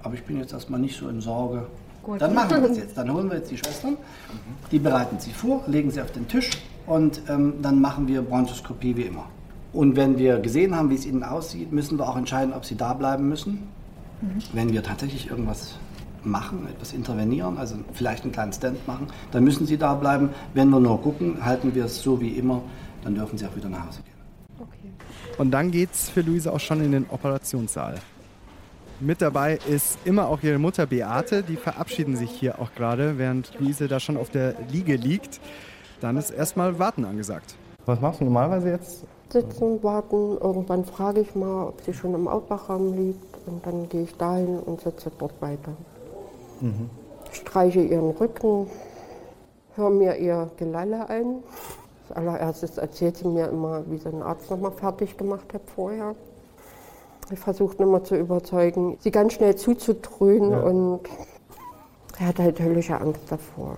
Aber 0.03 0.15
ich 0.15 0.23
bin 0.23 0.39
jetzt 0.39 0.53
erstmal 0.53 0.79
nicht 0.79 0.97
so 0.97 1.07
in 1.09 1.21
Sorge. 1.21 1.67
Gut. 2.03 2.21
Dann 2.21 2.33
machen 2.33 2.61
wir 2.61 2.69
das 2.69 2.77
jetzt. 2.77 2.97
Dann 2.97 3.13
holen 3.13 3.29
wir 3.29 3.37
jetzt 3.37 3.51
die 3.51 3.57
Schwestern, 3.57 3.97
die 4.71 4.79
bereiten 4.79 5.19
Sie 5.19 5.31
vor, 5.31 5.63
legen 5.67 5.91
Sie 5.91 6.01
auf 6.01 6.11
den 6.11 6.27
Tisch 6.27 6.49
und 6.87 7.21
ähm, 7.29 7.53
dann 7.61 7.79
machen 7.79 8.07
wir 8.07 8.23
Bronchoskopie 8.23 8.95
wie 8.97 9.03
immer. 9.03 9.27
Und 9.71 9.95
wenn 9.95 10.17
wir 10.17 10.39
gesehen 10.39 10.75
haben, 10.75 10.89
wie 10.89 10.95
es 10.95 11.05
Ihnen 11.05 11.23
aussieht, 11.23 11.71
müssen 11.71 11.97
wir 11.97 12.09
auch 12.09 12.17
entscheiden, 12.17 12.53
ob 12.53 12.65
Sie 12.65 12.75
da 12.75 12.93
bleiben 12.93 13.29
müssen. 13.29 13.67
Wenn 14.53 14.71
wir 14.71 14.83
tatsächlich 14.83 15.29
irgendwas 15.29 15.79
machen, 16.23 16.67
etwas 16.67 16.93
intervenieren, 16.93 17.57
also 17.57 17.75
vielleicht 17.93 18.23
einen 18.23 18.31
kleinen 18.31 18.53
Stand 18.53 18.85
machen, 18.87 19.07
dann 19.31 19.43
müssen 19.43 19.65
Sie 19.65 19.77
da 19.77 19.95
bleiben. 19.95 20.29
Wenn 20.53 20.69
wir 20.69 20.79
nur 20.79 21.01
gucken, 21.01 21.43
halten 21.43 21.73
wir 21.73 21.85
es 21.85 22.01
so 22.01 22.19
wie 22.21 22.29
immer, 22.29 22.61
dann 23.03 23.15
dürfen 23.15 23.37
Sie 23.37 23.45
auch 23.45 23.55
wieder 23.55 23.69
nach 23.69 23.87
Hause 23.87 24.01
gehen. 24.03 24.20
Und 25.37 25.51
dann 25.51 25.71
geht's 25.71 26.09
für 26.09 26.21
Luise 26.21 26.51
auch 26.51 26.59
schon 26.59 26.83
in 26.83 26.91
den 26.91 27.05
Operationssaal. 27.09 27.95
Mit 28.99 29.21
dabei 29.21 29.57
ist 29.67 29.97
immer 30.05 30.27
auch 30.27 30.43
ihre 30.43 30.59
Mutter 30.59 30.85
Beate, 30.85 31.41
die 31.41 31.55
verabschieden 31.55 32.15
sich 32.15 32.29
hier 32.29 32.59
auch 32.59 32.73
gerade, 32.75 33.17
während 33.17 33.59
Luise 33.59 33.87
da 33.87 33.99
schon 33.99 34.15
auf 34.15 34.29
der 34.29 34.53
Liege 34.69 34.95
liegt. 34.95 35.41
Dann 36.01 36.17
ist 36.17 36.29
erstmal 36.29 36.77
Warten 36.77 37.05
angesagt. 37.05 37.55
Was 37.85 37.99
machst 37.99 38.21
du 38.21 38.25
normalerweise 38.25 38.69
jetzt? 38.69 39.05
Sitzen, 39.29 39.81
warten. 39.81 40.37
Irgendwann 40.39 40.85
frage 40.85 41.21
ich 41.21 41.33
mal, 41.33 41.69
ob 41.69 41.81
sie 41.81 41.93
schon 41.93 42.13
im 42.13 42.27
Aufwachraum 42.27 42.93
liegt. 42.95 43.25
Und 43.47 43.65
dann 43.65 43.89
gehe 43.89 44.03
ich 44.03 44.15
dahin 44.17 44.59
und 44.59 44.81
sitze 44.81 45.11
dort 45.17 45.41
weiter. 45.41 45.71
Mhm. 46.59 46.89
Streiche 47.31 47.81
ihren 47.81 48.11
Rücken, 48.11 48.67
höre 49.75 49.89
mir 49.89 50.17
ihr 50.17 50.51
Gelalle 50.57 51.09
ein. 51.09 51.37
Als 52.11 52.17
allererstes 52.17 52.77
erzählt 52.77 53.17
sie 53.17 53.27
mir 53.27 53.47
immer, 53.47 53.89
wie 53.89 53.97
sie 53.97 54.09
den 54.09 54.21
Arzt 54.21 54.49
nochmal 54.49 54.71
fertig 54.73 55.15
gemacht 55.15 55.53
hat 55.53 55.61
vorher. 55.73 56.15
Ich 57.31 57.39
versuche 57.39 57.81
immer 57.81 58.03
zu 58.03 58.17
überzeugen, 58.17 58.97
sie 58.99 59.11
ganz 59.11 59.33
schnell 59.33 59.55
zuzudröhnen 59.55 60.53
und 60.53 61.01
er 62.19 62.27
hat 62.27 62.39
halt 62.39 62.59
höllische 62.59 62.99
Angst 62.99 63.21
davor. 63.29 63.77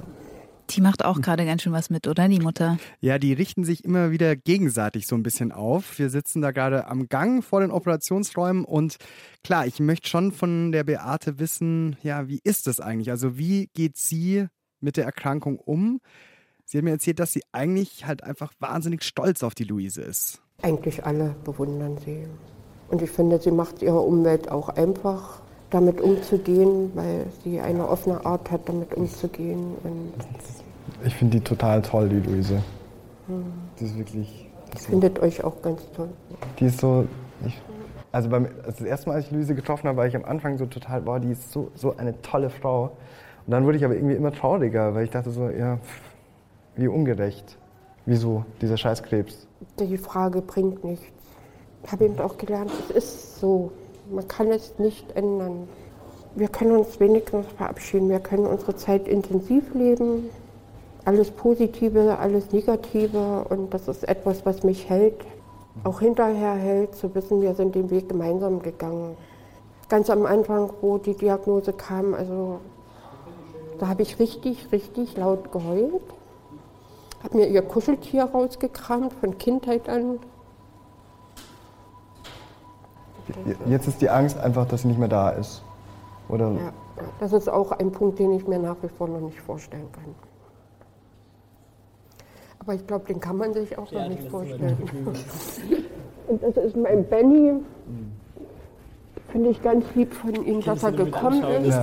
Die 0.72 0.82
macht 0.82 1.06
auch 1.06 1.22
gerade 1.22 1.46
ganz 1.46 1.62
schön 1.62 1.74
was 1.74 1.92
mit, 1.92 2.08
oder 2.08 2.28
die 2.28 2.40
Mutter? 2.40 2.78
Ja, 3.02 3.20
die 3.20 3.34
richten 3.34 3.64
sich 3.64 3.86
immer 3.86 4.10
wieder 4.10 4.36
gegenseitig 4.36 5.06
so 5.06 5.16
ein 5.16 5.22
bisschen 5.22 5.52
auf. 5.52 6.00
Wir 6.00 6.10
sitzen 6.10 6.42
da 6.42 6.50
gerade 6.50 6.88
am 6.88 7.08
Gang 7.10 7.44
vor 7.44 7.60
den 7.60 7.70
Operationsräumen 7.70 8.66
und 8.66 8.96
klar, 9.44 9.68
ich 9.68 9.80
möchte 9.80 10.10
schon 10.10 10.32
von 10.32 10.72
der 10.72 10.86
Beate 10.86 11.38
wissen, 11.38 11.98
ja, 12.02 12.28
wie 12.28 12.40
ist 12.44 12.66
das 12.66 12.80
eigentlich? 12.80 13.12
Also 13.12 13.38
wie 13.38 13.70
geht 13.76 13.98
sie 13.98 14.48
mit 14.80 14.98
der 14.98 15.06
Erkrankung 15.06 15.60
um? 15.60 16.00
Sie 16.66 16.78
hat 16.78 16.86
mir 16.86 16.92
erzählt, 16.92 17.20
dass 17.20 17.34
sie 17.34 17.44
eigentlich 17.52 18.06
halt 18.08 18.24
einfach 18.24 18.54
wahnsinnig 18.60 19.04
stolz 19.04 19.44
auf 19.44 19.54
die 19.56 19.64
Luise 19.66 20.02
ist. 20.02 20.42
Eigentlich 20.62 21.06
alle 21.06 21.36
bewundern 21.44 21.98
sie. 22.04 22.26
Und 22.90 23.02
ich 23.02 23.12
finde, 23.12 23.40
sie 23.40 23.52
macht 23.52 23.82
ihrer 23.82 24.04
Umwelt 24.04 24.50
auch 24.50 24.70
einfach, 24.70 25.42
damit 25.70 26.00
umzugehen, 26.00 26.92
weil 26.96 27.26
sie 27.44 27.60
eine 27.60 27.88
offene 27.88 28.26
Art 28.26 28.50
hat, 28.52 28.70
damit 28.70 28.94
umzugehen. 28.94 29.76
Und 29.84 30.14
Ich 31.06 31.16
finde 31.16 31.38
die 31.40 31.44
total 31.44 31.82
toll, 31.82 32.10
die 32.10 32.20
Luise. 32.20 32.62
hm, 33.28 33.44
Die 33.80 33.86
ist 33.86 33.98
wirklich. 33.98 34.50
so- 34.78 34.90
findet 34.90 35.20
euch 35.20 35.44
auch 35.44 35.62
ganz 35.62 35.82
toll. 35.96 36.10
Die 36.60 36.66
ist 36.66 36.80
so. 36.80 37.08
Ich, 37.46 37.60
also 38.12 38.30
beim, 38.30 38.46
also 38.64 38.78
das 38.80 38.82
erste 38.82 39.10
Mal, 39.10 39.16
als 39.16 39.26
ich 39.26 39.32
Luise 39.32 39.56
getroffen 39.56 39.88
habe, 39.88 39.98
war 39.98 40.08
ich 40.08 40.16
am 40.16 40.24
Anfang 40.26 40.58
so 40.58 40.66
total, 40.68 41.02
boah, 41.02 41.20
die 41.20 41.32
ist 41.32 41.52
so, 41.52 41.72
so 41.76 41.98
eine 41.98 42.22
tolle 42.22 42.50
Frau. 42.50 42.96
Und 43.46 43.52
dann 43.52 43.66
wurde 43.66 43.78
ich 43.78 43.84
aber 43.86 43.96
irgendwie 43.96 44.16
immer 44.16 44.32
trauriger, 44.32 44.94
weil 44.94 45.06
ich 45.06 45.10
dachte 45.12 45.32
so, 45.32 45.50
ja, 45.50 45.78
pff, 45.78 46.02
wie 46.76 46.88
ungerecht. 46.88 47.58
Wieso, 48.06 48.46
dieser 48.62 48.78
Scheißkrebs? 48.78 49.48
Die 49.80 49.98
Frage 49.98 50.42
bringt 50.42 50.84
nichts. 50.84 51.06
Ich 51.84 51.92
habe 51.92 52.06
eben 52.06 52.20
auch 52.20 52.38
gelernt, 52.38 52.72
es 52.90 52.96
ist 52.96 53.40
so. 53.40 53.72
Man 54.12 54.28
kann 54.28 54.48
es 54.52 54.78
nicht 54.80 55.12
ändern. 55.16 55.68
Wir 56.36 56.48
können 56.48 56.78
uns 56.78 57.00
wenigstens 57.00 57.46
verabschieden. 57.58 58.10
Wir 58.10 58.20
können 58.20 58.46
unsere 58.46 58.76
Zeit 58.76 59.08
intensiv 59.08 59.74
leben. 59.74 60.30
Alles 61.06 61.32
Positive, 61.32 62.18
alles 62.18 62.52
Negative. 62.52 63.46
Und 63.50 63.74
das 63.74 63.88
ist 63.88 64.08
etwas, 64.08 64.46
was 64.46 64.64
mich 64.64 64.90
hält. 64.90 65.26
Auch 65.84 66.00
hinterher 66.00 66.54
hält, 66.54 66.96
zu 66.96 67.14
wissen, 67.16 67.42
wir 67.42 67.56
sind 67.56 67.76
den 67.76 67.90
Weg 67.90 68.10
gemeinsam 68.10 68.62
gegangen. 68.62 69.16
Ganz 69.90 70.10
am 70.10 70.26
Anfang, 70.26 70.72
wo 70.82 70.98
die 70.98 71.16
Diagnose 71.16 71.74
kam, 71.74 72.14
also 72.14 72.60
da 73.80 73.88
habe 73.88 74.04
ich 74.04 74.20
richtig, 74.20 74.72
richtig 74.72 75.18
laut 75.18 75.52
geheult. 75.52 76.02
Habe 77.24 77.38
mir 77.38 77.48
ihr 77.48 77.62
Kuscheltier 77.62 78.26
rausgekramt, 78.26 79.14
von 79.14 79.38
Kindheit 79.38 79.88
an. 79.88 80.20
Jetzt 83.66 83.88
ist 83.88 84.02
die 84.02 84.10
Angst 84.10 84.38
einfach, 84.38 84.68
dass 84.68 84.82
sie 84.82 84.90
nicht 84.90 85.00
mehr 85.00 85.08
da 85.08 85.30
ist. 85.30 85.64
Oder 86.28 86.52
Ja, 86.52 86.74
das 87.20 87.34
ist 87.34 87.50
auch 87.50 87.72
ein 87.72 87.92
Punkt, 87.92 88.20
den 88.20 88.34
ich 88.34 88.48
mir 88.48 88.60
nach 88.60 88.76
wie 88.82 88.90
vor 88.90 89.08
noch 89.08 89.22
nicht 89.22 89.40
vorstellen 89.40 89.88
kann. 89.92 90.16
Aber 92.60 92.74
ich 92.74 92.86
glaube, 92.88 93.06
den 93.06 93.20
kann 93.20 93.38
man 93.38 93.54
sich 93.54 93.78
auch 93.78 93.92
noch 93.92 94.08
nicht 94.08 94.30
vorstellen. 94.30 94.78
Und 96.28 96.44
das 96.44 96.56
ist 96.58 96.76
mein 96.76 97.06
Benny. 97.06 97.54
Finde 99.30 99.50
ich 99.50 99.62
ganz 99.62 99.86
lieb 99.96 100.14
von 100.14 100.34
ihm, 100.46 100.62
dass 100.62 100.84
er 100.84 100.92
gekommen 100.92 101.44
ist. 101.64 101.80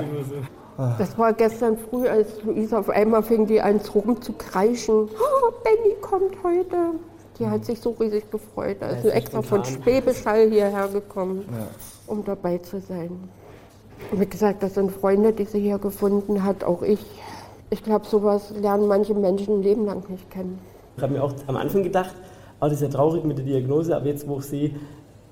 Das 0.98 1.16
war 1.18 1.32
gestern 1.32 1.76
früh, 1.78 2.06
als 2.08 2.42
Luisa 2.42 2.78
auf 2.78 2.88
einmal 2.88 3.22
fing 3.22 3.46
die 3.46 3.60
an 3.60 3.80
rumzukreischen. 3.94 4.94
Oh, 4.94 5.52
Benny 5.64 5.94
kommt 6.00 6.36
heute. 6.42 6.76
Die 7.38 7.46
hat 7.46 7.64
sich 7.64 7.80
so 7.80 7.90
riesig 7.98 8.30
gefreut. 8.30 8.76
Da 8.80 8.88
ist 8.90 9.04
extra 9.06 9.42
von. 9.42 9.64
Schwäbischall 9.64 10.50
hierher 10.50 10.88
gekommen, 10.88 11.44
Ja. 11.50 11.66
um 12.06 12.24
dabei 12.24 12.58
zu 12.58 12.80
sein. 12.80 13.28
Wie 14.12 14.26
gesagt, 14.26 14.62
das 14.62 14.74
sind 14.74 14.90
Freunde, 14.92 15.32
die 15.32 15.44
sie 15.44 15.60
hier 15.60 15.78
gefunden 15.78 16.42
hat, 16.44 16.64
auch 16.64 16.82
ich. 16.82 17.04
Ich 17.70 17.84
glaube, 17.84 18.06
sowas 18.06 18.50
lernen 18.60 18.88
manche 18.88 19.14
Menschen 19.14 19.58
ein 19.58 19.62
Leben 19.62 19.84
lang 19.86 20.08
nicht 20.08 20.30
kennen. 20.30 20.58
Ich 20.96 21.02
habe 21.02 21.12
mir 21.12 21.22
auch 21.22 21.32
am 21.46 21.56
Anfang 21.56 21.82
gedacht, 21.82 22.14
oh, 22.60 22.64
das 22.64 22.72
ist 22.74 22.82
ja 22.82 22.88
traurig 22.88 23.24
mit 23.24 23.38
der 23.38 23.44
Diagnose, 23.44 23.94
aber 23.94 24.06
jetzt, 24.06 24.26
wo 24.26 24.38
ich 24.38 24.44
sehe, 24.46 24.70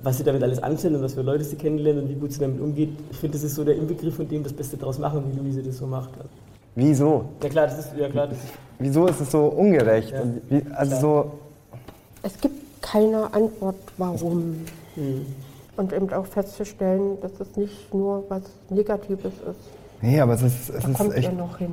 was 0.02 0.18
sie 0.18 0.24
damit 0.24 0.42
alles 0.42 0.62
anstellen 0.62 0.96
und 0.96 1.02
was 1.02 1.14
für 1.14 1.22
Leute 1.22 1.44
sie 1.44 1.56
kennenlernen 1.56 2.04
und 2.04 2.10
wie 2.10 2.14
gut 2.14 2.32
sie 2.32 2.40
damit 2.40 2.60
umgeht, 2.60 2.90
ich 3.10 3.16
finde, 3.18 3.36
das 3.36 3.44
ist 3.44 3.54
so 3.54 3.64
der 3.64 3.76
Inbegriff 3.76 4.16
von 4.16 4.28
dem, 4.28 4.42
das 4.44 4.52
Beste 4.52 4.76
draus 4.76 4.98
machen, 4.98 5.24
wie 5.32 5.38
Luise 5.38 5.62
das 5.62 5.78
so 5.78 5.86
macht. 5.86 6.10
wieso? 6.74 7.24
Ja 7.42 7.48
klar, 7.48 7.66
das 7.66 7.78
ist, 7.80 7.90
ja 7.96 8.08
klar, 8.08 8.28
das 8.28 8.38
ist 8.38 8.46
Wieso 8.80 9.06
ist 9.08 9.20
es 9.20 9.30
so 9.32 9.46
ungerecht? 9.46 10.12
Und 10.12 10.40
wie, 10.48 10.62
also 10.72 10.96
so, 11.00 11.32
Es 12.22 12.38
gibt 12.40 12.80
keine 12.80 13.32
Antwort, 13.34 13.74
warum. 13.96 14.64
Und 15.76 15.92
eben 15.92 16.12
auch 16.12 16.26
festzustellen, 16.26 17.20
dass 17.20 17.32
es 17.40 17.56
nicht 17.56 17.92
nur 17.92 18.24
was 18.28 18.42
Negatives 18.70 19.32
ist. 19.34 19.60
nee, 20.00 20.20
aber 20.20 20.34
es 20.34 20.42
ist, 20.42 20.70
es 20.70 20.82
Da 20.84 20.88
ist 20.90 20.96
kommt 20.96 21.14
echt. 21.14 21.28
ihr 21.30 21.36
noch 21.36 21.58
hin. 21.58 21.72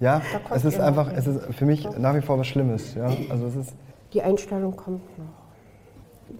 Ja, 0.00 0.22
es 0.54 0.64
ist 0.64 0.80
einfach, 0.80 1.08
hin. 1.10 1.18
es 1.18 1.26
ist 1.26 1.54
für 1.54 1.66
mich 1.66 1.86
nach 1.98 2.14
wie 2.16 2.20
vor 2.20 2.38
was 2.38 2.46
Schlimmes. 2.48 2.94
Ja, 2.94 3.06
also 3.28 3.46
es 3.46 3.54
ist. 3.56 3.72
Die 4.12 4.22
Einstellung 4.22 4.74
kommt 4.76 5.02
noch. 5.18 5.24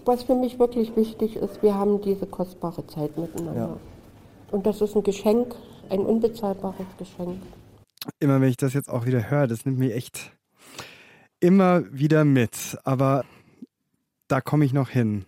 Was 0.05 0.23
für 0.23 0.35
mich 0.35 0.59
wirklich 0.59 0.95
wichtig 0.95 1.35
ist, 1.35 1.61
wir 1.61 1.75
haben 1.75 2.01
diese 2.01 2.25
kostbare 2.25 2.85
Zeit 2.87 3.17
miteinander. 3.17 3.55
Ja. 3.55 3.77
Und 4.51 4.65
das 4.65 4.81
ist 4.81 4.95
ein 4.95 5.03
Geschenk, 5.03 5.55
ein 5.89 5.99
unbezahlbares 5.99 6.85
Geschenk. 6.97 7.41
Immer 8.19 8.41
wenn 8.41 8.49
ich 8.49 8.57
das 8.57 8.73
jetzt 8.73 8.89
auch 8.89 9.05
wieder 9.05 9.29
höre, 9.29 9.47
das 9.47 9.65
nimmt 9.65 9.79
mich 9.79 9.93
echt 9.93 10.31
immer 11.39 11.83
wieder 11.91 12.25
mit. 12.25 12.77
Aber 12.83 13.25
da 14.27 14.41
komme 14.41 14.65
ich 14.65 14.73
noch 14.73 14.89
hin. 14.89 15.25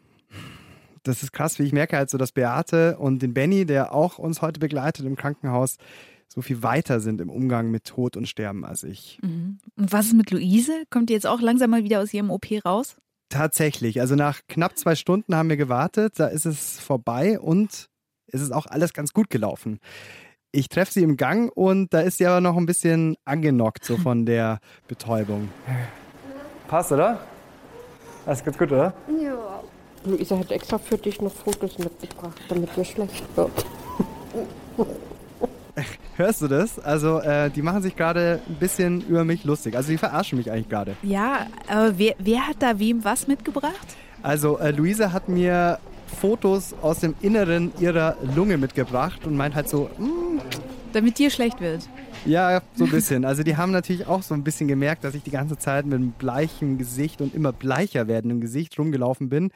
Das 1.04 1.22
ist 1.22 1.34
krass, 1.34 1.60
wie 1.60 1.64
ich 1.64 1.74
merke 1.74 1.98
halt 1.98 2.10
so, 2.10 2.18
dass 2.18 2.32
Beate 2.32 2.98
und 2.98 3.22
den 3.22 3.34
Benny, 3.34 3.66
der 3.66 3.94
auch 3.94 4.18
uns 4.18 4.42
heute 4.42 4.60
begleitet 4.60 5.06
im 5.06 5.18
Krankenhaus, 5.18 5.78
so 6.30 6.42
viel 6.42 6.64
weiter 6.64 7.00
sind 7.00 7.22
im 7.22 7.30
Umgang 7.30 7.70
mit 7.70 7.84
Tod 7.84 8.18
und 8.18 8.28
Sterben 8.28 8.66
als 8.66 8.84
ich. 8.84 9.20
Mhm. 9.22 9.60
Und 9.76 9.92
was 9.92 10.08
ist 10.08 10.14
mit 10.14 10.32
Luise? 10.32 10.72
Kommt 10.90 11.10
die 11.10 11.14
jetzt 11.14 11.28
auch 11.28 11.42
langsam 11.42 11.70
mal 11.70 11.84
wieder 11.84 12.02
aus 12.02 12.14
ihrem 12.14 12.32
OP 12.32 12.48
raus? 12.66 12.96
Tatsächlich. 13.34 14.00
Also 14.00 14.14
nach 14.14 14.42
knapp 14.48 14.78
zwei 14.78 14.94
Stunden 14.94 15.36
haben 15.36 15.50
wir 15.50 15.58
gewartet, 15.58 16.20
da 16.20 16.28
ist 16.28 16.46
es 16.46 16.80
vorbei 16.80 17.40
und 17.40 17.90
es 18.28 18.42
ist 18.42 18.52
auch 18.52 18.68
alles 18.68 18.94
ganz 18.94 19.12
gut 19.12 19.32
gelaufen. 19.32 19.80
Ich 20.52 20.70
treffe 20.70 20.94
sie 20.94 21.02
im 21.02 21.18
Gang 21.18 21.52
und 21.56 21.96
da 21.96 22.02
ist 22.02 22.20
sie 22.20 22.28
aber 22.28 22.42
noch 22.42 22.56
ein 22.58 22.68
bisschen 22.68 23.16
angenockt, 23.26 23.86
so 23.86 23.98
von 23.98 24.28
der 24.28 24.60
Betäubung. 24.88 25.50
Passt, 26.68 26.92
oder? 26.92 27.22
Alles 28.28 28.44
gut, 28.44 28.56
gut, 28.56 28.72
oder? 28.72 28.94
Ja. 29.20 29.64
Luisa 30.06 30.38
hat 30.38 30.52
extra 30.52 30.78
für 30.78 31.00
dich 31.00 31.20
noch 31.20 31.32
Fotos 31.32 31.80
mitgebracht, 31.80 32.40
damit 32.50 32.76
dir 32.76 32.86
schlecht 32.86 33.24
wird. 33.36 33.66
Hörst 36.18 36.42
du 36.42 36.48
das? 36.48 36.80
Also, 36.80 37.20
äh, 37.20 37.50
die 37.50 37.62
machen 37.62 37.82
sich 37.82 37.96
gerade 37.96 38.40
ein 38.48 38.56
bisschen 38.56 39.02
über 39.08 39.24
mich 39.26 39.44
lustig. 39.44 39.76
Also, 39.76 39.90
die 39.92 39.98
verarschen 39.98 40.38
mich 40.38 40.52
eigentlich 40.52 40.70
gerade. 40.70 40.96
Ja, 41.02 41.48
aber 41.68 41.98
wer, 41.98 42.16
wer 42.20 42.48
hat 42.48 42.58
da 42.60 42.78
wem 42.80 43.04
was 43.04 43.28
mitgebracht? 43.28 43.96
Also, 44.22 44.60
äh, 44.60 44.72
Luise 44.72 45.12
hat 45.12 45.30
mir 45.30 45.80
Fotos 46.20 46.76
aus 46.82 47.00
dem 47.00 47.16
Inneren 47.22 47.72
ihrer 47.80 48.16
Lunge 48.36 48.58
mitgebracht 48.58 49.26
und 49.26 49.36
meint 49.36 49.56
halt 49.56 49.68
so, 49.68 49.90
"Mm, 49.98 50.40
Damit 50.94 51.18
dir 51.18 51.32
schlecht 51.32 51.60
wird. 51.60 51.90
ja, 52.26 52.62
so 52.76 52.84
ein 52.86 52.92
bisschen. 52.92 53.26
Also, 53.26 53.42
die 53.42 53.58
haben 53.58 53.72
natürlich 53.72 54.06
auch 54.08 54.22
so 54.22 54.36
ein 54.36 54.44
bisschen 54.44 54.68
gemerkt, 54.68 55.04
dass 55.04 55.16
ich 55.16 55.24
die 55.24 55.32
ganze 55.32 55.58
Zeit 55.58 55.86
mit 55.86 55.96
einem 55.96 56.12
bleichen 56.12 56.78
Gesicht 56.78 57.20
und 57.20 57.34
immer 57.34 57.52
bleicher 57.52 58.08
werdendem 58.08 58.42
Gesicht 58.42 58.78
rumgelaufen 58.78 59.28
bin. 59.30 59.52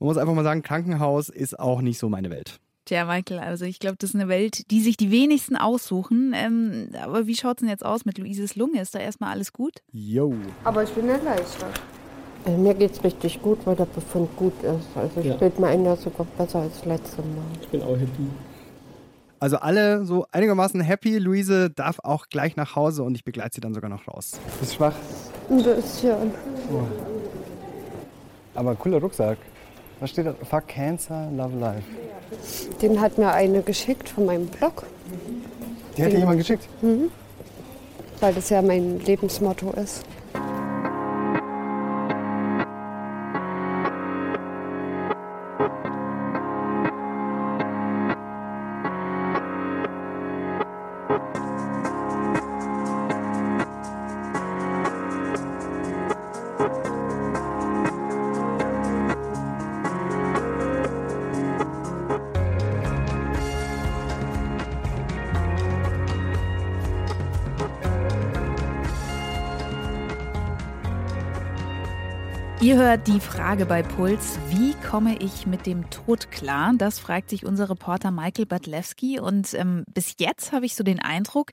Man 0.00 0.08
muss 0.08 0.16
einfach 0.16 0.34
mal 0.34 0.42
sagen, 0.42 0.62
Krankenhaus 0.62 1.28
ist 1.28 1.58
auch 1.60 1.80
nicht 1.82 1.98
so 1.98 2.08
meine 2.08 2.30
Welt. 2.30 2.58
Tja, 2.86 3.06
Michael, 3.06 3.38
also 3.38 3.64
ich 3.64 3.78
glaube, 3.78 3.96
das 3.98 4.10
ist 4.10 4.14
eine 4.16 4.28
Welt, 4.28 4.70
die 4.70 4.82
sich 4.82 4.98
die 4.98 5.10
wenigsten 5.10 5.56
aussuchen. 5.56 6.34
Ähm, 6.36 6.90
aber 7.02 7.26
wie 7.26 7.34
schaut 7.34 7.56
es 7.56 7.60
denn 7.60 7.68
jetzt 7.70 7.84
aus 7.84 8.04
mit 8.04 8.18
Luises 8.18 8.56
Lunge? 8.56 8.80
Ist 8.82 8.94
da 8.94 8.98
erstmal 8.98 9.30
alles 9.30 9.54
gut? 9.54 9.82
Yo. 9.92 10.34
Aber 10.64 10.82
ich 10.82 10.90
bin 10.90 11.08
erleichtert. 11.08 11.80
Also 12.44 12.58
mir 12.58 12.74
geht's 12.74 13.02
richtig 13.02 13.40
gut, 13.40 13.60
weil 13.64 13.74
der 13.74 13.86
Befund 13.86 14.28
gut 14.36 14.52
ist. 14.62 14.86
Also 14.94 15.20
ich 15.20 15.26
Ja. 15.26 15.36
bilde 15.36 15.58
mir 15.62 15.68
ein, 15.68 15.82
das 15.84 16.02
sogar 16.02 16.26
besser 16.36 16.58
als 16.60 16.84
letztes 16.84 17.16
Mal. 17.16 17.24
Ich 17.62 17.68
bin 17.68 17.80
auch 17.80 17.96
happy. 17.96 18.26
Also 19.40 19.56
alle 19.56 20.04
so 20.04 20.26
einigermaßen 20.30 20.80
happy. 20.82 21.16
Luise 21.18 21.70
darf 21.70 22.00
auch 22.02 22.28
gleich 22.28 22.56
nach 22.56 22.76
Hause 22.76 23.02
und 23.02 23.14
ich 23.14 23.24
begleite 23.24 23.54
sie 23.54 23.60
dann 23.62 23.72
sogar 23.72 23.88
noch 23.88 24.06
raus. 24.08 24.38
Bist 24.60 24.74
schwach. 24.74 24.94
Ein 25.48 25.62
bisschen. 25.62 26.32
Aber 28.54 28.74
cooler 28.74 28.98
Rucksack. 29.00 29.38
Was 30.04 30.10
steht 30.10 30.26
da? 30.26 30.34
Fuck 30.34 30.68
Cancer, 30.68 31.30
Love 31.34 31.56
Life. 31.58 31.82
Den 32.82 33.00
hat 33.00 33.16
mir 33.16 33.32
eine 33.32 33.62
geschickt 33.62 34.06
von 34.06 34.26
meinem 34.26 34.48
Blog. 34.48 34.82
Die 35.96 36.04
hat 36.04 36.12
dir 36.12 36.18
jemand 36.18 36.36
geschickt? 36.36 36.68
Mhm. 36.82 37.10
Weil 38.20 38.34
das 38.34 38.50
ja 38.50 38.60
mein 38.60 39.00
Lebensmotto 39.00 39.70
ist. 39.70 40.02
Hört 72.84 73.08
die 73.08 73.20
Frage 73.20 73.64
bei 73.64 73.82
Puls, 73.82 74.38
wie 74.50 74.74
komme 74.86 75.16
ich 75.18 75.46
mit 75.46 75.64
dem 75.64 75.88
Tod 75.88 76.30
klar? 76.30 76.74
Das 76.76 76.98
fragt 76.98 77.30
sich 77.30 77.46
unser 77.46 77.70
Reporter 77.70 78.10
Michael 78.10 78.44
Badlewski. 78.44 79.18
Und 79.18 79.54
ähm, 79.54 79.84
bis 79.94 80.16
jetzt 80.18 80.52
habe 80.52 80.66
ich 80.66 80.74
so 80.74 80.84
den 80.84 80.98
Eindruck, 80.98 81.52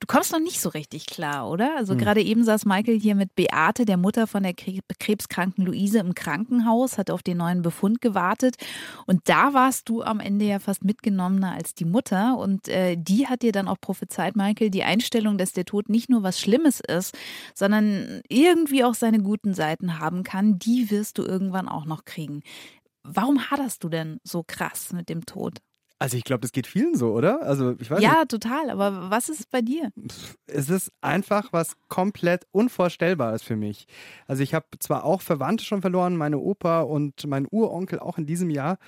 du 0.00 0.06
kommst 0.06 0.32
noch 0.32 0.40
nicht 0.40 0.58
so 0.58 0.70
richtig 0.70 1.04
klar, 1.04 1.50
oder? 1.50 1.76
Also 1.76 1.92
Hm. 1.92 1.98
gerade 1.98 2.22
eben 2.22 2.44
saß 2.44 2.64
Michael 2.64 2.98
hier 2.98 3.14
mit 3.14 3.34
Beate, 3.34 3.84
der 3.84 3.98
Mutter 3.98 4.26
von 4.26 4.42
der 4.42 4.54
Kre- 4.54 4.80
krebskranken 4.98 5.66
Luise, 5.66 5.98
im 5.98 6.14
Krankenhaus, 6.14 6.96
hat 6.96 7.10
auf 7.10 7.22
den 7.22 7.36
neuen 7.36 7.60
Befund 7.60 8.00
gewartet. 8.00 8.56
Und 9.04 9.28
da 9.28 9.52
warst 9.52 9.90
du 9.90 10.02
am 10.02 10.18
Ende 10.18 10.46
ja 10.46 10.60
fast 10.60 10.82
mitgenommener 10.82 11.52
als 11.52 11.74
die 11.74 11.84
Mutter. 11.84 12.38
Und 12.38 12.68
äh, 12.68 12.96
die 12.96 13.26
hat 13.26 13.42
dir 13.42 13.52
dann 13.52 13.68
auch 13.68 13.80
prophezeit, 13.82 14.34
Michael, 14.34 14.70
die 14.70 14.84
Einstellung, 14.84 15.36
dass 15.36 15.52
der 15.52 15.66
Tod 15.66 15.90
nicht 15.90 16.08
nur 16.08 16.22
was 16.22 16.40
Schlimmes 16.40 16.80
ist, 16.80 17.14
sondern 17.54 18.22
irgendwie 18.30 18.82
auch 18.82 18.94
seine 18.94 19.20
guten 19.20 19.52
Seiten 19.52 19.98
haben 19.98 20.22
kann, 20.22 20.58
die 20.58 20.69
wirst 20.90 21.18
du 21.18 21.24
irgendwann 21.24 21.68
auch 21.68 21.86
noch 21.86 22.04
kriegen. 22.04 22.42
Warum 23.02 23.50
haderst 23.50 23.82
du 23.84 23.88
denn 23.88 24.18
so 24.24 24.44
krass 24.46 24.92
mit 24.92 25.08
dem 25.08 25.26
Tod? 25.26 25.58
Also 25.98 26.16
ich 26.16 26.24
glaube, 26.24 26.40
das 26.40 26.52
geht 26.52 26.66
vielen 26.66 26.94
so, 26.94 27.12
oder? 27.12 27.42
Also 27.42 27.74
ich 27.78 27.90
weiß 27.90 28.00
ja, 28.00 28.20
nicht. 28.20 28.30
total. 28.30 28.70
Aber 28.70 29.10
was 29.10 29.28
ist 29.28 29.50
bei 29.50 29.60
dir? 29.60 29.92
Es 30.46 30.70
ist 30.70 30.90
einfach 31.02 31.52
was 31.52 31.76
komplett 31.88 32.46
Unvorstellbares 32.52 33.42
für 33.42 33.56
mich. 33.56 33.86
Also 34.26 34.42
ich 34.42 34.54
habe 34.54 34.66
zwar 34.78 35.04
auch 35.04 35.20
Verwandte 35.20 35.62
schon 35.62 35.82
verloren, 35.82 36.16
meine 36.16 36.38
Opa 36.38 36.80
und 36.80 37.26
mein 37.26 37.46
Uronkel 37.50 37.98
auch 37.98 38.16
in 38.16 38.24
diesem 38.24 38.48
Jahr, 38.48 38.78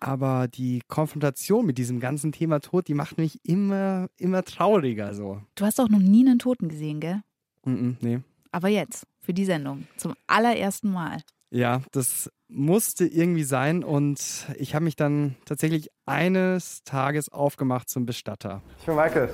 aber 0.00 0.48
die 0.48 0.80
Konfrontation 0.88 1.66
mit 1.66 1.76
diesem 1.76 2.00
ganzen 2.00 2.32
Thema 2.32 2.60
Tod, 2.60 2.88
die 2.88 2.94
macht 2.94 3.18
mich 3.18 3.40
immer, 3.44 4.08
immer 4.16 4.42
trauriger 4.42 5.12
so. 5.14 5.42
Du 5.54 5.66
hast 5.66 5.80
auch 5.80 5.88
noch 5.88 5.98
nie 5.98 6.26
einen 6.26 6.38
Toten 6.38 6.68
gesehen, 6.68 7.00
gell? 7.00 7.20
Mm, 7.64 7.92
nee. 8.00 8.20
Aber 8.52 8.68
jetzt, 8.68 9.06
für 9.28 9.34
die 9.34 9.44
Sendung, 9.44 9.86
zum 9.98 10.14
allerersten 10.26 10.90
Mal. 10.90 11.18
Ja, 11.50 11.82
das 11.92 12.30
musste 12.48 13.04
irgendwie 13.04 13.44
sein 13.44 13.84
und 13.84 14.46
ich 14.56 14.74
habe 14.74 14.86
mich 14.86 14.96
dann 14.96 15.36
tatsächlich 15.44 15.90
eines 16.06 16.82
Tages 16.84 17.28
aufgemacht 17.30 17.90
zum 17.90 18.06
Bestatter. 18.06 18.62
Ich 18.80 18.86
bin 18.86 18.96
Michael. 18.96 19.28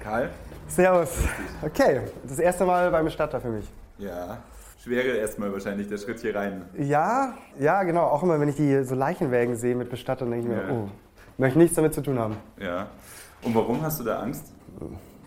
Karl? 0.00 0.30
Servus. 0.68 1.08
Okay, 1.60 2.02
das 2.22 2.38
erste 2.38 2.64
Mal 2.64 2.88
beim 2.92 3.04
Bestatter 3.04 3.40
für 3.40 3.48
mich. 3.50 3.64
Ja. 3.98 4.44
schwere 4.84 5.16
erstmal 5.16 5.52
wahrscheinlich 5.52 5.88
der 5.88 5.98
Schritt 5.98 6.20
hier 6.20 6.36
rein. 6.36 6.62
Ja, 6.78 7.34
ja, 7.58 7.82
genau. 7.82 8.04
Auch 8.04 8.22
immer, 8.22 8.38
wenn 8.38 8.48
ich 8.48 8.54
die 8.56 8.84
so 8.84 8.94
Leichenwägen 8.94 9.56
sehe 9.56 9.74
mit 9.74 9.90
Bestattern, 9.90 10.30
denke 10.30 10.46
ich 10.46 10.52
mir, 10.54 10.62
Ja. 10.68 10.72
oh, 10.72 10.88
möchte 11.36 11.58
nichts 11.58 11.74
damit 11.74 11.94
zu 11.94 12.00
tun 12.00 12.16
haben. 12.16 12.36
Ja. 12.60 12.86
Und 13.42 13.56
warum 13.56 13.82
hast 13.82 13.98
du 13.98 14.04
da 14.04 14.20
Angst? 14.20 14.52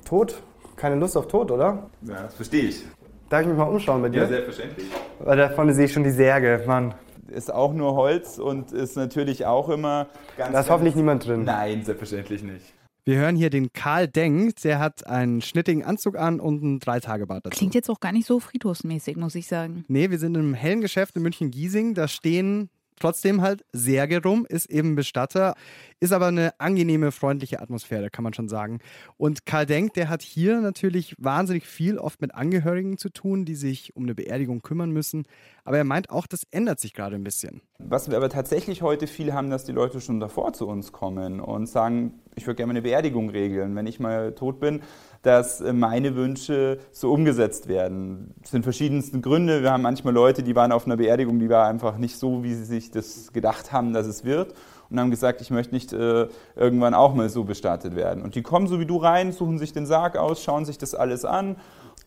Tod? 0.05 0.41
Keine 0.77 0.95
Lust 0.95 1.17
auf 1.17 1.27
Tod, 1.27 1.51
oder? 1.51 1.89
Ja, 2.03 2.23
das 2.23 2.36
verstehe 2.36 2.63
ich. 2.69 2.86
Darf 3.34 3.41
ich 3.41 3.47
mich 3.47 3.57
mal 3.57 3.63
umschauen 3.63 3.99
bei 3.99 4.09
dir? 4.09 4.21
Ja, 4.21 4.27
selbstverständlich. 4.27 4.86
Weil 5.17 5.38
da 5.38 5.49
vorne 5.49 5.73
sehe 5.73 5.86
ich 5.86 5.91
schon 5.91 6.03
die 6.03 6.11
Särge, 6.11 6.63
Mann. 6.67 6.93
Ist 7.29 7.51
auch 7.51 7.73
nur 7.73 7.95
Holz 7.95 8.38
und 8.38 8.71
ist 8.71 8.95
natürlich 8.95 9.47
auch 9.47 9.69
immer 9.69 10.05
ganz. 10.38 10.53
Da 10.53 10.59
ist 10.59 10.69
hoffentlich 10.69 10.93
niemand 10.93 11.25
drin. 11.25 11.43
Nein, 11.43 11.84
selbstverständlich 11.84 12.43
nicht. 12.43 12.63
Wir 13.05 13.17
hören 13.17 13.36
hier 13.36 13.49
den 13.49 13.73
Karl 13.73 14.07
Denk, 14.07 14.57
der 14.57 14.77
hat 14.77 15.07
einen 15.07 15.41
schnittigen 15.41 15.84
Anzug 15.84 16.15
an 16.15 16.39
und 16.39 16.61
einen 16.61 16.79
Dreitagebart 16.79 17.47
dazu. 17.47 17.57
Klingt 17.57 17.73
jetzt 17.73 17.89
auch 17.89 17.99
gar 17.99 18.11
nicht 18.11 18.27
so 18.27 18.39
friedhofsmäßig, 18.39 19.17
muss 19.17 19.34
ich 19.34 19.47
sagen. 19.47 19.84
Nee, 19.88 20.11
wir 20.11 20.19
sind 20.19 20.38
in 20.38 20.43
einem 20.43 20.53
hellen 20.53 20.81
Geschäft 20.81 21.15
in 21.15 21.23
München-Giesing. 21.23 21.95
Da 21.95 22.07
stehen 22.07 22.69
trotzdem 22.99 23.41
halt 23.41 23.65
Särge 23.71 24.21
rum, 24.21 24.45
ist 24.47 24.69
eben 24.69 24.95
Bestatter, 24.95 25.55
ist 25.99 26.13
aber 26.13 26.27
eine 26.27 26.59
angenehme, 26.59 27.11
freundliche 27.11 27.61
Atmosphäre, 27.61 28.09
kann 28.09 28.23
man 28.23 28.33
schon 28.33 28.49
sagen. 28.49 28.79
Und 29.17 29.45
Karl 29.45 29.65
Denk, 29.65 29.93
der 29.93 30.09
hat 30.09 30.21
hier 30.21 30.61
natürlich 30.61 31.15
wahnsinnig 31.17 31.65
viel 31.65 31.97
oft 31.97 32.21
mit 32.21 32.33
Angehörigen 32.35 32.97
zu 32.97 33.09
tun, 33.09 33.45
die 33.45 33.55
sich 33.55 33.95
um 33.95 34.03
eine 34.03 34.15
Beerdigung 34.15 34.61
kümmern 34.61 34.91
müssen. 34.91 35.25
Aber 35.63 35.77
er 35.77 35.85
meint 35.85 36.09
auch, 36.09 36.27
das 36.27 36.43
ändert 36.51 36.79
sich 36.79 36.93
gerade 36.93 37.15
ein 37.15 37.23
bisschen. 37.23 37.61
Was 37.79 38.09
wir 38.09 38.17
aber 38.17 38.29
tatsächlich 38.29 38.81
heute 38.81 39.07
viel 39.07 39.33
haben, 39.33 39.49
dass 39.49 39.63
die 39.63 39.71
Leute 39.71 40.01
schon 40.01 40.19
davor 40.19 40.53
zu 40.53 40.67
uns 40.67 40.91
kommen 40.91 41.39
und 41.39 41.67
sagen, 41.67 42.19
ich 42.35 42.45
würde 42.47 42.57
gerne 42.57 42.71
eine 42.71 42.81
Beerdigung 42.81 43.29
regeln, 43.29 43.75
wenn 43.75 43.87
ich 43.87 43.99
mal 43.99 44.33
tot 44.33 44.59
bin, 44.59 44.81
dass 45.24 45.61
äh, 45.61 45.74
meine 45.74 46.15
Wünsche 46.15 46.78
so 46.91 47.11
umgesetzt 47.11 47.67
werden. 47.67 48.36
Das 48.41 48.51
sind 48.51 48.63
verschiedensten 48.63 49.21
Gründe. 49.21 49.63
Wir 49.63 49.71
haben 49.71 49.82
manchmal 49.82 50.13
Leute, 50.13 50.43
die 50.43 50.55
waren 50.55 50.71
auf 50.71 50.86
einer 50.86 50.97
Beerdigung, 50.97 51.39
die 51.39 51.49
war 51.49 51.67
einfach 51.67 51.97
nicht 51.97 52.17
so, 52.17 52.43
wie 52.43 52.53
sie 52.53 52.65
sich 52.65 52.91
das 52.91 53.34
gedacht 53.34 53.74
haben, 53.74 53.93
dass 53.93 54.05
es 54.05 54.24
wird. 54.24 54.53
Und 54.89 54.99
haben 54.99 55.09
gesagt, 55.09 55.41
ich 55.41 55.49
möchte 55.49 55.74
nicht 55.74 55.91
äh, 55.91 56.28
irgendwann 56.55 56.93
auch 56.93 57.15
mal 57.15 57.28
so 57.28 57.45
bestattet 57.45 57.95
werden. 57.95 58.21
Und 58.21 58.36
die 58.36 58.43
kommen 58.43 58.67
so 58.67 58.80
wie 58.80 58.86
du 58.86 58.97
rein, 58.97 59.32
suchen 59.32 59.57
sich 59.57 59.74
den 59.74 59.88
Sarg 59.88 60.17
aus, 60.17 60.43
schauen 60.43 60.65
sich 60.65 60.78
das 60.78 60.93
alles 60.93 61.26
an. 61.26 61.55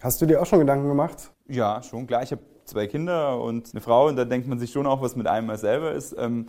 Hast 0.00 0.22
du 0.22 0.26
dir 0.26 0.40
auch 0.40 0.46
schon 0.46 0.60
Gedanken 0.60 0.86
gemacht? 0.86 1.32
Ja, 1.48 1.82
schon 1.82 2.06
klar. 2.06 2.22
Ich 2.22 2.30
habe 2.30 2.42
zwei 2.64 2.86
Kinder 2.86 3.40
und 3.40 3.70
eine 3.72 3.80
Frau 3.80 4.08
und 4.08 4.16
da 4.16 4.24
denkt 4.24 4.46
man 4.46 4.58
sich 4.58 4.70
schon 4.70 4.86
auch, 4.86 5.00
was 5.00 5.16
mit 5.16 5.26
einem 5.26 5.46
mal 5.46 5.58
selber 5.58 5.92
ist. 5.92 6.14
Ähm, 6.18 6.46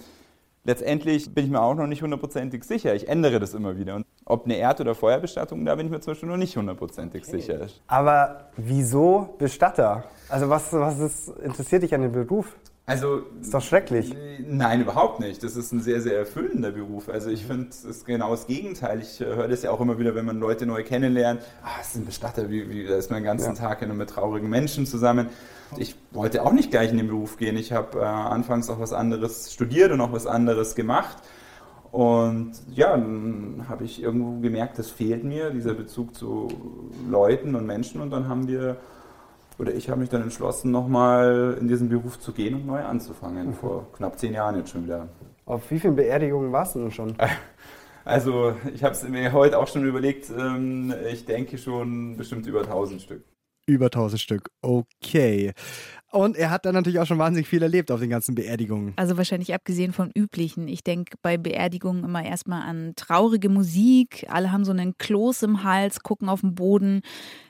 letztendlich 0.67 1.33
bin 1.33 1.45
ich 1.45 1.49
mir 1.49 1.61
auch 1.61 1.73
noch 1.73 1.87
nicht 1.87 2.03
hundertprozentig 2.03 2.63
sicher. 2.63 2.93
Ich 2.93 3.07
ändere 3.07 3.39
das 3.39 3.55
immer 3.55 3.77
wieder. 3.77 3.95
Und 3.95 4.05
ob 4.25 4.45
eine 4.45 4.57
Erd- 4.57 4.81
oder 4.81 4.93
Feuerbestattung, 4.93 5.65
da 5.65 5.73
bin 5.75 5.87
ich 5.87 5.91
mir 5.91 6.01
zum 6.01 6.11
Beispiel 6.11 6.29
noch 6.29 6.37
nicht 6.37 6.55
hundertprozentig 6.55 7.25
sicher. 7.25 7.67
Aber 7.87 8.49
wieso 8.57 9.33
Bestatter? 9.39 10.03
Also 10.29 10.49
was, 10.49 10.71
was 10.73 10.99
ist, 10.99 11.29
interessiert 11.39 11.81
dich 11.83 11.95
an 11.95 12.01
dem 12.01 12.11
Beruf? 12.11 12.55
Also 12.85 13.23
ist 13.41 13.53
doch 13.53 13.61
schrecklich. 13.61 14.15
Nein, 14.47 14.81
überhaupt 14.81 15.19
nicht. 15.19 15.43
Das 15.43 15.57
ist 15.57 15.73
ein 15.73 15.81
sehr, 15.81 15.99
sehr 15.99 16.17
erfüllender 16.19 16.71
Beruf. 16.71 17.09
Also 17.09 17.29
ich 17.29 17.45
finde, 17.45 17.67
es 17.69 17.83
ist 17.83 18.05
genau 18.05 18.31
das 18.31 18.47
Gegenteil. 18.47 19.01
Ich 19.01 19.19
äh, 19.19 19.25
höre 19.25 19.49
das 19.49 19.63
ja 19.63 19.71
auch 19.71 19.81
immer 19.81 19.99
wieder, 19.99 20.15
wenn 20.15 20.23
man 20.23 20.39
Leute 20.39 20.65
neu 20.65 20.83
kennenlernt. 20.83 21.41
Ah, 21.63 21.79
es 21.81 21.89
ist 21.89 21.95
ein 21.97 22.05
Bestatter, 22.05 22.49
wie, 22.49 22.69
wie, 22.69 22.85
da 22.85 22.95
ist 22.95 23.11
man 23.11 23.19
den 23.19 23.25
ganzen 23.25 23.55
Ja. 23.55 23.59
Tag 23.59 23.85
mit 23.85 24.09
traurigen 24.09 24.49
Menschen 24.49 24.85
zusammen. 24.85 25.27
Ich 25.75 25.95
wollte 26.11 26.43
auch 26.43 26.53
nicht 26.53 26.71
gleich 26.71 26.91
in 26.91 26.97
den 26.97 27.07
Beruf 27.07 27.37
gehen. 27.37 27.57
Ich 27.57 27.71
habe 27.73 27.99
äh, 27.99 28.03
anfangs 28.03 28.69
auch 28.69 28.79
was 28.79 28.93
anderes 28.93 29.53
studiert 29.53 29.91
und 29.91 29.99
auch 30.01 30.13
was 30.13 30.25
anderes 30.25 30.75
gemacht. 30.75 31.17
Und 31.91 32.53
ja, 32.69 32.91
dann 32.91 33.65
habe 33.69 33.83
ich 33.83 34.01
irgendwo 34.01 34.39
gemerkt, 34.39 34.77
das 34.77 34.89
fehlt 34.89 35.23
mir, 35.23 35.51
dieser 35.51 35.73
Bezug 35.73 36.15
zu 36.15 36.47
Leuten 37.09 37.55
und 37.55 37.65
Menschen. 37.65 38.01
Und 38.01 38.11
dann 38.11 38.27
haben 38.27 38.47
wir, 38.47 38.77
oder 39.57 39.73
ich 39.73 39.89
habe 39.89 39.99
mich 39.99 40.09
dann 40.09 40.21
entschlossen, 40.21 40.71
nochmal 40.71 41.57
in 41.59 41.67
diesen 41.67 41.89
Beruf 41.89 42.19
zu 42.19 42.33
gehen 42.33 42.55
und 42.55 42.65
neu 42.65 42.83
anzufangen. 42.83 43.53
Vor 43.53 43.87
knapp 43.93 44.19
zehn 44.19 44.33
Jahren 44.33 44.57
jetzt 44.57 44.69
schon 44.69 44.85
wieder. 44.85 45.07
Auf 45.45 45.69
wie 45.71 45.79
vielen 45.79 45.95
Beerdigungen 45.95 46.51
warst 46.51 46.75
du 46.75 46.79
denn 46.79 46.91
schon? 46.91 47.15
Also 48.07 48.55
ich 48.73 48.85
habe 48.85 48.93
es 48.93 49.03
mir 49.03 49.33
heute 49.33 49.59
auch 49.59 49.67
schon 49.67 49.85
überlegt, 49.85 50.29
ähm, 50.29 50.93
ich 51.11 51.25
denke 51.25 51.57
schon 51.57 52.15
bestimmt 52.15 52.47
über 52.47 52.61
1000 52.61 53.01
Stück. 53.01 53.21
Über 53.67 53.87
1000 53.87 54.21
Stück. 54.21 54.49
Okay. 54.61 55.53
Und 56.11 56.37
er 56.37 56.49
hat 56.49 56.65
dann 56.65 56.73
natürlich 56.73 56.99
auch 56.99 57.05
schon 57.05 57.19
wahnsinnig 57.19 57.47
viel 57.47 57.61
erlebt 57.61 57.91
auf 57.91 57.99
den 57.99 58.09
ganzen 58.09 58.33
Beerdigungen. 58.33 58.93
Also 58.95 59.17
wahrscheinlich 59.17 59.53
abgesehen 59.53 59.91
von 59.91 60.09
üblichen. 60.15 60.69
Ich 60.69 60.83
denke 60.83 61.17
bei 61.21 61.37
Beerdigungen 61.37 62.05
immer 62.05 62.23
erstmal 62.23 62.61
an 62.61 62.93
traurige 62.95 63.49
Musik. 63.49 64.25
Alle 64.29 64.53
haben 64.53 64.63
so 64.63 64.71
einen 64.71 64.97
Kloß 64.97 65.43
im 65.43 65.63
Hals, 65.63 65.99
gucken 66.01 66.29
auf 66.29 66.41
den 66.41 66.55
Boden, 66.55 67.01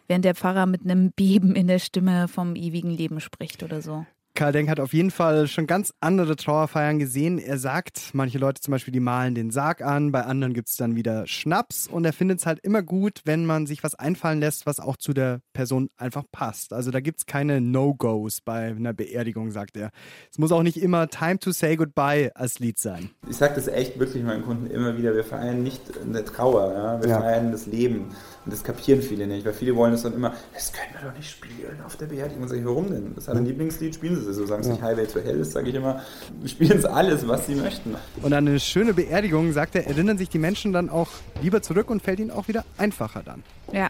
während 0.08 0.26
der 0.26 0.34
Pfarrer 0.34 0.66
mit 0.66 0.82
einem 0.84 1.12
Beben 1.12 1.56
in 1.56 1.68
der 1.68 1.80
Stimme 1.80 2.28
vom 2.28 2.56
ewigen 2.56 2.90
Leben 2.90 3.20
spricht 3.20 3.62
oder 3.62 3.82
so. 3.82 4.06
Karl 4.38 4.52
Denk 4.52 4.70
hat 4.70 4.80
auf 4.80 4.94
jeden 4.94 5.10
Fall 5.10 5.48
schon 5.48 5.66
ganz 5.66 5.92
andere 6.00 6.36
Trauerfeiern 6.36 7.00
gesehen. 7.00 7.40
Er 7.40 7.58
sagt, 7.58 8.12
manche 8.14 8.38
Leute 8.38 8.62
zum 8.62 8.72
Beispiel, 8.72 8.92
die 8.92 9.00
malen 9.00 9.34
den 9.34 9.50
Sarg 9.50 9.82
an, 9.82 10.12
bei 10.12 10.26
anderen 10.26 10.54
gibt 10.54 10.70
es 10.70 10.76
dann 10.76 10.96
wieder 10.96 11.26
Schnaps 11.26 11.88
und 11.88 12.06
er 12.06 12.14
findet 12.14 12.38
es 12.38 12.46
halt 12.46 12.60
immer 12.60 12.84
gut, 12.84 13.22
wenn 13.26 13.48
man 13.48 13.66
sich 13.66 13.84
was 13.84 13.96
einfallen 13.96 14.40
lässt, 14.40 14.68
was 14.68 14.80
auch 14.80 14.96
zu 14.96 15.14
der 15.14 15.40
Person 15.54 15.90
einfach 15.98 16.24
passt. 16.32 16.72
Also 16.72 16.92
da 16.92 17.00
gibt 17.00 17.18
es 17.18 17.26
keine 17.26 17.62
No-Gos 17.62 18.42
bei 18.42 18.68
einer 18.68 18.94
Beerdigung, 18.94 19.50
sagt 19.50 19.76
er. 19.76 19.90
Es 20.32 20.38
muss 20.38 20.52
auch 20.52 20.62
nicht 20.62 20.78
immer 20.78 21.08
Time 21.08 21.40
to 21.40 21.50
Say 21.52 21.76
Goodbye 21.76 22.30
als 22.36 22.60
Lied 22.60 22.78
sein. 22.78 23.10
Ich 23.28 23.38
sage 23.38 23.56
das 23.56 23.68
echt 23.68 23.98
wirklich 23.98 24.24
meinen 24.24 24.44
Kunden 24.44 24.68
immer 24.68 25.00
wieder, 25.00 25.16
wir 25.16 25.24
feiern 25.24 25.64
nicht 25.64 25.82
eine 26.00 26.24
Trauer, 26.24 26.74
ja? 26.74 27.02
wir 27.02 27.10
Ja. 27.10 27.22
feiern 27.22 27.52
das 27.52 27.66
Leben. 27.66 28.10
Und 28.46 28.54
das 28.54 28.64
kapieren 28.64 29.02
viele 29.02 29.26
nicht, 29.26 29.48
weil 29.48 29.54
viele 29.54 29.76
wollen 29.76 29.94
das 29.94 30.04
dann 30.04 30.14
immer, 30.14 30.36
das 30.54 30.72
können 30.72 30.94
wir 30.94 31.10
doch 31.10 31.18
nicht 31.18 31.32
spielen 31.32 31.82
auf 31.84 31.96
der 31.96 32.06
Beerdigung. 32.06 32.44
Und 32.44 32.50
sag 32.50 32.60
ich, 32.60 32.66
warum 32.66 32.92
denn? 32.92 33.16
Das 33.16 33.24
ist 33.24 33.30
ein 33.30 33.44
Lieblingslied, 33.44 33.96
spielen 33.96 34.16
Sie 34.16 34.27
es. 34.28 34.36
So 34.36 34.46
sagen 34.46 34.64
sie 34.64 34.70
Ja. 34.70 34.76
nicht 34.76 34.84
Highway 34.84 35.08
to 35.08 35.20
Hell, 35.20 35.40
das 35.40 35.52
sage 35.52 35.70
ich 35.70 35.76
immer, 35.76 36.02
spielen 36.46 36.80
Sie 36.82 36.92
alles, 36.92 37.28
was 37.28 37.48
Sie 37.48 37.56
möchten. 37.56 37.96
Und 38.22 38.34
an 38.34 38.48
eine 38.48 38.60
schöne 38.60 38.94
Beerdigung, 38.94 39.52
sagt 39.54 39.76
er, 39.76 39.88
erinnern 39.88 40.18
sich 40.18 40.30
die 40.30 40.40
Menschen 40.40 40.74
dann 40.74 40.90
auch 40.90 41.10
lieber 41.42 41.62
zurück 41.62 41.90
und 41.90 42.02
fällt 42.02 42.20
ihnen 42.20 42.32
auch 42.32 42.48
wieder 42.48 42.66
einfacher 42.78 43.24
dann. 43.24 43.44
Ja. 43.72 43.88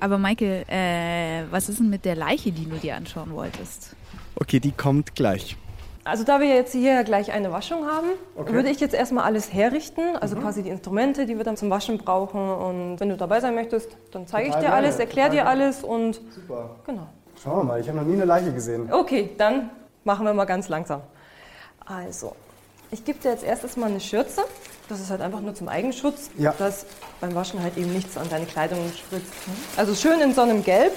Aber 0.00 0.18
Michael, 0.18 0.64
äh, 0.68 1.44
was 1.50 1.68
ist 1.68 1.78
denn 1.78 1.88
mit 1.88 2.04
der 2.04 2.16
Leiche, 2.16 2.52
die 2.52 2.66
du 2.66 2.78
dir 2.78 2.96
anschauen 2.96 3.30
wolltest? 3.32 3.96
Okay, 4.34 4.60
die 4.60 4.72
kommt 4.72 5.14
gleich. 5.14 5.56
Also 6.06 6.22
da 6.24 6.38
wir 6.38 6.48
jetzt 6.48 6.72
hier 6.72 7.02
gleich 7.04 7.32
eine 7.32 7.50
Waschung 7.50 7.86
haben, 7.86 8.08
Okay. 8.36 8.52
würde 8.52 8.68
ich 8.68 8.78
jetzt 8.80 8.94
erstmal 8.94 9.24
alles 9.24 9.54
herrichten, 9.54 10.02
also 10.20 10.36
Mhm. 10.36 10.40
quasi 10.42 10.62
die 10.62 10.68
Instrumente, 10.68 11.24
die 11.24 11.38
wir 11.38 11.44
dann 11.44 11.56
zum 11.56 11.70
Waschen 11.70 11.96
brauchen. 11.96 12.38
Und 12.50 13.00
wenn 13.00 13.08
du 13.08 13.16
dabei 13.16 13.40
sein 13.40 13.54
möchtest, 13.54 13.96
dann 14.10 14.26
zeige 14.26 14.50
ich 14.50 14.54
dir 14.56 14.74
alles, 14.74 14.98
erkläre 14.98 15.30
dir 15.30 15.46
alles 15.46 15.82
und 15.82 16.20
Super. 16.34 16.76
genau. 16.84 17.08
Schauen 17.42 17.58
wir 17.58 17.64
mal, 17.64 17.80
ich 17.80 17.88
habe 17.88 17.98
noch 17.98 18.04
nie 18.06 18.14
eine 18.14 18.24
Leiche 18.24 18.52
gesehen. 18.52 18.92
Okay, 18.92 19.30
dann 19.36 19.70
machen 20.04 20.24
wir 20.26 20.32
mal 20.34 20.44
ganz 20.44 20.68
langsam. 20.68 21.00
Also, 21.84 22.34
ich 22.90 23.04
gebe 23.04 23.18
dir 23.18 23.30
jetzt 23.32 23.44
erstes 23.44 23.76
mal 23.76 23.90
eine 23.90 24.00
Schürze. 24.00 24.42
Das 24.88 25.00
ist 25.00 25.10
halt 25.10 25.20
einfach 25.22 25.40
nur 25.40 25.54
zum 25.54 25.68
Eigenschutz, 25.68 26.30
Ja. 26.38 26.54
dass 26.58 26.84
beim 27.20 27.34
Waschen 27.34 27.62
halt 27.62 27.76
eben 27.76 27.92
nichts 27.92 28.16
an 28.16 28.28
deine 28.28 28.44
Kleidung 28.46 28.78
spritzt. 28.94 29.32
Also 29.76 29.94
schön 29.94 30.20
in 30.20 30.34
so 30.34 30.42
einem 30.42 30.62
Gelb. 30.62 30.92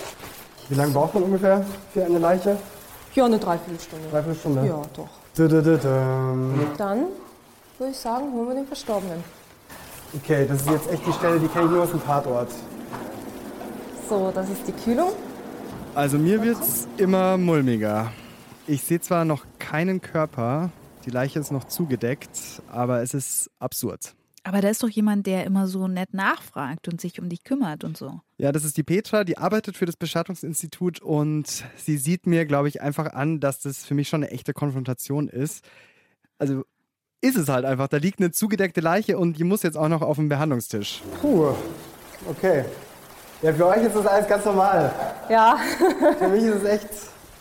Wie 0.69 0.75
lange 0.75 0.91
braucht 0.91 1.13
man 1.13 1.23
ungefähr 1.23 1.65
für 1.93 2.03
eine 2.05 2.19
Leiche? 2.19 2.57
Ja, 3.15 3.25
eine 3.25 3.39
Dreiviertelstunde. 3.39 4.09
Dreiviertelstunde? 4.09 4.65
Ja, 4.67 4.81
doch. 4.93 5.07
Du, 5.35 5.47
du, 5.47 5.61
du. 5.61 5.77
Dann 6.77 7.05
würde 7.77 7.91
ich 7.91 7.97
sagen, 7.97 8.31
holen 8.33 8.47
wir 8.49 8.55
den 8.55 8.67
Verstorbenen. 8.67 9.23
Okay, 10.15 10.45
das 10.47 10.61
ist 10.61 10.69
jetzt 10.69 10.91
echt 10.91 11.05
die 11.07 11.13
Stelle, 11.13 11.39
die 11.39 11.47
kenne 11.47 11.65
ich 11.65 11.71
nur 11.71 11.83
aus 11.83 11.91
dem 11.91 12.03
Tatort. 12.03 12.49
So, 14.09 14.31
das 14.33 14.49
ist 14.49 14.67
die 14.67 14.71
Kühlung. 14.73 15.09
Also 15.97 16.19
mir 16.19 16.43
wird's 16.43 16.87
immer 16.99 17.39
mulmiger. 17.39 18.13
Ich 18.67 18.83
sehe 18.83 19.01
zwar 19.01 19.25
noch 19.25 19.47
keinen 19.57 19.99
Körper, 19.99 20.71
die 21.07 21.09
Leiche 21.09 21.39
ist 21.39 21.51
noch 21.51 21.63
zugedeckt, 21.63 22.61
aber 22.67 23.01
es 23.01 23.15
ist 23.15 23.49
absurd. 23.57 24.13
Aber 24.43 24.61
da 24.61 24.69
ist 24.69 24.83
doch 24.83 24.89
jemand, 24.89 25.25
der 25.25 25.43
immer 25.45 25.67
so 25.67 25.87
nett 25.87 26.13
nachfragt 26.13 26.87
und 26.87 27.01
sich 27.01 27.19
um 27.19 27.29
dich 27.29 27.43
kümmert 27.43 27.83
und 27.83 27.97
so. 27.97 28.21
Ja, 28.37 28.51
das 28.51 28.63
ist 28.63 28.77
die 28.77 28.83
Petra, 28.83 29.23
die 29.23 29.39
arbeitet 29.39 29.75
für 29.75 29.87
das 29.87 29.97
Bestattungsinstitut 29.97 31.01
und 31.01 31.65
sie 31.77 31.97
sieht 31.97 32.27
mir, 32.27 32.45
glaube 32.45 32.67
ich, 32.67 32.79
einfach 32.79 33.13
an, 33.13 33.39
dass 33.39 33.61
das 33.61 33.83
für 33.83 33.95
mich 33.95 34.07
schon 34.07 34.23
eine 34.23 34.31
echte 34.31 34.53
Konfrontation 34.53 35.27
ist. 35.27 35.65
Also 36.37 36.63
ist 37.21 37.37
es 37.37 37.49
halt 37.49 37.65
einfach. 37.65 37.87
Da 37.87 37.97
liegt 37.97 38.19
eine 38.19 38.29
zugedeckte 38.29 38.81
Leiche 38.81 39.17
und 39.17 39.39
die 39.39 39.43
muss 39.43 39.63
jetzt 39.63 39.77
auch 39.77 39.89
noch 39.89 40.03
auf 40.03 40.17
dem 40.17 40.29
Behandlungstisch. 40.29 41.01
Puh, 41.21 41.55
okay. 42.29 42.65
Ja, 43.41 43.53
für 43.53 43.65
euch 43.67 43.83
ist 43.83 43.95
das 43.95 44.05
alles 44.07 44.27
ganz 44.27 44.45
normal. 44.45 44.91
Ja. 45.29 45.57
Für 46.19 46.27
mich 46.27 46.43
ist 46.43 46.55
es 46.55 46.63
echt. 46.63 46.87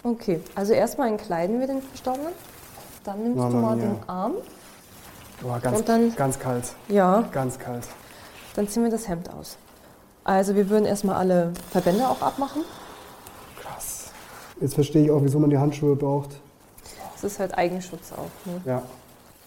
Okay, 0.03 0.41
also 0.55 0.73
erstmal 0.75 1.09
entkleiden 1.09 1.59
wir 1.59 1.67
den 1.67 1.81
Verstorbenen. 1.83 2.33
Dann 3.05 3.23
nimmst 3.23 3.39
du 3.39 3.43
Mama 3.43 3.61
mal 3.61 3.77
mia. 3.77 3.85
den 3.87 4.09
Arm. 4.09 4.33
Boah, 5.41 5.59
ganz, 5.61 5.79
Und 5.79 5.89
dann- 5.89 6.15
ganz 6.15 6.39
kalt. 6.39 6.65
Ja. 6.89 7.25
Ganz 7.33 7.59
kalt. 7.59 7.85
Dann 8.55 8.69
ziehen 8.69 8.85
wir 8.85 8.91
das 8.91 9.09
Hemd 9.09 9.31
aus. 9.33 9.57
Also 10.25 10.55
wir 10.55 10.69
würden 10.69 10.85
erstmal 10.87 11.17
alle 11.17 11.53
Verbände 11.71 12.07
auch 12.09 12.21
abmachen. 12.21 12.63
Krass. 13.63 14.11
Jetzt 14.61 14.75
verstehe 14.75 15.05
ich 15.05 15.11
auch, 15.11 15.21
wieso 15.23 15.39
man 15.39 15.51
die 15.51 15.59
Handschuhe 15.59 15.97
braucht. 15.97 16.31
Das 17.15 17.25
ist 17.25 17.41
halt 17.41 17.57
Eigenschutz 17.57 18.13
auch. 18.13 18.47
Ne? 18.47 18.61
Ja. 18.65 18.83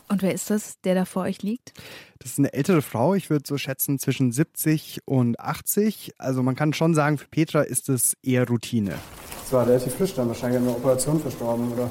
Und 0.10 0.24
wer 0.24 0.34
ist 0.34 0.49
das, 0.49 0.82
der 0.82 0.95
da 0.95 1.05
vor 1.05 1.24
euch 1.24 1.43
liegt? 1.43 1.74
Das 2.18 2.32
ist 2.32 2.39
eine 2.39 2.51
ältere 2.53 2.82
Frau, 2.82 3.14
ich 3.14 3.30
würde 3.30 3.45
so 3.47 3.57
schätzen 3.57 3.99
zwischen 3.99 4.32
70 4.32 5.01
und 5.05 5.39
80. 5.39 6.14
Also 6.18 6.41
man 6.43 6.55
kann 6.55 6.74
schon 6.74 6.93
sagen, 6.95 7.18
für 7.20 7.28
Petra 7.28 7.62
ist 7.62 7.89
es 7.89 8.18
eher 8.24 8.47
Routine. 8.47 8.95
Das 9.43 9.53
war 9.53 9.68
relativ 9.68 9.93
frisch 9.95 10.16
dann, 10.16 10.28
wahrscheinlich 10.28 10.60
an 10.60 10.68
einer 10.68 10.76
Operation 10.78 11.20
verstorben 11.20 11.72
oder 11.72 11.89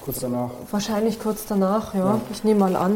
kurz 0.00 0.20
danach. 0.20 0.50
Wahrscheinlich 0.70 1.18
kurz 1.18 1.44
danach, 1.46 1.92
ja. 1.94 2.14
Ja. 2.14 2.20
Ich 2.30 2.44
nehme 2.44 2.60
mal 2.60 2.76
an. 2.76 2.92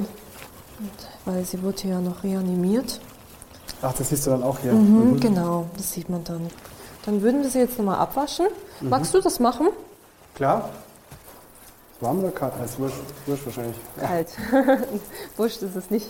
Und, 0.79 0.91
weil 1.27 1.45
sie 1.45 1.61
wurde 1.63 1.89
ja 1.89 2.01
noch 2.01 2.23
reanimiert. 2.23 3.01
Ach, 3.83 3.93
das 3.93 4.09
siehst 4.11 4.27
du 4.27 4.31
dann 4.31 4.43
auch 4.43 4.61
hier. 4.61 4.73
Mhm, 4.73 5.19
Genau, 5.21 5.69
das 5.77 5.93
sieht 5.93 6.09
man 6.09 6.23
dann. 6.25 6.49
Dann 7.05 7.23
würden 7.23 7.43
wir 7.43 7.51
sie 7.51 7.59
jetzt 7.59 7.77
nochmal 7.79 7.99
abwaschen. 7.99 8.47
Mhm. 8.81 8.89
Magst 8.91 9.13
du 9.15 9.21
das 9.21 9.41
machen? 9.41 9.69
Klar. 10.35 10.71
Warm 12.01 12.21
oder 12.21 12.31
kalt? 12.33 12.53
Als 12.61 12.79
wurscht, 12.79 12.97
wurscht 13.27 13.47
wahrscheinlich. 13.47 13.77
Kalt. 14.01 14.29
Wurscht 15.37 15.63
ist 15.63 15.77
es 15.77 15.91
nicht. 15.91 16.07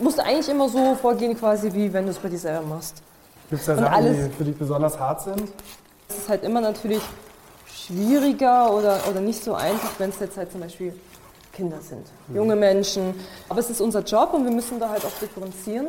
Musst 0.00 0.20
eigentlich 0.20 0.48
immer 0.48 0.68
so 0.68 0.94
vorgehen, 0.94 1.36
quasi 1.36 1.72
wie 1.72 1.92
wenn 1.92 2.04
du 2.04 2.10
es 2.12 2.18
bei 2.18 2.28
dir 2.28 2.38
selber 2.38 2.62
machst. 2.66 3.02
Gibt 3.50 3.60
es 3.60 3.66
da 3.66 3.72
Und 3.72 3.78
Sachen, 3.80 3.94
alles- 3.94 4.16
die 4.28 4.32
für 4.34 4.44
dich 4.44 4.56
besonders 4.56 4.98
hart 4.98 5.22
sind? 5.22 5.42
Es 6.08 6.16
ist 6.18 6.28
halt 6.28 6.44
immer 6.44 6.60
natürlich 6.60 7.02
schwieriger 7.74 8.72
oder, 8.72 8.98
oder 9.10 9.20
nicht 9.20 9.42
so 9.42 9.54
einfach, 9.54 9.90
wenn 9.98 10.10
es 10.10 10.18
jetzt 10.20 10.36
halt 10.36 10.50
zum 10.52 10.60
Beispiel 10.60 10.94
Kinder 11.52 11.80
sind, 11.80 12.06
junge 12.32 12.54
Menschen. 12.56 13.14
Aber 13.48 13.58
es 13.60 13.68
ist 13.68 13.80
unser 13.80 14.00
Job 14.02 14.32
und 14.32 14.44
wir 14.44 14.52
müssen 14.52 14.78
da 14.78 14.88
halt 14.90 15.04
auch 15.04 15.18
differenzieren. 15.20 15.88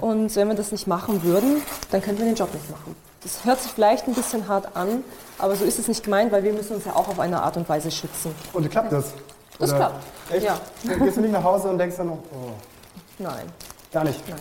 Und 0.00 0.34
wenn 0.36 0.46
wir 0.48 0.54
das 0.54 0.70
nicht 0.70 0.86
machen 0.86 1.24
würden, 1.24 1.60
dann 1.90 2.00
könnten 2.00 2.20
wir 2.20 2.26
den 2.26 2.36
Job 2.36 2.54
nicht 2.54 2.70
machen. 2.70 2.94
Das 3.22 3.44
hört 3.44 3.60
sich 3.60 3.70
vielleicht 3.72 4.06
ein 4.08 4.14
bisschen 4.14 4.48
hart 4.48 4.74
an, 4.76 5.04
aber 5.38 5.54
so 5.54 5.64
ist 5.64 5.78
es 5.78 5.86
nicht 5.88 6.02
gemeint, 6.02 6.32
weil 6.32 6.42
wir 6.42 6.52
müssen 6.52 6.74
uns 6.74 6.84
ja 6.84 6.94
auch 6.94 7.06
auf 7.08 7.20
eine 7.20 7.40
Art 7.40 7.56
und 7.56 7.68
Weise 7.68 7.90
schützen. 7.90 8.34
Und 8.52 8.68
klappt 8.70 8.92
das? 8.92 9.12
Das 9.58 9.70
Oder- 9.70 9.78
klappt. 9.78 10.04
Echt? 10.32 10.44
Ja. 10.44 10.60
Dann 10.84 10.98
Gehst 11.04 11.16
du 11.16 11.20
nicht 11.20 11.32
nach 11.32 11.44
Hause 11.44 11.68
und 11.68 11.78
denkst 11.78 11.96
dann 11.96 12.08
noch, 12.08 12.18
oh, 12.32 12.50
Nein. 13.18 13.46
gar 13.92 14.04
nicht? 14.04 14.28
Nein. 14.28 14.38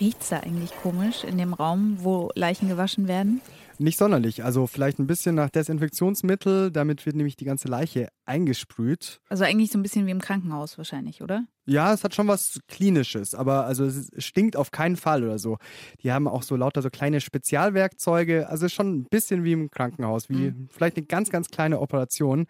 Riecht's 0.00 0.30
da 0.30 0.38
eigentlich 0.38 0.72
komisch 0.82 1.22
in 1.22 1.36
dem 1.36 1.52
Raum, 1.52 1.98
wo 2.00 2.30
Leichen 2.34 2.68
gewaschen 2.68 3.08
werden? 3.08 3.42
Nicht 3.82 3.98
sonderlich, 3.98 4.44
also 4.44 4.68
vielleicht 4.68 5.00
ein 5.00 5.08
bisschen 5.08 5.34
nach 5.34 5.50
Desinfektionsmittel, 5.50 6.70
damit 6.70 7.04
wird 7.04 7.16
nämlich 7.16 7.34
die 7.34 7.44
ganze 7.44 7.66
Leiche 7.66 8.10
eingesprüht. 8.26 9.20
Also 9.28 9.42
eigentlich 9.42 9.72
so 9.72 9.78
ein 9.78 9.82
bisschen 9.82 10.06
wie 10.06 10.12
im 10.12 10.20
Krankenhaus 10.20 10.78
wahrscheinlich, 10.78 11.20
oder? 11.20 11.46
Ja, 11.66 11.92
es 11.92 12.04
hat 12.04 12.14
schon 12.14 12.28
was 12.28 12.60
Klinisches, 12.68 13.34
aber 13.34 13.66
also 13.66 13.84
es 13.84 14.08
stinkt 14.18 14.56
auf 14.56 14.70
keinen 14.70 14.96
Fall 14.96 15.24
oder 15.24 15.40
so. 15.40 15.58
Die 16.00 16.12
haben 16.12 16.28
auch 16.28 16.44
so 16.44 16.54
lauter 16.54 16.80
so 16.80 16.90
kleine 16.90 17.20
Spezialwerkzeuge, 17.20 18.48
also 18.48 18.68
schon 18.68 19.00
ein 19.00 19.04
bisschen 19.10 19.42
wie 19.42 19.52
im 19.52 19.68
Krankenhaus, 19.68 20.28
wie 20.28 20.54
vielleicht 20.70 20.96
eine 20.96 21.06
ganz, 21.06 21.30
ganz 21.30 21.48
kleine 21.48 21.80
Operation. 21.80 22.46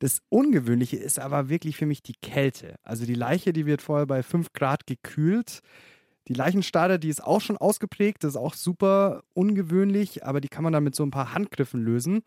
Das 0.00 0.18
Ungewöhnliche 0.28 0.96
ist 0.96 1.18
aber 1.18 1.48
wirklich 1.48 1.78
für 1.78 1.86
mich 1.86 2.02
die 2.02 2.16
Kälte. 2.20 2.74
Also 2.82 3.06
die 3.06 3.14
Leiche, 3.14 3.54
die 3.54 3.64
wird 3.64 3.80
vorher 3.80 4.06
bei 4.06 4.22
5 4.22 4.52
Grad 4.52 4.86
gekühlt. 4.86 5.60
Die 6.28 6.34
Leichenstade, 6.34 6.98
die 6.98 7.10
ist 7.10 7.22
auch 7.22 7.40
schon 7.40 7.58
ausgeprägt, 7.58 8.24
das 8.24 8.30
ist 8.30 8.36
auch 8.36 8.54
super 8.54 9.24
ungewöhnlich, 9.34 10.24
aber 10.24 10.40
die 10.40 10.48
kann 10.48 10.64
man 10.64 10.72
dann 10.72 10.84
mit 10.84 10.94
so 10.94 11.02
ein 11.04 11.10
paar 11.10 11.34
Handgriffen 11.34 11.82
lösen. 11.82 12.22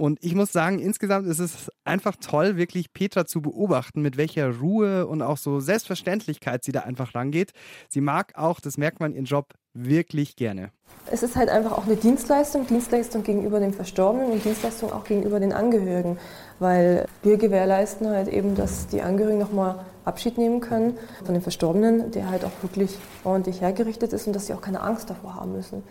Und 0.00 0.24
ich 0.24 0.34
muss 0.34 0.50
sagen, 0.50 0.78
insgesamt 0.78 1.26
ist 1.26 1.40
es 1.40 1.70
einfach 1.84 2.16
toll, 2.16 2.56
wirklich 2.56 2.94
Petra 2.94 3.26
zu 3.26 3.42
beobachten, 3.42 4.00
mit 4.00 4.16
welcher 4.16 4.56
Ruhe 4.56 5.06
und 5.06 5.20
auch 5.20 5.36
so 5.36 5.60
Selbstverständlichkeit 5.60 6.64
sie 6.64 6.72
da 6.72 6.80
einfach 6.80 7.14
rangeht. 7.14 7.52
Sie 7.90 8.00
mag 8.00 8.32
auch, 8.34 8.60
das 8.60 8.78
merkt 8.78 8.98
man, 8.98 9.12
ihren 9.12 9.26
Job 9.26 9.52
wirklich 9.74 10.36
gerne. 10.36 10.70
Es 11.12 11.22
ist 11.22 11.36
halt 11.36 11.50
einfach 11.50 11.72
auch 11.72 11.84
eine 11.84 11.96
Dienstleistung, 11.96 12.66
Dienstleistung 12.66 13.24
gegenüber 13.24 13.60
dem 13.60 13.74
Verstorbenen 13.74 14.30
und 14.30 14.42
Dienstleistung 14.42 14.90
auch 14.90 15.04
gegenüber 15.04 15.38
den 15.38 15.52
Angehörigen, 15.52 16.16
weil 16.60 17.06
wir 17.22 17.36
gewährleisten 17.36 18.08
halt 18.08 18.28
eben, 18.28 18.54
dass 18.54 18.86
die 18.86 19.02
Angehörigen 19.02 19.38
nochmal 19.38 19.84
Abschied 20.06 20.38
nehmen 20.38 20.60
können 20.60 20.96
von 21.22 21.34
dem 21.34 21.42
Verstorbenen, 21.42 22.10
der 22.10 22.30
halt 22.30 22.46
auch 22.46 22.62
wirklich 22.62 22.96
ordentlich 23.22 23.60
hergerichtet 23.60 24.14
ist 24.14 24.26
und 24.26 24.32
dass 24.32 24.46
sie 24.46 24.54
auch 24.54 24.62
keine 24.62 24.80
Angst 24.80 25.10
davor 25.10 25.34
haben 25.34 25.52
müssen. 25.52 25.82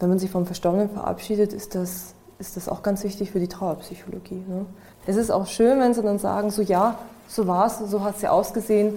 Wenn 0.00 0.08
man 0.08 0.18
sich 0.18 0.28
vom 0.28 0.44
Verstorbenen 0.44 0.90
verabschiedet, 0.90 1.52
ist 1.52 1.76
das, 1.76 2.16
ist 2.38 2.56
das 2.56 2.68
auch 2.68 2.82
ganz 2.82 3.04
wichtig 3.04 3.30
für 3.30 3.40
die 3.40 3.48
Trauerpsychologie. 3.48 4.42
Ne? 4.46 4.66
Es 5.06 5.16
ist 5.16 5.30
auch 5.30 5.46
schön, 5.46 5.80
wenn 5.80 5.94
sie 5.94 6.02
dann 6.02 6.18
sagen, 6.18 6.50
so 6.50 6.62
ja, 6.62 6.98
so 7.28 7.46
war 7.46 7.66
es, 7.66 7.78
so 7.78 8.02
hat 8.02 8.16
es 8.16 8.22
ja 8.22 8.30
ausgesehen, 8.30 8.94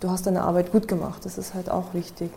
du 0.00 0.10
hast 0.10 0.26
deine 0.26 0.42
Arbeit 0.42 0.72
gut 0.72 0.88
gemacht, 0.88 1.24
das 1.24 1.38
ist 1.38 1.54
halt 1.54 1.70
auch 1.70 1.94
wichtig. 1.94 2.30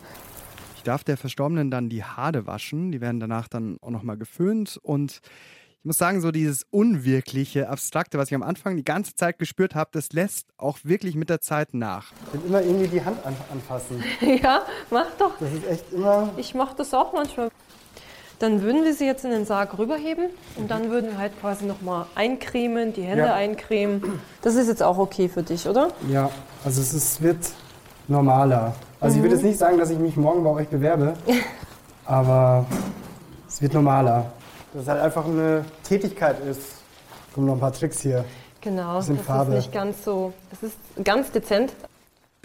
Ich 0.78 0.84
darf 0.84 1.04
der 1.04 1.18
Verstorbenen 1.18 1.72
dann 1.72 1.90
die 1.90 2.04
Haare 2.04 2.46
waschen. 2.46 2.92
Die 2.92 3.02
werden 3.02 3.20
danach 3.20 3.48
dann 3.48 3.78
auch 3.82 3.90
nochmal 3.90 4.18
geföhnt. 4.18 4.80
Und 4.84 5.20
ich 5.80 5.86
muss 5.86 5.98
sagen, 5.98 6.22
so 6.22 6.32
dieses 6.32 6.66
unwirkliche, 6.70 7.70
abstrakte, 7.70 8.20
was 8.20 8.30
ich 8.30 8.36
am 8.36 8.44
Anfang 8.44 8.78
die 8.78 8.84
ganze 8.84 9.16
Zeit 9.16 9.40
gespürt 9.40 9.74
habe, 9.74 9.90
das 9.94 10.14
lässt 10.14 10.48
auch 10.58 10.78
wirklich 10.84 11.16
mit 11.16 11.30
der 11.30 11.42
Zeit 11.42 11.74
nach. 11.74 12.12
Ich 12.28 12.34
will 12.34 12.50
immer 12.50 12.62
irgendwie 12.62 12.88
die 12.88 13.04
Hand 13.04 13.18
an, 13.26 13.36
anfassen. 13.52 14.04
Ja, 14.22 14.62
mach 14.92 15.08
doch. 15.18 15.32
Das 15.40 15.52
ist 15.52 15.68
echt 15.68 15.92
immer. 15.92 16.32
Ich 16.38 16.54
mache 16.54 16.76
das 16.76 16.94
auch 16.94 17.14
manchmal. 17.14 17.50
Dann 18.40 18.62
würden 18.62 18.84
wir 18.84 18.94
sie 18.94 19.06
jetzt 19.06 19.24
in 19.24 19.32
den 19.32 19.46
Sarg 19.46 19.78
rüberheben 19.78 20.26
und 20.58 20.70
dann 20.70 20.90
würden 20.90 21.12
wir 21.12 21.18
halt 21.18 21.40
quasi 21.40 21.66
nochmal 21.66 22.06
eincremen, 22.16 22.92
die 22.94 23.04
Hände 23.04 23.26
Ja. 23.26 23.34
eincremen. 23.34 24.20
Das 24.42 24.56
ist 24.56 24.68
jetzt 24.68 24.84
auch 24.84 24.98
okay 24.98 25.30
für 25.30 25.42
dich, 25.44 25.68
oder? 25.70 25.90
Ja, 26.10 26.30
also 26.66 26.82
es 26.82 26.94
ist, 26.94 27.22
wird 27.22 27.38
normaler. 28.08 28.76
Also 29.00 29.18
ich 29.18 29.22
würde 29.24 29.36
Mhm. 29.36 29.42
jetzt 29.42 29.48
nicht 29.50 29.60
sagen, 29.60 29.78
dass 29.78 29.90
ich 29.90 30.00
mich 30.00 30.18
morgen 30.18 30.44
bei 30.44 30.50
euch 30.50 30.68
bewerbe, 30.68 31.14
aber 32.06 32.66
es 33.48 33.62
wird 33.62 33.74
normaler. 33.74 34.32
Dass 34.74 34.84
es 34.84 34.88
halt 34.90 35.02
einfach 35.02 35.26
eine 35.26 35.64
Tätigkeit 35.84 36.38
ist. 36.46 36.62
Kommen 37.34 37.48
noch 37.48 37.54
ein 37.54 37.60
paar 37.60 37.72
Tricks 37.74 38.02
hier. 38.02 38.26
Genau, 38.62 38.96
das 38.98 39.10
Farbe. 39.26 39.52
ist 39.54 39.58
nicht 39.58 39.72
ganz 39.74 40.04
so, 40.04 40.34
das 40.50 40.64
ist 40.64 40.78
ganz 41.04 41.32
dezent. 41.32 41.72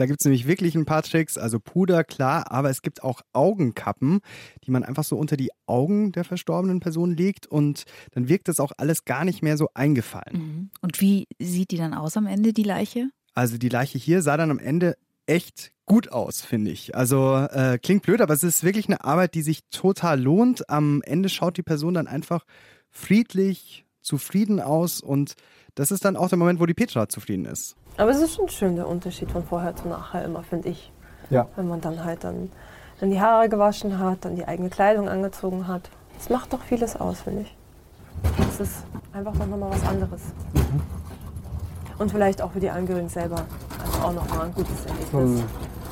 Da 0.00 0.06
gibt 0.06 0.22
es 0.22 0.24
nämlich 0.24 0.46
wirklich 0.46 0.74
ein 0.76 0.86
paar 0.86 1.02
Tricks, 1.02 1.36
also 1.36 1.60
Puder, 1.60 2.04
klar, 2.04 2.50
aber 2.50 2.70
es 2.70 2.80
gibt 2.80 3.02
auch 3.04 3.20
Augenkappen, 3.34 4.20
die 4.64 4.70
man 4.70 4.82
einfach 4.82 5.04
so 5.04 5.18
unter 5.18 5.36
die 5.36 5.50
Augen 5.66 6.12
der 6.12 6.24
verstorbenen 6.24 6.80
Person 6.80 7.14
legt 7.14 7.46
und 7.46 7.84
dann 8.12 8.26
wirkt 8.26 8.48
das 8.48 8.60
auch 8.60 8.72
alles 8.78 9.04
gar 9.04 9.26
nicht 9.26 9.42
mehr 9.42 9.58
so 9.58 9.68
eingefallen. 9.74 10.70
Und 10.80 11.02
wie 11.02 11.28
sieht 11.38 11.70
die 11.70 11.76
dann 11.76 11.92
aus 11.92 12.16
am 12.16 12.26
Ende, 12.26 12.54
die 12.54 12.62
Leiche? 12.62 13.10
Also 13.34 13.58
die 13.58 13.68
Leiche 13.68 13.98
hier 13.98 14.22
sah 14.22 14.38
dann 14.38 14.50
am 14.50 14.58
Ende 14.58 14.96
echt 15.26 15.70
gut 15.84 16.10
aus, 16.12 16.40
finde 16.40 16.70
ich. 16.70 16.96
Also 16.96 17.36
äh, 17.36 17.78
klingt 17.78 18.02
blöd, 18.02 18.22
aber 18.22 18.32
es 18.32 18.42
ist 18.42 18.64
wirklich 18.64 18.88
eine 18.88 19.04
Arbeit, 19.04 19.34
die 19.34 19.42
sich 19.42 19.64
total 19.70 20.18
lohnt. 20.18 20.70
Am 20.70 21.02
Ende 21.02 21.28
schaut 21.28 21.58
die 21.58 21.62
Person 21.62 21.92
dann 21.92 22.06
einfach 22.06 22.46
friedlich, 22.88 23.84
zufrieden 24.00 24.60
aus 24.60 25.02
und 25.02 25.34
das 25.74 25.90
ist 25.90 26.04
dann 26.04 26.16
auch 26.16 26.28
der 26.28 26.38
Moment, 26.38 26.60
wo 26.60 26.66
die 26.66 26.74
Petra 26.74 27.08
zufrieden 27.08 27.46
ist. 27.46 27.76
Aber 27.96 28.10
es 28.10 28.20
ist 28.20 28.34
schon 28.34 28.48
schön 28.48 28.76
der 28.76 28.88
Unterschied 28.88 29.30
von 29.30 29.44
vorher 29.44 29.74
zu 29.76 29.88
nachher 29.88 30.24
immer, 30.24 30.42
finde 30.42 30.70
ich. 30.70 30.92
Ja. 31.28 31.48
Wenn 31.56 31.68
man 31.68 31.80
dann 31.80 32.04
halt 32.04 32.24
dann, 32.24 32.50
dann 32.98 33.10
die 33.10 33.20
Haare 33.20 33.48
gewaschen 33.48 33.98
hat, 33.98 34.24
dann 34.24 34.36
die 34.36 34.46
eigene 34.46 34.70
Kleidung 34.70 35.08
angezogen 35.08 35.68
hat. 35.68 35.90
Das 36.16 36.28
macht 36.28 36.52
doch 36.52 36.62
vieles 36.62 36.96
aus, 36.96 37.22
finde 37.22 37.42
ich. 37.42 37.56
Das 38.36 38.60
ist 38.60 38.84
einfach 39.12 39.34
noch 39.34 39.46
mal 39.46 39.70
was 39.70 39.84
anderes. 39.86 40.20
Und 41.98 42.10
vielleicht 42.10 42.42
auch 42.42 42.52
für 42.52 42.60
die 42.60 42.70
Angehörigen 42.70 43.08
selber 43.08 43.44
also 43.84 43.98
auch 44.00 44.12
noch 44.12 44.28
mal 44.30 44.46
ein 44.46 44.54
gutes 44.54 44.86
Erlebnis. 44.86 45.10
Zum 45.10 45.44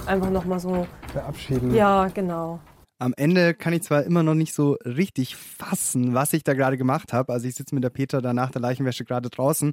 Einfach 0.07 0.31
noch 0.31 0.45
mal 0.47 0.59
so. 0.59 0.87
Verabschieden. 1.13 1.75
Ja, 1.75 2.09
genau. 2.13 2.61
Am 3.01 3.15
Ende 3.17 3.55
kann 3.55 3.73
ich 3.73 3.83
zwar 3.83 4.03
immer 4.03 4.25
noch 4.25 4.35
nicht 4.35 4.53
so 4.53 4.77
richtig 4.85 5.37
fassen, 5.37 6.15
was 6.15 6.33
ich 6.33 6.43
da 6.43 6.55
gerade 6.55 6.77
gemacht 6.77 7.13
habe. 7.13 7.33
Also 7.33 7.47
ich 7.47 7.55
sitze 7.55 7.75
mit 7.75 7.85
der 7.85 7.91
Petra 7.91 8.21
da 8.21 8.35
nach 8.35 8.51
der 8.51 8.61
Leichenwäsche 8.61 9.05
gerade 9.05 9.31
draußen. 9.31 9.73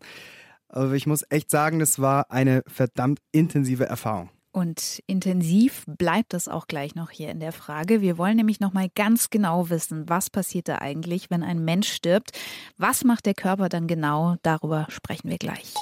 Aber 0.69 0.93
ich 0.93 1.07
muss 1.07 1.25
echt 1.29 1.49
sagen, 1.49 1.79
das 1.79 1.99
war 1.99 2.29
eine 2.29 2.63
verdammt 2.67 3.19
intensive 3.31 3.85
Erfahrung. 3.85 4.29
Und 4.51 5.01
intensiv 5.07 5.83
bleibt 5.85 6.33
es 6.33 6.47
auch 6.47 6.67
gleich 6.67 6.95
noch 6.95 7.09
hier 7.09 7.29
in 7.29 7.39
der 7.39 7.51
Frage. 7.51 7.99
Wir 7.99 8.17
wollen 8.17 8.37
nämlich 8.37 8.59
noch 8.59 8.73
mal 8.73 8.89
ganz 8.93 9.29
genau 9.29 9.69
wissen, 9.69 10.07
was 10.07 10.29
passiert 10.29 10.69
da 10.69 10.77
eigentlich, 10.77 11.29
wenn 11.29 11.43
ein 11.43 11.65
Mensch 11.65 11.91
stirbt? 11.91 12.31
Was 12.77 13.03
macht 13.03 13.25
der 13.25 13.33
Körper 13.33 13.69
dann 13.69 13.87
genau? 13.87 14.35
Darüber 14.43 14.87
sprechen 14.89 15.29
wir 15.29 15.39
gleich. 15.39 15.73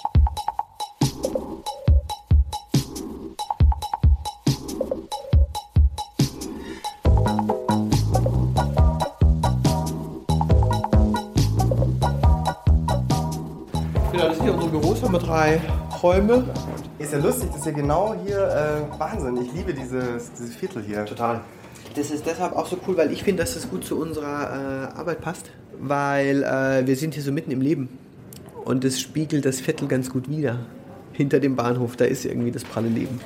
Das 14.28 14.38
sind 14.38 14.46
hier 14.46 14.54
unsere 14.54 14.72
Büros, 14.72 15.02
haben 15.02 15.14
wir 15.14 15.20
drei 15.20 15.62
Räume. 16.02 16.46
Ist 17.00 17.14
ja 17.14 17.20
lustig, 17.20 17.50
das 17.50 17.60
ist 17.60 17.66
ja 17.66 17.72
genau 17.72 18.16
hier 18.26 18.38
äh, 18.38 19.00
Wahnsinn. 19.00 19.38
Ich 19.38 19.54
liebe 19.54 19.74
dieses, 19.74 20.32
dieses 20.32 20.56
Viertel 20.56 20.84
hier. 20.84 21.06
Total. 21.06 21.42
Das 21.96 22.10
ist 22.10 22.26
deshalb 22.26 22.56
auch 22.56 22.66
so 22.66 22.78
cool, 22.88 22.98
weil 22.98 23.12
ich 23.12 23.24
finde, 23.24 23.44
dass 23.44 23.54
das 23.54 23.70
gut 23.70 23.86
zu 23.86 24.00
unserer 24.00 24.92
äh, 24.94 24.98
Arbeit 24.98 25.22
passt. 25.22 25.52
Weil 25.80 26.44
äh, 26.44 26.88
wir 26.88 26.96
sind 26.96 27.14
hier 27.14 27.24
so 27.24 27.32
mitten 27.32 27.52
im 27.52 27.62
Leben. 27.62 27.90
Und 28.66 28.84
das 28.84 29.00
spiegelt 29.00 29.46
das 29.46 29.60
Viertel 29.60 29.88
ganz 29.88 30.10
gut 30.10 30.30
wider. 30.30 30.60
Hinter 31.12 31.40
dem 31.40 31.56
Bahnhof, 31.56 31.96
da 31.96 32.06
ist 32.06 32.26
irgendwie 32.26 32.52
das 32.52 32.64
pralle 32.64 32.88
Leben. 32.88 33.20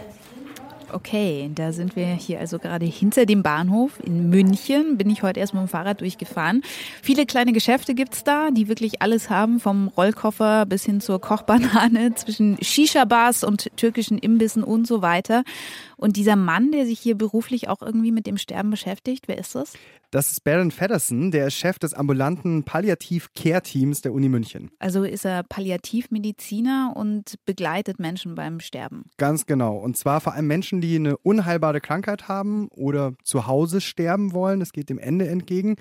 Okay, 0.94 1.52
da 1.54 1.74
sind 1.74 1.96
wir 1.96 2.06
hier 2.08 2.40
also 2.40 2.60
gerade 2.60 2.86
hinter 2.86 3.26
dem 3.26 3.44
Bahnhof 3.44 4.00
in 4.04 4.30
München. 4.30 4.98
Bin 4.98 5.10
ich 5.10 5.22
heute 5.22 5.40
erst 5.40 5.54
mit 5.54 5.62
dem 5.62 5.68
Fahrrad 5.68 6.00
durchgefahren. 6.00 6.64
Viele 7.02 7.26
kleine 7.26 7.52
Geschäfte 7.52 7.94
gibt's 7.94 8.24
da, 8.24 8.52
die 8.52 8.70
wirklich 8.70 9.02
alles 9.02 9.30
haben, 9.30 9.60
vom 9.60 9.90
Rollkoffer 9.90 10.66
bis 10.66 10.86
hin 10.86 11.02
zur 11.02 11.20
Kochbanane, 11.20 12.14
zwischen 12.16 12.58
Shisha-Bars 12.62 13.44
und 13.44 13.70
türkischen 13.76 14.18
Imbissen 14.18 14.64
und 14.64 14.88
so 14.88 15.02
weiter. 15.02 15.44
Und 15.98 16.16
dieser 16.16 16.36
Mann, 16.36 16.72
der 16.72 16.86
sich 16.86 17.00
hier 17.00 17.18
beruflich 17.18 17.68
auch 17.70 17.82
irgendwie 17.82 18.12
mit 18.12 18.28
dem 18.28 18.38
Sterben 18.38 18.70
beschäftigt, 18.70 19.28
wer 19.28 19.38
ist 19.38 19.56
das? 19.56 19.74
Das 20.12 20.32
ist 20.32 20.46
Baron 20.46 20.72
Feddersen, 20.72 21.32
der 21.32 21.48
ist 21.48 21.56
Chef 21.56 21.80
des 21.80 21.94
ambulanten 21.94 22.64
Palliativ-Care-Teams 22.64 24.02
der 24.02 24.14
Uni 24.14 24.30
München. 24.30 24.72
Also 24.80 25.04
ist 25.04 25.26
er 25.26 25.44
Palliativmediziner 25.44 26.94
und 26.96 27.36
begleitet 27.46 28.00
Menschen 28.00 28.36
beim 28.36 28.62
Sterben. 28.62 29.06
Ganz 29.18 29.46
genau. 29.48 29.76
Und 29.76 29.98
zwar 29.98 30.22
vor 30.22 30.34
allem 30.34 30.48
Menschen, 30.48 30.80
die 30.80 30.96
eine 30.96 31.18
unheilbare 31.18 31.82
Krankheit 31.82 32.30
haben 32.30 32.70
oder 32.70 33.16
zu 33.24 33.48
Hause 33.48 33.82
sterben 33.82 34.32
wollen. 34.32 34.62
Es 34.62 34.72
geht 34.72 34.90
dem 34.90 35.00
Ende 35.00 35.28
entgegen. 35.28 35.76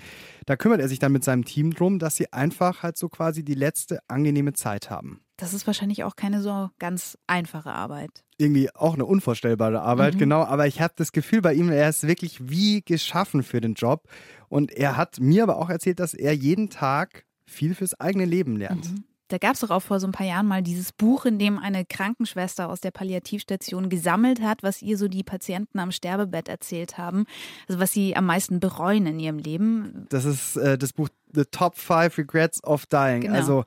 Da 0.45 0.57
kümmert 0.57 0.81
er 0.81 0.89
sich 0.89 0.99
dann 0.99 1.13
mit 1.13 1.23
seinem 1.23 1.45
Team 1.45 1.73
drum, 1.73 1.99
dass 1.99 2.17
sie 2.17 2.33
einfach 2.33 2.83
halt 2.83 2.97
so 2.97 3.07
quasi 3.07 3.45
die 3.45 3.55
letzte 3.55 3.99
angenehme 4.09 4.51
Zeit 4.51 4.89
haben. 4.89 5.21
Das 5.37 5.53
ist 5.53 5.67
wahrscheinlich 5.67 6.03
auch 6.03 6.15
keine 6.15 6.41
so 6.41 6.69
ganz 6.79 7.17
einfache 7.27 7.71
Arbeit. 7.71 8.23
Irgendwie 8.37 8.73
auch 8.75 8.95
eine 8.95 9.05
unvorstellbare 9.05 9.81
Arbeit, 9.81 10.15
Mhm. 10.15 10.19
genau. 10.19 10.43
Aber 10.43 10.67
ich 10.67 10.81
habe 10.81 10.93
das 10.97 11.11
Gefühl 11.11 11.41
bei 11.41 11.53
ihm, 11.53 11.69
er 11.71 11.87
ist 11.89 12.07
wirklich 12.07 12.49
wie 12.49 12.81
geschaffen 12.81 13.43
für 13.43 13.61
den 13.61 13.75
Job. 13.75 14.03
Und 14.49 14.71
er 14.71 14.97
hat 14.97 15.19
mir 15.19 15.43
aber 15.43 15.57
auch 15.57 15.69
erzählt, 15.69 15.99
dass 15.99 16.13
er 16.13 16.33
jeden 16.33 16.69
Tag 16.69 17.25
viel 17.45 17.75
fürs 17.75 17.99
eigene 17.99 18.25
Leben 18.25 18.55
lernt. 18.57 18.89
Da 19.29 19.37
gab 19.37 19.55
es 19.55 19.59
doch 19.59 19.71
auch 19.71 19.81
vor 19.81 19.99
so 19.99 20.07
ein 20.07 20.13
paar 20.13 20.25
Jahren 20.25 20.47
mal 20.47 20.63
dieses 20.63 20.93
Buch, 20.93 21.25
in 21.25 21.37
dem 21.37 21.59
eine 21.59 21.83
Krankenschwester 21.85 22.69
aus 22.69 22.79
der 22.79 22.91
Palliativstation 22.91 23.89
gesammelt 23.89 24.41
hat, 24.41 24.63
was 24.63 24.81
ihr 24.81 24.97
so 24.97 25.07
die 25.09 25.23
Patienten 25.23 25.79
am 25.79 25.91
Sterbebett 25.91 26.47
erzählt 26.47 26.97
haben. 26.97 27.25
Also 27.67 27.79
was 27.79 27.91
sie 27.91 28.15
am 28.15 28.25
meisten 28.25 28.59
bereuen 28.61 29.05
in 29.05 29.19
ihrem 29.19 29.37
Leben. 29.37 30.05
Das 30.09 30.23
ist 30.25 30.55
äh, 30.55 30.77
das 30.77 30.93
Buch 30.93 31.09
The 31.33 31.43
Top 31.51 31.77
Five 31.77 32.17
Regrets 32.17 32.63
of 32.63 32.85
Dying. 32.85 33.21
Genau. 33.21 33.35
Also 33.35 33.65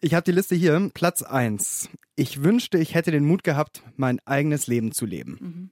ich 0.00 0.14
habe 0.14 0.24
die 0.24 0.32
Liste 0.32 0.54
hier. 0.54 0.90
Platz 0.94 1.22
1. 1.22 1.90
Ich 2.16 2.42
wünschte, 2.42 2.78
ich 2.78 2.94
hätte 2.94 3.10
den 3.10 3.24
Mut 3.24 3.44
gehabt, 3.44 3.82
mein 3.96 4.20
eigenes 4.26 4.66
Leben 4.66 4.92
zu 4.92 5.06
leben. 5.06 5.38
Mhm. 5.40 5.70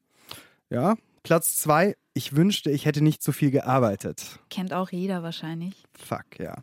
Ja. 0.70 0.96
Platz 1.22 1.56
2. 1.56 1.96
Ich 2.14 2.36
wünschte, 2.36 2.70
ich 2.70 2.86
hätte 2.86 3.02
nicht 3.02 3.22
so 3.22 3.32
viel 3.32 3.50
gearbeitet. 3.50 4.38
Kennt 4.48 4.72
auch 4.72 4.90
jeder 4.90 5.22
wahrscheinlich. 5.22 5.74
Fuck, 5.92 6.38
ja. 6.38 6.56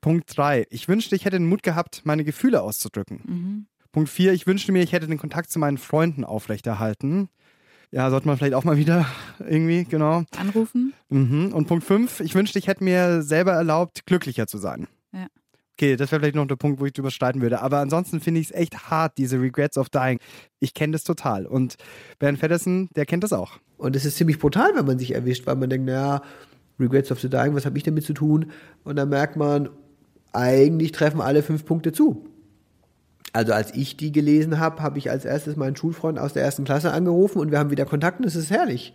Punkt 0.00 0.36
3. 0.36 0.66
Ich 0.70 0.88
wünschte, 0.88 1.14
ich 1.16 1.24
hätte 1.24 1.38
den 1.38 1.48
Mut 1.48 1.62
gehabt, 1.62 2.02
meine 2.04 2.24
Gefühle 2.24 2.62
auszudrücken. 2.62 3.20
Mhm. 3.24 3.66
Punkt 3.92 4.10
4. 4.10 4.32
Ich 4.32 4.46
wünschte 4.46 4.72
mir, 4.72 4.82
ich 4.82 4.92
hätte 4.92 5.06
den 5.06 5.18
Kontakt 5.18 5.50
zu 5.50 5.58
meinen 5.58 5.78
Freunden 5.78 6.24
aufrechterhalten. 6.24 7.28
Ja, 7.90 8.10
sollte 8.10 8.26
man 8.26 8.36
vielleicht 8.36 8.54
auch 8.54 8.64
mal 8.64 8.76
wieder 8.76 9.06
irgendwie, 9.38 9.84
genau. 9.84 10.24
Anrufen. 10.36 10.94
Mhm. 11.10 11.52
Und 11.52 11.68
Punkt 11.68 11.84
5. 11.84 12.20
Ich 12.20 12.34
wünschte, 12.34 12.58
ich 12.58 12.66
hätte 12.66 12.82
mir 12.82 13.22
selber 13.22 13.52
erlaubt, 13.52 14.06
glücklicher 14.06 14.46
zu 14.46 14.58
sein. 14.58 14.88
Okay, 15.76 15.96
das 15.96 16.12
wäre 16.12 16.20
vielleicht 16.20 16.36
noch 16.36 16.46
der 16.46 16.56
Punkt, 16.56 16.80
wo 16.80 16.86
ich 16.86 16.92
drüber 16.92 17.10
streiten 17.10 17.40
würde. 17.42 17.60
Aber 17.60 17.78
ansonsten 17.78 18.20
finde 18.20 18.40
ich 18.40 18.50
es 18.50 18.56
echt 18.56 18.90
hart, 18.90 19.18
diese 19.18 19.40
Regrets 19.40 19.76
of 19.76 19.88
Dying. 19.88 20.20
Ich 20.60 20.72
kenne 20.72 20.92
das 20.92 21.02
total. 21.02 21.46
Und 21.46 21.76
Bernd 22.20 22.38
Feddersen, 22.38 22.88
der 22.94 23.06
kennt 23.06 23.24
das 23.24 23.32
auch. 23.32 23.58
Und 23.76 23.96
es 23.96 24.04
ist 24.04 24.16
ziemlich 24.16 24.38
brutal, 24.38 24.70
wenn 24.76 24.86
man 24.86 25.00
sich 25.00 25.14
erwischt, 25.14 25.46
weil 25.46 25.56
man 25.56 25.68
denkt, 25.68 25.86
naja, 25.86 26.22
Regrets 26.78 27.10
of 27.10 27.20
the 27.20 27.28
Dying, 27.28 27.54
was 27.54 27.66
habe 27.66 27.76
ich 27.76 27.82
damit 27.82 28.04
zu 28.04 28.14
tun? 28.14 28.52
Und 28.84 28.96
dann 28.96 29.08
merkt 29.08 29.36
man, 29.36 29.68
eigentlich 30.32 30.92
treffen 30.92 31.20
alle 31.20 31.42
fünf 31.42 31.64
Punkte 31.64 31.92
zu. 31.92 32.24
Also 33.32 33.52
als 33.52 33.74
ich 33.74 33.96
die 33.96 34.12
gelesen 34.12 34.60
habe, 34.60 34.80
habe 34.80 34.98
ich 34.98 35.10
als 35.10 35.24
erstes 35.24 35.56
meinen 35.56 35.74
Schulfreund 35.74 36.20
aus 36.20 36.34
der 36.34 36.44
ersten 36.44 36.64
Klasse 36.64 36.92
angerufen 36.92 37.40
und 37.40 37.50
wir 37.50 37.58
haben 37.58 37.70
wieder 37.70 37.84
Kontakt 37.84 38.20
und 38.20 38.26
es 38.26 38.36
ist 38.36 38.50
herrlich. 38.50 38.94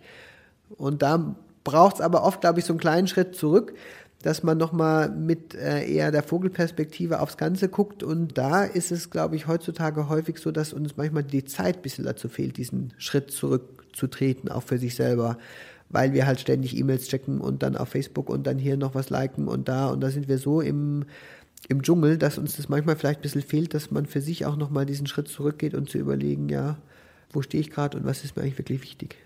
Und 0.70 1.02
da 1.02 1.36
braucht 1.62 1.96
es 1.96 2.00
aber 2.00 2.24
oft, 2.24 2.40
glaube 2.40 2.58
ich, 2.58 2.64
so 2.64 2.72
einen 2.72 2.80
kleinen 2.80 3.06
Schritt 3.06 3.36
zurück, 3.36 3.74
dass 4.22 4.42
man 4.42 4.58
nochmal 4.58 5.10
mit 5.10 5.54
äh, 5.54 5.90
eher 5.90 6.10
der 6.10 6.22
Vogelperspektive 6.22 7.20
aufs 7.20 7.38
Ganze 7.38 7.68
guckt. 7.68 8.02
Und 8.02 8.36
da 8.36 8.64
ist 8.64 8.92
es, 8.92 9.10
glaube 9.10 9.36
ich, 9.36 9.46
heutzutage 9.46 10.08
häufig 10.08 10.38
so, 10.38 10.50
dass 10.50 10.72
uns 10.72 10.96
manchmal 10.96 11.24
die 11.24 11.44
Zeit 11.44 11.76
ein 11.76 11.82
bisschen 11.82 12.04
dazu 12.04 12.28
fehlt, 12.28 12.58
diesen 12.58 12.92
Schritt 12.98 13.30
zurückzutreten, 13.30 14.50
auch 14.50 14.62
für 14.62 14.78
sich 14.78 14.94
selber. 14.94 15.38
Weil 15.88 16.12
wir 16.12 16.26
halt 16.26 16.38
ständig 16.38 16.76
E-Mails 16.76 17.08
checken 17.08 17.40
und 17.40 17.62
dann 17.62 17.76
auf 17.76 17.88
Facebook 17.88 18.28
und 18.28 18.46
dann 18.46 18.58
hier 18.58 18.76
noch 18.76 18.94
was 18.94 19.10
liken 19.10 19.48
und 19.48 19.68
da. 19.68 19.88
Und 19.88 20.00
da 20.02 20.10
sind 20.10 20.28
wir 20.28 20.38
so 20.38 20.60
im, 20.60 21.06
im 21.68 21.82
Dschungel, 21.82 22.18
dass 22.18 22.36
uns 22.36 22.56
das 22.56 22.68
manchmal 22.68 22.96
vielleicht 22.96 23.20
ein 23.20 23.22
bisschen 23.22 23.42
fehlt, 23.42 23.74
dass 23.74 23.90
man 23.90 24.06
für 24.06 24.20
sich 24.20 24.44
auch 24.44 24.56
nochmal 24.56 24.86
diesen 24.86 25.06
Schritt 25.06 25.28
zurückgeht 25.28 25.74
und 25.74 25.88
zu 25.88 25.98
überlegen, 25.98 26.48
ja, 26.48 26.76
wo 27.32 27.42
stehe 27.42 27.60
ich 27.60 27.70
gerade 27.70 27.96
und 27.96 28.04
was 28.04 28.22
ist 28.22 28.36
mir 28.36 28.42
eigentlich 28.42 28.58
wirklich 28.58 28.82
wichtig. 28.82 29.16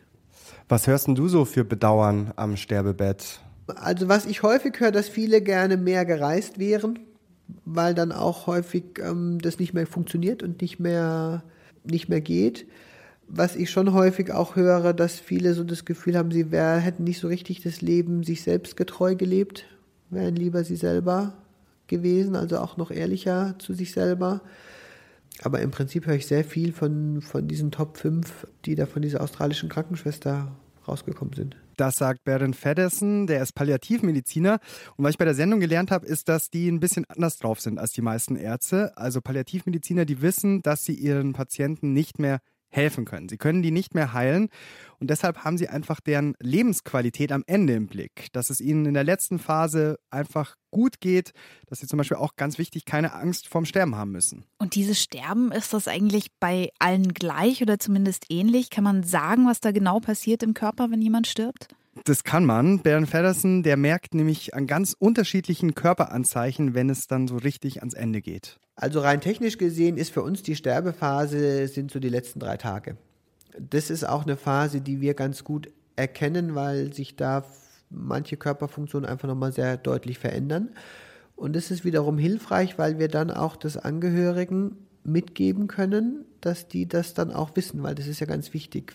Was 0.69 0.87
hörst 0.87 1.09
denn 1.09 1.15
du 1.15 1.29
so 1.29 1.45
für 1.45 1.65
Bedauern 1.65 2.33
am 2.37 2.57
Sterbebett? 2.57 3.41
Also 3.67 4.09
was 4.09 4.27
ich 4.27 4.43
häufig 4.43 4.79
höre, 4.79 4.93
dass 4.93 5.09
viele 5.09 5.41
gerne 5.41 5.77
mehr 5.77 6.05
gereist 6.05 6.59
wären, 6.59 6.99
weil 7.65 7.95
dann 7.95 8.13
auch 8.13 8.47
häufig 8.47 8.85
ähm, 9.01 9.39
das 9.41 9.59
nicht 9.59 9.75
mehr 9.75 9.87
funktioniert 9.87 10.43
und 10.43 10.61
nicht 10.61 10.79
mehr, 10.79 11.43
nicht 11.85 12.09
mehr 12.09 12.21
geht. 12.21 12.67
Was 13.27 13.57
ich 13.57 13.71
schon 13.71 13.95
häufig 13.95 14.33
auch 14.33 14.55
höre, 14.55 14.93
dass 14.93 15.19
viele 15.19 15.55
so 15.55 15.65
das 15.65 15.85
Gefühl 15.87 16.17
haben, 16.17 16.31
sie 16.31 16.51
wär, 16.51 16.77
hätten 16.77 17.05
nicht 17.05 17.21
so 17.21 17.29
richtig 17.29 17.63
das 17.63 17.81
Leben 17.81 18.23
sich 18.23 18.43
selbst 18.43 18.77
getreu 18.77 19.15
gelebt, 19.15 19.65
wären 20.11 20.37
lieber 20.37 20.63
sie 20.63 20.77
selber 20.77 21.35
gewesen, 21.87 22.37
also 22.37 22.59
auch 22.59 22.77
noch 22.77 22.91
ehrlicher 22.91 23.55
zu 23.59 23.73
sich 23.73 23.93
selber. 23.93 24.43
Aber 25.43 25.61
im 25.61 25.71
Prinzip 25.71 26.07
höre 26.07 26.15
ich 26.15 26.27
sehr 26.27 26.45
viel 26.45 26.73
von, 26.73 27.21
von 27.23 27.49
diesen 27.49 27.71
Top 27.71 27.97
5, 27.97 28.47
die 28.67 28.75
da 28.75 28.87
von 28.87 29.03
dieser 29.03 29.23
australischen 29.23 29.69
Krankenschwester 29.69 30.53
rausgekommen 30.87 31.35
sind. 31.35 31.57
Das 31.77 31.97
sagt 31.97 32.25
Berend 32.25 32.57
Feddersen, 32.57 33.27
der 33.27 33.43
ist 33.43 33.55
Palliativmediziner. 33.55 34.59
Und 34.97 35.05
was 35.05 35.13
ich 35.13 35.19
bei 35.19 35.25
der 35.25 35.35
Sendung 35.35 35.61
gelernt 35.61 35.91
habe, 35.91 36.07
ist, 36.07 36.29
dass 36.29 36.51
die 36.51 36.69
ein 36.69 36.81
bisschen 36.81 37.05
anders 37.09 37.39
drauf 37.39 37.61
sind 37.61 37.79
als 37.79 37.93
die 37.93 38.03
meisten 38.03 38.37
Ärzte. 38.37 38.97
Also 38.97 39.21
Palliativmediziner, 39.21 40.05
die 40.05 40.23
wissen, 40.23 40.63
dass 40.63 40.85
sie 40.85 40.95
ihren 40.95 41.33
Patienten 41.33 41.93
nicht 41.93 42.19
mehr 42.19 42.41
helfen 42.75 43.05
können. 43.05 43.29
Sie 43.29 43.37
können 43.39 43.63
die 43.63 43.71
nicht 43.71 43.95
mehr 43.95 44.13
heilen 44.13 44.49
und 44.99 45.11
deshalb 45.11 45.45
haben 45.45 45.59
sie 45.59 45.69
einfach 45.69 46.01
deren 46.01 46.35
Lebensqualität 46.41 47.33
am 47.33 47.45
Ende 47.47 47.75
im 47.75 47.87
Blick, 47.87 48.29
dass 48.33 48.51
es 48.51 48.61
ihnen 48.61 48.87
in 48.87 48.95
der 48.95 49.05
letzten 49.05 49.39
Phase 49.39 49.99
einfach 50.11 50.57
gut 50.71 51.01
geht, 51.01 51.33
dass 51.67 51.81
sie 51.81 51.87
zum 51.87 51.99
Beispiel 51.99 52.17
auch 52.17 52.37
ganz 52.37 52.59
wichtig 52.59 52.85
keine 52.85 53.13
Angst 53.13 53.49
vorm 53.49 53.65
Sterben 53.65 53.97
haben 53.97 54.11
müssen. 54.11 54.45
Und 54.59 54.75
dieses 54.75 55.01
Sterben, 55.01 55.53
ist 55.53 55.73
das 55.73 55.89
eigentlich 55.89 56.29
bei 56.41 56.71
allen 56.79 57.15
gleich 57.15 57.63
oder 57.63 57.79
zumindest 57.79 58.27
ähnlich? 58.29 58.71
Kann 58.71 58.85
man 58.85 59.03
sagen, 59.05 59.47
was 59.47 59.61
da 59.61 59.71
genau 59.71 60.01
passiert 60.01 60.43
im 60.43 60.55
Körper, 60.55 60.91
wenn 60.91 61.01
jemand 61.01 61.27
stirbt? 61.27 61.69
Das 62.05 62.25
kann 62.25 62.45
man. 62.45 62.81
Bernd 62.81 63.09
Feddersen, 63.09 63.63
der 63.63 63.77
merkt 63.77 64.15
nämlich 64.15 64.55
an 64.55 64.67
ganz 64.67 64.97
unterschiedlichen 64.99 65.75
Körperanzeichen, 65.75 66.75
wenn 66.75 66.91
es 66.91 67.07
dann 67.07 67.29
so 67.29 67.37
richtig 67.37 67.81
ans 67.81 67.95
Ende 67.95 68.21
geht. 68.21 68.59
Also 68.77 69.01
rein 69.01 69.21
technisch 69.21 69.59
gesehen 69.59 69.97
ist 69.97 70.13
für 70.13 70.23
uns 70.23 70.43
die 70.43 70.57
Sterbephase 70.57 71.69
sind 71.69 71.93
so 71.93 72.01
die 72.01 72.09
letzten 72.09 72.41
drei 72.41 72.57
Tage. 72.57 72.97
Das 73.59 73.91
ist 73.91 74.05
auch 74.05 74.25
eine 74.25 74.37
Phase, 74.37 74.81
die 74.81 75.01
wir 75.01 75.15
ganz 75.15 75.45
gut 75.45 75.71
erkennen, 75.95 76.57
weil 76.57 76.93
sich 76.93 77.15
da 77.15 77.45
manche 77.91 78.37
Körperfunktionen 78.37 79.09
einfach 79.09 79.29
nochmal 79.29 79.53
sehr 79.53 79.77
deutlich 79.77 80.19
verändern. 80.19 80.71
Und 81.37 81.55
das 81.55 81.71
ist 81.71 81.85
wiederum 81.85 82.19
hilfreich, 82.19 82.79
weil 82.79 82.99
wir 82.99 83.09
dann 83.09 83.31
auch 83.31 83.57
das 83.57 83.77
Angehörigen 83.77 84.77
mitgeben 85.05 85.69
können, 85.69 86.25
dass 86.41 86.67
die 86.67 86.89
das 86.89 87.15
dann 87.15 87.33
auch 87.33 87.55
wissen, 87.55 87.83
weil 87.83 87.95
das 87.95 88.07
ist 88.09 88.21
ja 88.21 88.27
ganz 88.27 88.53
wichtig. 88.53 88.95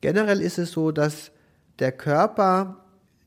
Generell 0.00 0.40
ist 0.40 0.58
es 0.58 0.70
so, 0.70 0.92
dass 0.92 1.30
der 1.78 1.92
Körper 1.92 2.84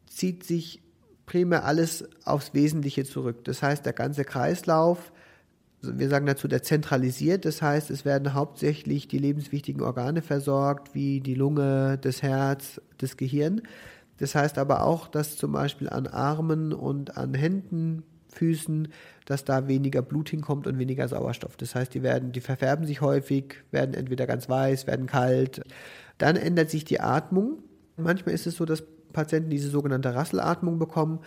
zieht 0.07 0.43
sich 0.43 0.81
primär 1.25 1.65
alles 1.65 2.07
aufs 2.25 2.53
Wesentliche 2.53 3.03
zurück. 3.03 3.43
Das 3.43 3.61
heißt, 3.61 3.85
der 3.85 3.93
ganze 3.93 4.23
Kreislauf, 4.23 5.11
wir 5.81 6.09
sagen 6.09 6.25
dazu, 6.25 6.47
der 6.47 6.63
zentralisiert. 6.63 7.45
Das 7.45 7.61
heißt, 7.61 7.91
es 7.91 8.05
werden 8.05 8.33
hauptsächlich 8.33 9.07
die 9.07 9.19
lebenswichtigen 9.19 9.81
Organe 9.81 10.21
versorgt, 10.21 10.95
wie 10.95 11.19
die 11.19 11.35
Lunge, 11.35 11.97
das 11.99 12.23
Herz, 12.23 12.81
das 12.97 13.17
Gehirn. 13.17 13.61
Das 14.17 14.33
heißt 14.33 14.57
aber 14.57 14.83
auch, 14.83 15.07
dass 15.07 15.37
zum 15.37 15.51
Beispiel 15.51 15.89
an 15.89 16.07
Armen 16.07 16.73
und 16.73 17.17
an 17.17 17.33
Händen, 17.33 18.03
Füßen, 18.29 18.89
dass 19.25 19.43
da 19.45 19.67
weniger 19.67 20.01
Blut 20.01 20.29
hinkommt 20.29 20.67
und 20.67 20.77
weniger 20.77 21.07
Sauerstoff. 21.07 21.57
Das 21.57 21.75
heißt, 21.75 21.93
die 21.93 22.03
werden, 22.03 22.31
die 22.31 22.41
verfärben 22.41 22.85
sich 22.85 23.01
häufig, 23.01 23.55
werden 23.71 23.93
entweder 23.95 24.27
ganz 24.27 24.47
weiß, 24.47 24.87
werden 24.87 25.07
kalt. 25.07 25.61
Dann 26.17 26.35
ändert 26.35 26.69
sich 26.69 26.85
die 26.85 26.99
Atmung. 26.99 27.63
Manchmal 27.97 28.35
ist 28.35 28.47
es 28.47 28.55
so, 28.55 28.65
dass 28.65 28.83
Patienten 29.11 29.49
diese 29.49 29.69
sogenannte 29.69 30.13
Rasselatmung 30.13 30.79
bekommen. 30.79 31.19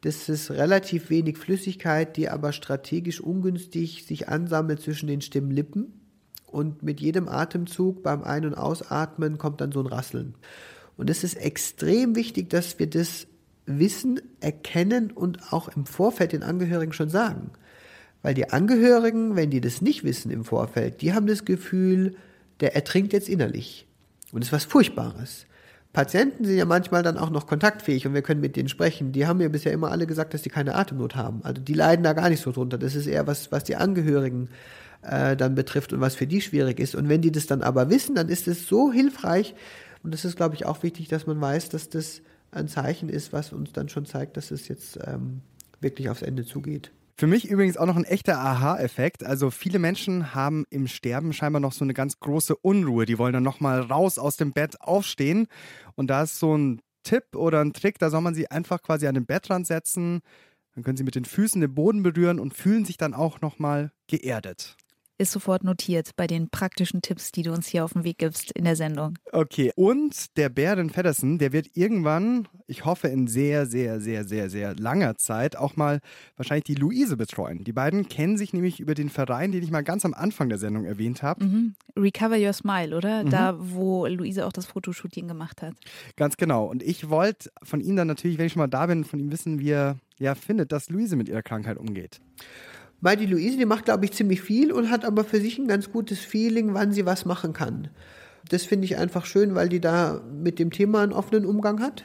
Das 0.00 0.28
ist 0.28 0.50
relativ 0.50 1.10
wenig 1.10 1.38
Flüssigkeit, 1.38 2.16
die 2.16 2.28
aber 2.28 2.52
strategisch 2.52 3.20
ungünstig 3.20 4.04
sich 4.04 4.28
ansammelt 4.28 4.80
zwischen 4.80 5.06
den 5.06 5.20
Stimmlippen. 5.20 6.00
Und 6.46 6.82
mit 6.82 7.00
jedem 7.00 7.28
Atemzug 7.28 8.02
beim 8.02 8.22
Ein- 8.22 8.46
und 8.46 8.54
Ausatmen 8.54 9.38
kommt 9.38 9.60
dann 9.60 9.72
so 9.72 9.80
ein 9.80 9.86
Rasseln. 9.86 10.34
Und 10.96 11.10
es 11.10 11.24
ist 11.24 11.34
extrem 11.34 12.16
wichtig, 12.16 12.50
dass 12.50 12.78
wir 12.78 12.88
das 12.88 13.26
wissen, 13.66 14.20
erkennen 14.40 15.10
und 15.10 15.52
auch 15.52 15.68
im 15.68 15.86
Vorfeld 15.86 16.32
den 16.32 16.42
Angehörigen 16.42 16.92
schon 16.92 17.10
sagen. 17.10 17.50
Weil 18.22 18.34
die 18.34 18.50
Angehörigen, 18.50 19.36
wenn 19.36 19.50
die 19.50 19.60
das 19.60 19.82
nicht 19.82 20.04
wissen 20.04 20.30
im 20.30 20.44
Vorfeld, 20.44 21.02
die 21.02 21.12
haben 21.12 21.26
das 21.26 21.44
Gefühl, 21.44 22.16
der 22.60 22.74
ertrinkt 22.74 23.12
jetzt 23.12 23.28
innerlich. 23.28 23.86
Und 24.32 24.40
das 24.40 24.48
ist 24.48 24.52
was 24.52 24.64
Furchtbares. 24.64 25.46
Patienten 25.96 26.44
sind 26.44 26.58
ja 26.58 26.66
manchmal 26.66 27.02
dann 27.02 27.16
auch 27.16 27.30
noch 27.30 27.46
kontaktfähig 27.46 28.06
und 28.06 28.12
wir 28.12 28.20
können 28.20 28.42
mit 28.42 28.54
denen 28.54 28.68
sprechen. 28.68 29.12
Die 29.12 29.26
haben 29.26 29.38
mir 29.38 29.48
bisher 29.48 29.72
immer 29.72 29.90
alle 29.90 30.06
gesagt, 30.06 30.34
dass 30.34 30.42
die 30.42 30.50
keine 30.50 30.74
Atemnot 30.74 31.16
haben. 31.16 31.40
Also 31.42 31.62
die 31.62 31.72
leiden 31.72 32.02
da 32.02 32.12
gar 32.12 32.28
nicht 32.28 32.42
so 32.42 32.52
drunter. 32.52 32.76
Das 32.76 32.94
ist 32.94 33.06
eher 33.06 33.26
was, 33.26 33.50
was 33.50 33.64
die 33.64 33.76
Angehörigen 33.76 34.50
äh, 35.00 35.38
dann 35.38 35.54
betrifft 35.54 35.94
und 35.94 36.02
was 36.02 36.14
für 36.14 36.26
die 36.26 36.42
schwierig 36.42 36.80
ist. 36.80 36.94
Und 36.96 37.08
wenn 37.08 37.22
die 37.22 37.32
das 37.32 37.46
dann 37.46 37.62
aber 37.62 37.88
wissen, 37.88 38.14
dann 38.14 38.28
ist 38.28 38.46
es 38.46 38.68
so 38.68 38.92
hilfreich. 38.92 39.54
Und 40.02 40.12
das 40.12 40.26
ist, 40.26 40.36
glaube 40.36 40.54
ich, 40.54 40.66
auch 40.66 40.82
wichtig, 40.82 41.08
dass 41.08 41.26
man 41.26 41.40
weiß, 41.40 41.70
dass 41.70 41.88
das 41.88 42.20
ein 42.50 42.68
Zeichen 42.68 43.08
ist, 43.08 43.32
was 43.32 43.54
uns 43.54 43.72
dann 43.72 43.88
schon 43.88 44.04
zeigt, 44.04 44.36
dass 44.36 44.50
es 44.50 44.68
jetzt 44.68 44.98
ähm, 45.02 45.40
wirklich 45.80 46.10
aufs 46.10 46.20
Ende 46.20 46.44
zugeht. 46.44 46.90
Für 47.18 47.26
mich 47.26 47.48
übrigens 47.48 47.78
auch 47.78 47.86
noch 47.86 47.96
ein 47.96 48.04
echter 48.04 48.38
Aha-Effekt. 48.38 49.24
Also 49.24 49.50
viele 49.50 49.78
Menschen 49.78 50.34
haben 50.34 50.66
im 50.68 50.86
Sterben 50.86 51.32
scheinbar 51.32 51.60
noch 51.60 51.72
so 51.72 51.82
eine 51.82 51.94
ganz 51.94 52.20
große 52.20 52.54
Unruhe. 52.56 53.06
Die 53.06 53.18
wollen 53.18 53.32
dann 53.32 53.42
nochmal 53.42 53.80
raus 53.80 54.18
aus 54.18 54.36
dem 54.36 54.52
Bett 54.52 54.78
aufstehen. 54.82 55.46
Und 55.94 56.08
da 56.08 56.24
ist 56.24 56.38
so 56.38 56.56
ein 56.56 56.82
Tipp 57.04 57.34
oder 57.34 57.62
ein 57.62 57.72
Trick, 57.72 57.98
da 57.98 58.10
soll 58.10 58.20
man 58.20 58.34
sie 58.34 58.50
einfach 58.50 58.82
quasi 58.82 59.06
an 59.06 59.14
den 59.14 59.24
Bettrand 59.24 59.66
setzen. 59.66 60.20
Dann 60.74 60.84
können 60.84 60.98
sie 60.98 61.04
mit 61.04 61.14
den 61.14 61.24
Füßen 61.24 61.60
den 61.60 61.74
Boden 61.74 62.02
berühren 62.02 62.38
und 62.38 62.52
fühlen 62.52 62.84
sich 62.84 62.98
dann 62.98 63.14
auch 63.14 63.40
nochmal 63.40 63.92
geerdet 64.08 64.76
ist 65.18 65.32
sofort 65.32 65.64
notiert 65.64 66.10
bei 66.16 66.26
den 66.26 66.48
praktischen 66.50 67.02
Tipps, 67.02 67.32
die 67.32 67.42
du 67.42 67.52
uns 67.52 67.66
hier 67.66 67.84
auf 67.84 67.92
den 67.92 68.04
Weg 68.04 68.18
gibst 68.18 68.52
in 68.52 68.64
der 68.64 68.76
Sendung. 68.76 69.18
Okay, 69.32 69.72
und 69.76 70.36
der 70.36 70.48
Baron 70.48 70.90
Feddersen, 70.90 71.38
der 71.38 71.52
wird 71.52 71.70
irgendwann, 71.74 72.48
ich 72.66 72.84
hoffe 72.84 73.08
in 73.08 73.26
sehr, 73.26 73.66
sehr, 73.66 74.00
sehr, 74.00 74.24
sehr, 74.24 74.50
sehr 74.50 74.74
langer 74.74 75.16
Zeit, 75.16 75.56
auch 75.56 75.76
mal 75.76 76.00
wahrscheinlich 76.36 76.64
die 76.64 76.74
Luise 76.74 77.16
betreuen. 77.16 77.64
Die 77.64 77.72
beiden 77.72 78.08
kennen 78.08 78.36
sich 78.36 78.52
nämlich 78.52 78.80
über 78.80 78.94
den 78.94 79.08
Verein, 79.08 79.52
den 79.52 79.62
ich 79.62 79.70
mal 79.70 79.84
ganz 79.84 80.04
am 80.04 80.14
Anfang 80.14 80.48
der 80.48 80.58
Sendung 80.58 80.84
erwähnt 80.84 81.22
habe. 81.22 81.44
Mhm. 81.44 81.74
Recover 81.96 82.36
Your 82.38 82.52
Smile, 82.52 82.96
oder? 82.96 83.24
Mhm. 83.24 83.30
Da, 83.30 83.56
wo 83.58 84.06
Luise 84.06 84.46
auch 84.46 84.52
das 84.52 84.66
Fotoshooting 84.66 85.28
gemacht 85.28 85.62
hat. 85.62 85.74
Ganz 86.16 86.36
genau. 86.36 86.66
Und 86.66 86.82
ich 86.82 87.08
wollte 87.08 87.50
von 87.62 87.80
ihm 87.80 87.96
dann 87.96 88.06
natürlich, 88.06 88.38
wenn 88.38 88.46
ich 88.46 88.52
schon 88.52 88.60
mal 88.60 88.66
da 88.66 88.86
bin, 88.86 89.04
von 89.04 89.18
ihm 89.18 89.30
wissen, 89.30 89.60
wie 89.60 89.70
er 89.70 89.96
ja 90.18 90.34
findet, 90.34 90.72
dass 90.72 90.90
Luise 90.90 91.16
mit 91.16 91.28
ihrer 91.28 91.42
Krankheit 91.42 91.78
umgeht. 91.78 92.20
Weil 93.00 93.16
die 93.16 93.26
Luise, 93.26 93.58
die 93.58 93.66
macht, 93.66 93.84
glaube 93.84 94.04
ich, 94.04 94.12
ziemlich 94.12 94.40
viel 94.40 94.72
und 94.72 94.90
hat 94.90 95.04
aber 95.04 95.24
für 95.24 95.40
sich 95.40 95.58
ein 95.58 95.68
ganz 95.68 95.90
gutes 95.90 96.20
Feeling, 96.20 96.74
wann 96.74 96.92
sie 96.92 97.06
was 97.06 97.24
machen 97.24 97.52
kann. 97.52 97.88
Das 98.48 98.64
finde 98.64 98.86
ich 98.86 98.96
einfach 98.96 99.26
schön, 99.26 99.54
weil 99.54 99.68
die 99.68 99.80
da 99.80 100.20
mit 100.42 100.58
dem 100.58 100.70
Thema 100.70 101.02
einen 101.02 101.12
offenen 101.12 101.44
Umgang 101.44 101.80
hat. 101.80 102.04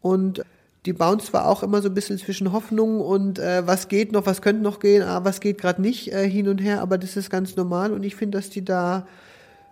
Und 0.00 0.42
die 0.86 0.92
bauen 0.92 1.20
zwar 1.20 1.46
auch 1.46 1.62
immer 1.62 1.82
so 1.82 1.88
ein 1.88 1.94
bisschen 1.94 2.18
zwischen 2.18 2.52
Hoffnung 2.52 3.00
und 3.00 3.38
äh, 3.38 3.66
was 3.66 3.88
geht 3.88 4.12
noch, 4.12 4.26
was 4.26 4.42
könnte 4.42 4.62
noch 4.62 4.80
gehen, 4.80 5.02
ah, 5.02 5.24
was 5.24 5.40
geht 5.40 5.58
gerade 5.58 5.82
nicht 5.82 6.12
äh, 6.12 6.28
hin 6.28 6.48
und 6.48 6.58
her, 6.58 6.80
aber 6.80 6.98
das 6.98 7.16
ist 7.16 7.30
ganz 7.30 7.56
normal 7.56 7.92
und 7.92 8.04
ich 8.04 8.16
finde, 8.16 8.38
dass 8.38 8.48
die 8.48 8.64
da 8.64 9.06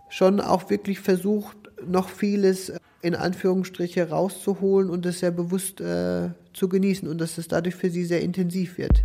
schon 0.09 0.41
auch 0.41 0.69
wirklich 0.69 1.01
versucht, 1.01 1.57
noch 1.87 2.09
vieles 2.09 2.73
in 3.03 3.15
Anführungsstriche 3.15 4.11
rauszuholen 4.11 4.91
und 4.91 5.07
das 5.07 5.21
sehr 5.21 5.31
bewusst 5.31 5.81
äh, 5.81 6.31
zu 6.53 6.69
genießen 6.69 7.09
und 7.09 7.19
dass 7.21 7.39
es 7.39 7.49
dadurch 7.49 7.77
für 7.77 7.89
sie 7.89 8.05
sehr 8.05 8.21
intensiv 8.21 8.77
wird. 8.77 9.03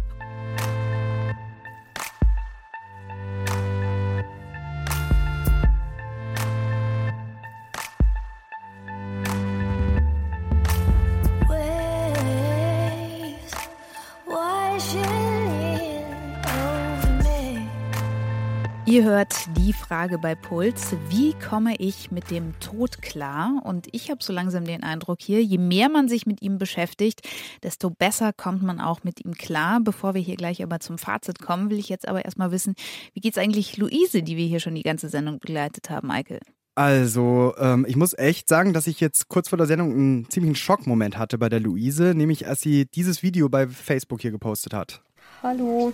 Ihr 19.02 19.08
hört 19.08 19.58
die 19.58 19.74
Frage 19.74 20.20
bei 20.20 20.36
Puls, 20.36 20.96
wie 21.10 21.34
komme 21.34 21.76
ich 21.80 22.12
mit 22.12 22.30
dem 22.30 22.54
Tod 22.60 23.02
klar? 23.02 23.60
Und 23.64 23.88
ich 23.94 24.12
habe 24.12 24.24
so 24.24 24.32
langsam 24.32 24.64
den 24.64 24.84
Eindruck 24.84 25.18
hier, 25.24 25.44
je 25.44 25.58
mehr 25.58 25.90
man 25.90 26.08
sich 26.08 26.28
mit 26.28 26.44
ihm 26.44 26.60
beschäftigt, 26.60 27.28
desto 27.64 27.90
besser 27.90 28.32
kommt 28.32 28.62
man 28.62 28.80
auch 28.80 29.04
mit 29.04 29.26
ihm 29.26 29.34
klar. 29.34 29.80
Bevor 29.82 30.14
wir 30.14 30.22
hier 30.22 30.36
gleich 30.36 30.62
aber 30.62 30.82
zum 30.82 31.00
Fazit 31.00 31.42
kommen, 31.42 31.72
will 31.72 31.80
ich 31.80 31.90
jetzt 31.90 32.08
aber 32.08 32.26
erstmal 32.26 32.52
wissen, 32.52 32.76
wie 33.16 33.22
geht 33.22 33.36
es 33.36 33.42
eigentlich 33.42 33.76
Luise, 33.78 34.22
die 34.22 34.38
wir 34.38 34.46
hier 34.46 34.60
schon 34.60 34.76
die 34.76 34.84
ganze 34.84 35.10
Sendung 35.10 35.40
begleitet 35.40 35.90
haben, 35.90 36.08
Michael? 36.08 36.42
Also, 36.76 37.56
ähm, 37.58 37.88
ich 37.90 37.96
muss 37.96 38.16
echt 38.16 38.48
sagen, 38.48 38.72
dass 38.72 38.86
ich 38.86 39.00
jetzt 39.00 39.30
kurz 39.30 39.50
vor 39.50 39.58
der 39.58 39.66
Sendung 39.66 39.94
einen 39.94 40.30
ziemlichen 40.30 40.56
Schockmoment 40.56 41.18
hatte 41.18 41.40
bei 41.40 41.50
der 41.50 41.60
Luise, 41.60 42.14
nämlich 42.14 42.48
als 42.48 42.62
sie 42.62 42.86
dieses 42.86 43.24
Video 43.24 43.50
bei 43.50 43.68
Facebook 43.68 44.22
hier 44.22 44.30
gepostet 44.30 44.76
hat. 44.76 45.02
Hallo, 45.42 45.92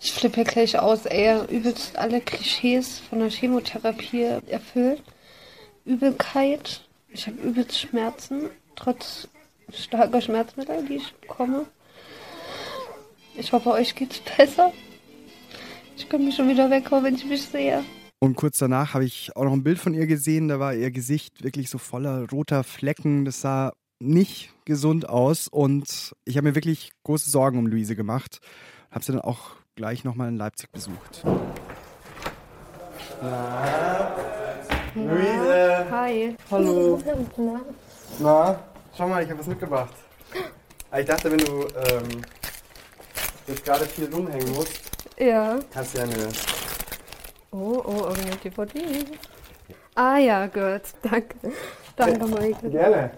ich 0.00 0.12
flippe 0.12 0.44
gleich 0.44 0.78
aus, 0.78 1.06
ey. 1.06 1.44
Übelst 1.46 1.96
alle 1.96 2.20
Klischees 2.20 2.98
von 2.98 3.20
der 3.20 3.30
Chemotherapie 3.30 4.40
erfüllt. 4.46 5.02
Übelkeit. 5.84 6.82
Ich 7.10 7.26
habe 7.26 7.36
übelst 7.38 7.78
Schmerzen, 7.78 8.50
trotz 8.74 9.28
starker 9.72 10.20
Schmerzmittel, 10.20 10.84
die 10.86 10.96
ich 10.96 11.14
bekomme. 11.14 11.66
Ich 13.36 13.52
hoffe, 13.52 13.70
euch 13.70 13.94
geht's 13.94 14.20
besser. 14.36 14.72
Ich 15.96 16.08
kann 16.08 16.24
mich 16.24 16.36
schon 16.36 16.48
wieder 16.48 16.70
weghauen, 16.70 17.04
wenn 17.04 17.14
ich 17.14 17.24
mich 17.24 17.42
sehe. 17.42 17.82
Und 18.18 18.34
kurz 18.34 18.58
danach 18.58 18.94
habe 18.94 19.04
ich 19.04 19.34
auch 19.36 19.44
noch 19.44 19.52
ein 19.52 19.62
Bild 19.62 19.78
von 19.78 19.94
ihr 19.94 20.06
gesehen. 20.06 20.48
Da 20.48 20.58
war 20.58 20.74
ihr 20.74 20.90
Gesicht 20.90 21.44
wirklich 21.44 21.70
so 21.70 21.78
voller 21.78 22.28
roter 22.30 22.64
Flecken. 22.64 23.24
Das 23.24 23.40
sah 23.40 23.72
nicht 23.98 24.52
gesund 24.64 25.08
aus. 25.08 25.48
Und 25.48 26.14
ich 26.24 26.36
habe 26.36 26.48
mir 26.48 26.54
wirklich 26.54 26.92
große 27.04 27.30
Sorgen 27.30 27.58
um 27.58 27.66
Luise 27.66 27.96
gemacht. 27.96 28.40
Habe 28.90 29.04
sie 29.04 29.12
dann 29.12 29.20
auch 29.20 29.56
gleich 29.76 30.04
nochmal 30.04 30.28
in 30.28 30.36
Leipzig 30.38 30.70
besucht. 30.72 31.22
Na, 33.22 34.10
Luise. 34.94 35.86
Hi. 35.90 36.36
Hallo. 36.50 36.98
Na, 38.18 38.58
schau 38.96 39.06
mal, 39.08 39.22
ich 39.22 39.28
habe 39.30 39.38
was 39.40 39.46
mitgebracht. 39.46 39.94
Ah, 40.90 40.98
Ich 41.00 41.06
dachte, 41.06 41.30
wenn 41.30 41.38
du 41.38 41.66
ähm, 41.90 42.22
jetzt 43.46 43.64
gerade 43.64 43.84
viel 43.84 44.12
rumhängen 44.12 44.52
musst, 44.54 44.80
Ja. 45.18 45.58
kannst 45.72 45.94
du 45.94 45.98
ja 45.98 46.04
eine. 46.04 46.28
Oh, 47.52 47.82
oh, 47.84 48.06
irgendeine 48.08 48.36
DVD. 48.36 49.04
Ah 49.94 50.16
ja, 50.18 50.46
gut. 50.46 50.82
Danke. 51.02 51.36
Danke, 51.96 52.26
Michael. 52.26 52.70
Gerne. 52.70 53.10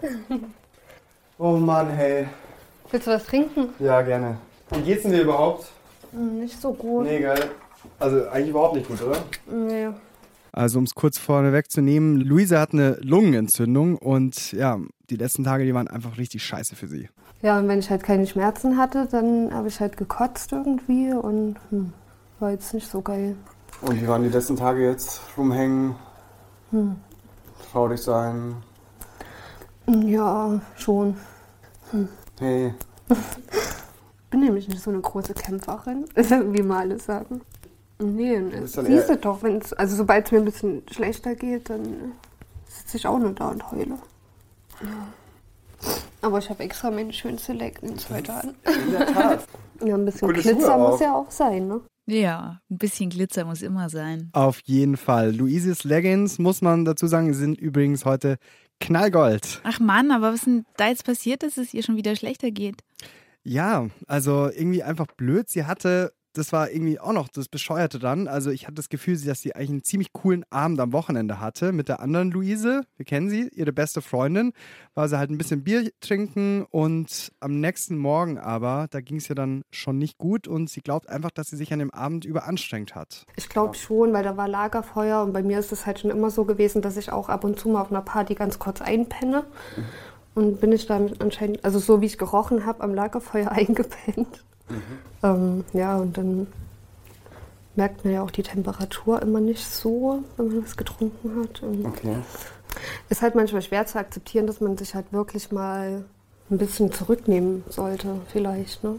Oh 1.37 1.53
Mann, 1.57 1.89
hey. 1.91 2.27
Willst 2.91 3.07
du 3.07 3.11
was 3.11 3.25
trinken? 3.25 3.69
Ja, 3.79 4.01
gerne. 4.01 4.37
Wie 4.71 4.81
geht's 4.81 5.03
denn 5.03 5.11
dir 5.11 5.21
überhaupt? 5.21 5.67
Hm, 6.11 6.39
Nicht 6.39 6.59
so 6.59 6.73
gut. 6.73 7.05
Nee, 7.05 7.19
geil. 7.21 7.51
Also 7.99 8.27
eigentlich 8.29 8.49
überhaupt 8.49 8.75
nicht 8.75 8.87
gut, 8.87 9.01
oder? 9.01 9.17
Nee. 9.49 9.89
Also 10.51 10.79
um 10.79 10.85
es 10.85 10.95
kurz 10.95 11.17
vorneweg 11.17 11.69
zu 11.71 11.81
nehmen, 11.81 12.17
Luise 12.19 12.59
hat 12.59 12.73
eine 12.73 12.97
Lungenentzündung 13.01 13.97
und 13.97 14.51
ja, 14.51 14.79
die 15.09 15.15
letzten 15.15 15.43
Tage, 15.43 15.63
die 15.63 15.73
waren 15.73 15.87
einfach 15.87 16.17
richtig 16.17 16.43
scheiße 16.43 16.75
für 16.75 16.87
sie. 16.87 17.07
Ja, 17.41 17.57
und 17.59 17.67
wenn 17.67 17.79
ich 17.79 17.89
halt 17.89 18.03
keine 18.03 18.25
Schmerzen 18.27 18.77
hatte, 18.77 19.07
dann 19.09 19.53
habe 19.53 19.67
ich 19.69 19.79
halt 19.79 19.95
gekotzt 19.95 20.51
irgendwie 20.51 21.13
und 21.13 21.55
hm, 21.69 21.93
war 22.39 22.51
jetzt 22.51 22.73
nicht 22.73 22.89
so 22.89 23.01
geil. 23.01 23.35
Und 23.81 24.01
wie 24.01 24.07
waren 24.07 24.23
die 24.23 24.29
letzten 24.29 24.57
Tage 24.57 24.83
jetzt? 24.83 25.21
Rumhängen, 25.37 25.95
Hm. 26.71 26.95
traurig 27.71 28.01
sein. 28.01 28.55
Ja, 29.87 30.59
schon. 30.75 31.15
Hm. 31.91 32.09
Hey, 32.39 32.73
bin 34.29 34.41
nämlich 34.41 34.67
nicht 34.67 34.81
so 34.81 34.89
eine 34.89 35.01
große 35.01 35.33
Kämpferin, 35.33 36.05
wie 36.15 36.61
mal 36.61 36.79
alle 36.79 36.99
sagen. 36.99 37.41
Nee, 38.01 38.41
siehst 38.65 39.09
du 39.09 39.17
doch, 39.17 39.43
wenn's, 39.43 39.73
also 39.73 39.97
sobald 39.97 40.25
es 40.25 40.31
mir 40.31 40.37
ein 40.39 40.45
bisschen 40.45 40.83
schlechter 40.89 41.35
geht, 41.35 41.69
dann 41.69 42.13
sitze 42.65 42.97
ich 42.97 43.05
auch 43.05 43.19
nur 43.19 43.33
da 43.33 43.49
und 43.49 43.71
heule. 43.71 43.97
Ja. 44.81 45.07
Aber 46.21 46.39
ich 46.39 46.49
habe 46.49 46.63
extra 46.63 46.91
meine 46.91 47.11
schönste 47.13 47.53
Leggings 47.53 48.09
heute 48.09 48.33
an. 48.33 48.55
in 48.85 48.91
der 48.91 49.05
Tat. 49.07 49.45
Ja, 49.81 49.95
ein 49.95 50.03
bisschen 50.03 50.27
Coole 50.27 50.41
Glitzer 50.41 50.77
muss 50.77 50.99
ja 50.99 51.15
auch 51.15 51.31
sein, 51.31 51.69
ne? 51.69 51.79
Ja, 52.05 52.59
ein 52.69 52.77
bisschen 52.77 53.09
Glitzer 53.09 53.45
muss 53.45 53.61
immer 53.61 53.89
sein. 53.89 54.29
Auf 54.33 54.59
jeden 54.65 54.97
Fall. 54.97 55.33
Luises 55.33 55.85
Leggings, 55.85 56.37
muss 56.37 56.61
man 56.61 56.83
dazu 56.83 57.07
sagen, 57.07 57.33
sind 57.33 57.57
übrigens 57.57 58.03
heute 58.03 58.39
knallgold. 58.81 59.61
Ach 59.63 59.79
Mann, 59.79 60.11
aber 60.11 60.33
was 60.33 60.39
ist 60.39 60.47
denn 60.47 60.65
da 60.75 60.89
jetzt 60.89 61.05
passiert, 61.05 61.43
dass 61.43 61.55
es 61.55 61.73
ihr 61.73 61.81
schon 61.81 61.95
wieder 61.95 62.13
schlechter 62.17 62.51
geht? 62.51 62.83
Ja, 63.43 63.87
also 64.07 64.49
irgendwie 64.49 64.83
einfach 64.83 65.07
blöd. 65.07 65.49
Sie 65.49 65.65
hatte, 65.65 66.13
das 66.33 66.53
war 66.53 66.69
irgendwie 66.69 66.99
auch 66.99 67.13
noch 67.13 67.27
das 67.27 67.47
Bescheuerte 67.47 67.97
dann. 67.97 68.27
Also 68.27 68.51
ich 68.51 68.65
hatte 68.65 68.75
das 68.75 68.89
Gefühl, 68.89 69.19
dass 69.19 69.41
sie 69.41 69.55
eigentlich 69.55 69.69
einen 69.69 69.83
ziemlich 69.83 70.13
coolen 70.13 70.45
Abend 70.51 70.79
am 70.79 70.93
Wochenende 70.93 71.39
hatte 71.39 71.71
mit 71.71 71.89
der 71.89 71.99
anderen 72.01 72.31
Luise. 72.31 72.83
Wir 72.97 73.05
kennen 73.05 73.29
sie, 73.29 73.49
ihre 73.49 73.73
beste 73.73 74.01
Freundin. 74.01 74.53
War 74.93 75.07
sie 75.09 75.17
halt 75.17 75.31
ein 75.31 75.37
bisschen 75.37 75.63
Bier 75.63 75.89
trinken 76.01 76.65
und 76.69 77.31
am 77.39 77.59
nächsten 77.59 77.97
Morgen 77.97 78.37
aber, 78.37 78.87
da 78.91 79.01
ging 79.01 79.17
es 79.17 79.29
ihr 79.29 79.35
dann 79.35 79.63
schon 79.71 79.97
nicht 79.97 80.17
gut 80.17 80.47
und 80.47 80.69
sie 80.69 80.81
glaubt 80.81 81.09
einfach, 81.09 81.31
dass 81.31 81.49
sie 81.49 81.57
sich 81.57 81.73
an 81.73 81.79
dem 81.79 81.91
Abend 81.91 82.25
überanstrengt 82.25 82.93
hat. 82.93 83.25
Ich 83.35 83.49
glaube 83.49 83.75
schon, 83.75 84.13
weil 84.13 84.23
da 84.23 84.37
war 84.37 84.47
Lagerfeuer 84.47 85.23
und 85.23 85.33
bei 85.33 85.41
mir 85.41 85.59
ist 85.59 85.71
es 85.71 85.85
halt 85.85 85.99
schon 85.99 86.11
immer 86.11 86.29
so 86.29 86.45
gewesen, 86.45 86.81
dass 86.81 86.97
ich 86.97 87.11
auch 87.11 87.29
ab 87.29 87.43
und 87.43 87.59
zu 87.59 87.69
mal 87.69 87.81
auf 87.81 87.91
einer 87.91 88.01
Party 88.01 88.35
ganz 88.35 88.59
kurz 88.59 88.81
einpenne. 88.81 89.45
Und 90.39 90.61
bin 90.61 90.71
ich 90.71 90.85
dann 90.85 91.11
anscheinend, 91.19 91.65
also 91.65 91.79
so 91.79 91.99
wie 91.99 92.05
ich 92.05 92.17
gerochen 92.17 92.65
habe, 92.65 92.81
am 92.81 92.95
Lagerfeuer 92.95 93.51
eingepennt. 93.51 94.45
Ähm, 95.21 95.65
ja, 95.73 95.97
und 95.97 96.17
dann 96.17 96.47
merkt 97.75 98.05
man 98.05 98.13
ja 98.13 98.21
auch 98.23 98.31
die 98.31 98.43
Temperatur 98.43 99.21
immer 99.21 99.41
nicht 99.41 99.67
so, 99.67 100.23
wenn 100.37 100.47
man 100.47 100.63
was 100.63 100.77
getrunken 100.77 101.41
hat. 101.41 101.61
Und 101.61 101.85
Okay. 101.85 102.15
Ist 103.09 103.21
halt 103.21 103.35
manchmal 103.35 103.61
schwer 103.61 103.85
zu 103.85 103.99
akzeptieren, 103.99 104.47
dass 104.47 104.61
man 104.61 104.77
sich 104.77 104.95
halt 104.95 105.11
wirklich 105.11 105.51
mal 105.51 106.05
ein 106.49 106.57
bisschen 106.57 106.89
zurücknehmen 106.93 107.65
sollte, 107.67 108.21
vielleicht. 108.31 108.81
Ne? 108.81 108.95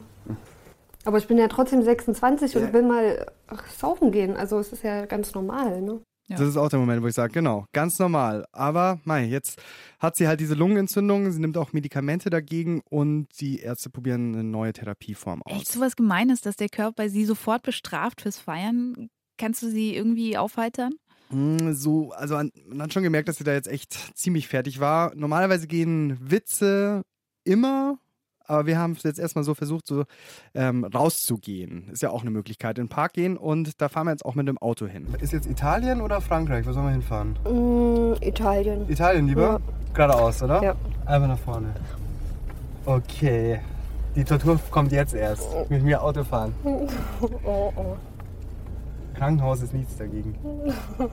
Aber 1.06 1.16
ich 1.16 1.26
bin 1.26 1.38
ja 1.38 1.48
trotzdem 1.48 1.82
26 1.82 2.54
und 2.58 2.72
will 2.74 2.82
mal 2.82 3.26
ach, 3.46 3.66
saufen 3.68 4.12
gehen. 4.12 4.36
Also 4.36 4.58
es 4.58 4.74
ist 4.74 4.82
ja 4.82 5.06
ganz 5.06 5.32
normal. 5.34 5.80
Ne? 5.80 6.00
Das 6.38 6.48
ist 6.48 6.56
auch 6.56 6.68
der 6.68 6.78
Moment, 6.78 7.02
wo 7.02 7.06
ich 7.06 7.14
sage, 7.14 7.32
genau, 7.32 7.66
ganz 7.72 7.98
normal. 7.98 8.46
Aber 8.52 9.00
mei, 9.04 9.24
jetzt 9.26 9.60
hat 9.98 10.16
sie 10.16 10.26
halt 10.28 10.40
diese 10.40 10.54
Lungenentzündung, 10.54 11.30
sie 11.32 11.40
nimmt 11.40 11.56
auch 11.56 11.72
Medikamente 11.72 12.30
dagegen 12.30 12.80
und 12.88 13.28
die 13.40 13.58
Ärzte 13.60 13.90
probieren 13.90 14.34
eine 14.34 14.44
neue 14.44 14.72
Therapieform 14.72 15.42
aus. 15.42 15.52
Echt 15.62 15.68
so 15.68 15.80
was 15.80 15.96
Gemeines, 15.96 16.40
dass 16.40 16.56
der 16.56 16.68
Körper 16.68 17.08
sie 17.08 17.24
sofort 17.24 17.62
bestraft 17.62 18.20
fürs 18.22 18.38
Feiern. 18.38 19.08
Kannst 19.38 19.62
du 19.62 19.70
sie 19.70 19.94
irgendwie 19.94 20.36
aufheitern? 20.36 20.92
Mm, 21.30 21.72
So, 21.72 22.10
also 22.12 22.36
an- 22.36 22.50
man 22.66 22.82
hat 22.82 22.92
schon 22.92 23.02
gemerkt, 23.02 23.28
dass 23.28 23.36
sie 23.36 23.44
da 23.44 23.52
jetzt 23.52 23.68
echt 23.68 23.92
ziemlich 24.16 24.48
fertig 24.48 24.80
war. 24.80 25.14
Normalerweise 25.14 25.66
gehen 25.66 26.16
Witze 26.20 27.02
immer, 27.44 27.98
aber 28.50 28.66
wir 28.66 28.78
haben 28.78 28.92
es 28.92 29.02
jetzt 29.04 29.18
erstmal 29.18 29.44
so 29.44 29.54
versucht, 29.54 29.86
so 29.86 30.04
ähm, 30.54 30.84
rauszugehen. 30.84 31.88
Ist 31.90 32.02
ja 32.02 32.10
auch 32.10 32.22
eine 32.22 32.30
Möglichkeit. 32.30 32.78
In 32.78 32.84
den 32.84 32.88
Park 32.90 33.14
gehen 33.14 33.36
und 33.36 33.80
da 33.80 33.88
fahren 33.88 34.06
wir 34.06 34.10
jetzt 34.10 34.24
auch 34.24 34.34
mit 34.34 34.48
dem 34.48 34.58
Auto 34.58 34.86
hin. 34.86 35.06
Ist 35.20 35.32
jetzt 35.32 35.48
Italien 35.48 36.00
oder 36.00 36.20
Frankreich? 36.20 36.66
Wo 36.66 36.72
sollen 36.72 36.86
wir 36.86 36.92
hinfahren? 36.92 37.36
Mm, 37.44 38.14
Italien. 38.20 38.88
Italien 38.88 39.26
lieber? 39.26 39.42
Ja. 39.42 39.60
Geradeaus, 39.94 40.42
oder? 40.42 40.62
Ja. 40.62 40.74
Einfach 41.06 41.28
nach 41.28 41.38
vorne. 41.38 41.74
Okay. 42.84 43.60
Die 44.16 44.24
Tortur 44.24 44.58
kommt 44.70 44.90
jetzt 44.90 45.14
erst. 45.14 45.48
Mit 45.70 45.84
mir 45.84 46.02
Auto 46.02 46.24
fahren. 46.24 46.52
oh, 46.64 47.72
oh. 47.76 47.96
Krankenhaus 49.14 49.62
ist 49.62 49.72
nichts 49.72 49.96
dagegen. 49.96 50.34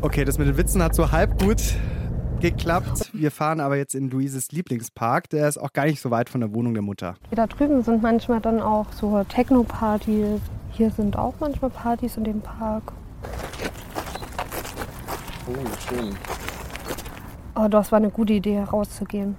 Okay, 0.00 0.24
das 0.24 0.36
mit 0.36 0.46
den 0.46 0.56
Witzen 0.58 0.82
hat 0.82 0.94
so 0.94 1.12
halb 1.12 1.40
gut 1.42 1.62
geklappt. 2.50 3.08
Wir 3.14 3.30
fahren 3.30 3.58
aber 3.58 3.78
jetzt 3.78 3.94
in 3.94 4.10
Luises 4.10 4.52
Lieblingspark. 4.52 5.30
Der 5.30 5.48
ist 5.48 5.56
auch 5.56 5.72
gar 5.72 5.86
nicht 5.86 6.00
so 6.00 6.10
weit 6.10 6.28
von 6.28 6.42
der 6.42 6.54
Wohnung 6.54 6.74
der 6.74 6.82
Mutter. 6.82 7.14
Da 7.30 7.46
drüben 7.46 7.82
sind 7.82 8.02
manchmal 8.02 8.40
dann 8.40 8.60
auch 8.60 8.92
so 8.92 9.24
Techno-Partys. 9.24 10.42
Hier 10.72 10.90
sind 10.90 11.16
auch 11.16 11.32
manchmal 11.40 11.70
Partys 11.70 12.18
in 12.18 12.24
dem 12.24 12.42
Park. 12.42 12.92
Oh, 15.48 15.54
schön. 15.88 16.14
Oh, 17.54 17.68
das 17.68 17.90
war 17.92 17.96
eine 17.96 18.10
gute 18.10 18.34
Idee, 18.34 18.60
rauszugehen. 18.60 19.36